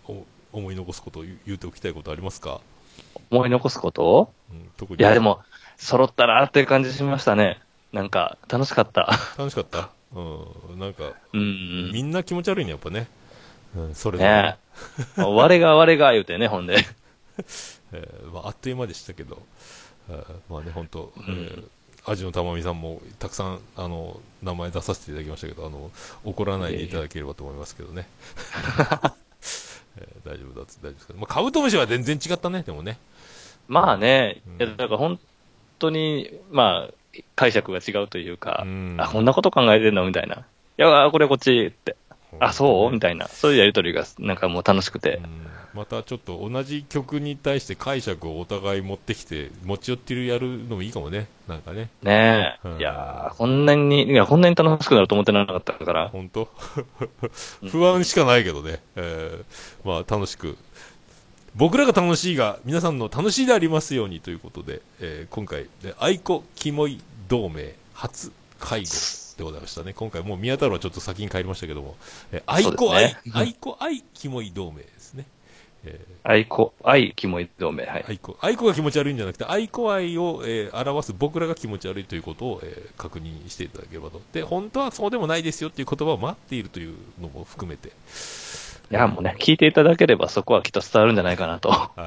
[0.06, 2.60] お思い残すことを言うておきたいことありますか、
[3.30, 4.32] 思い残すこと？
[4.50, 5.40] うん、特にいや、でも、
[5.76, 7.60] 揃ったなっていう感じしましたね。
[7.92, 9.08] なんか、楽しかった。
[9.38, 10.20] 楽しかった、う
[10.74, 11.90] ん、なんか、うん。
[11.92, 13.08] みんな気持ち悪いね、やっぱね、
[13.76, 14.58] うん、それね
[15.16, 15.22] え。
[15.22, 16.84] 我が我が言うてね、ほんで。
[17.92, 19.42] えーまあ、あっという間でしたけど、
[20.48, 21.64] まあね、本当、えうんー
[22.06, 25.90] アジのたまみさんもたくさんあの名前出させていただきましたけど、あの
[26.24, 28.08] 怒らないでいただければと思いますけどね。
[29.98, 32.98] えー大丈夫だ大丈夫ですか、まあ、カブトムシは全然違ったね、でもね。
[33.68, 35.18] まあねうん、いやだから本
[35.78, 40.36] 当に、まあ、解釈が違うというか、うんあ、こんなこと考えてんのみたいな。
[40.36, 40.42] い
[40.78, 41.96] や、これこっちって。
[42.38, 42.92] あ、そう？
[42.92, 43.28] みたいな。
[43.28, 45.20] そういうやりとりが、なんかもう楽しくてう。
[45.26, 51.88] んまたちょっと同じ曲に対して解釈をお互い持ってきて、持ち寄ってるやるのもいいかもね、なんかね。
[52.02, 52.72] ねうん。
[52.76, 52.78] え。
[52.78, 56.08] いやーこんなに、いや、こんなに楽しくなると思ってなかったから。
[56.08, 56.48] 本当？
[57.70, 60.56] 不安しかないけどね、えーまあ楽しく。
[61.56, 68.86] 僕らが楽しいが皆さんの楽しいでありますようにということで、えー今回で愛子キモい同盟初会合
[69.36, 69.92] でございましたね。
[69.92, 71.96] 今回もう宮太郎はちょっと先に帰りましたけども、
[72.30, 73.16] えー愛子愛、ね。
[73.32, 74.82] 愛子愛キモい同盟
[75.84, 77.84] え愛子、愛、キモい同盟。
[77.86, 78.08] はいー。
[78.10, 91.70] 愛子愛子が気持ち悪いんじゃなくて愛子愛を、えー表す僕らが気持ち悪いということを、えー確認していただければとで本当はそうでもないですよっていう言葉を待っているというのも含めていや、もうね、聞いていただければそこはきっと伝わるんじゃないかなと。
[91.70, 92.00] はい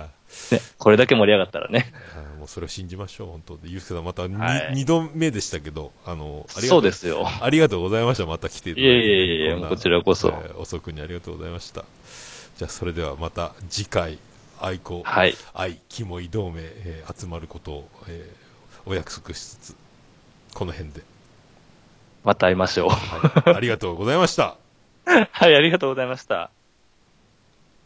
[0.52, 1.94] ね、これだけ盛り上がったらね。
[2.16, 3.70] あーもうそれを信じましょう、本当で。
[3.70, 7.26] ゆうすけさん、また 2,、はい二度目でしたけど、あの、ありがとそうですよ。
[7.42, 8.26] ありがとうございました。
[8.26, 8.98] また来ていただいて。
[8.98, 11.86] いえいえいえこちらこそえー遅くにありがとうございました。
[12.58, 14.20] じゃあ、それではまた次回、
[14.62, 15.36] 愛子、はい。
[15.54, 18.44] 愛、キモイ同盟、えー集まることを、えー
[18.86, 19.76] お約束しつつ、
[20.54, 21.02] この辺で。
[22.24, 22.90] また会いましょう。
[22.90, 24.58] はい、ありがとうございました。
[25.06, 26.52] はい、ありがとうございました。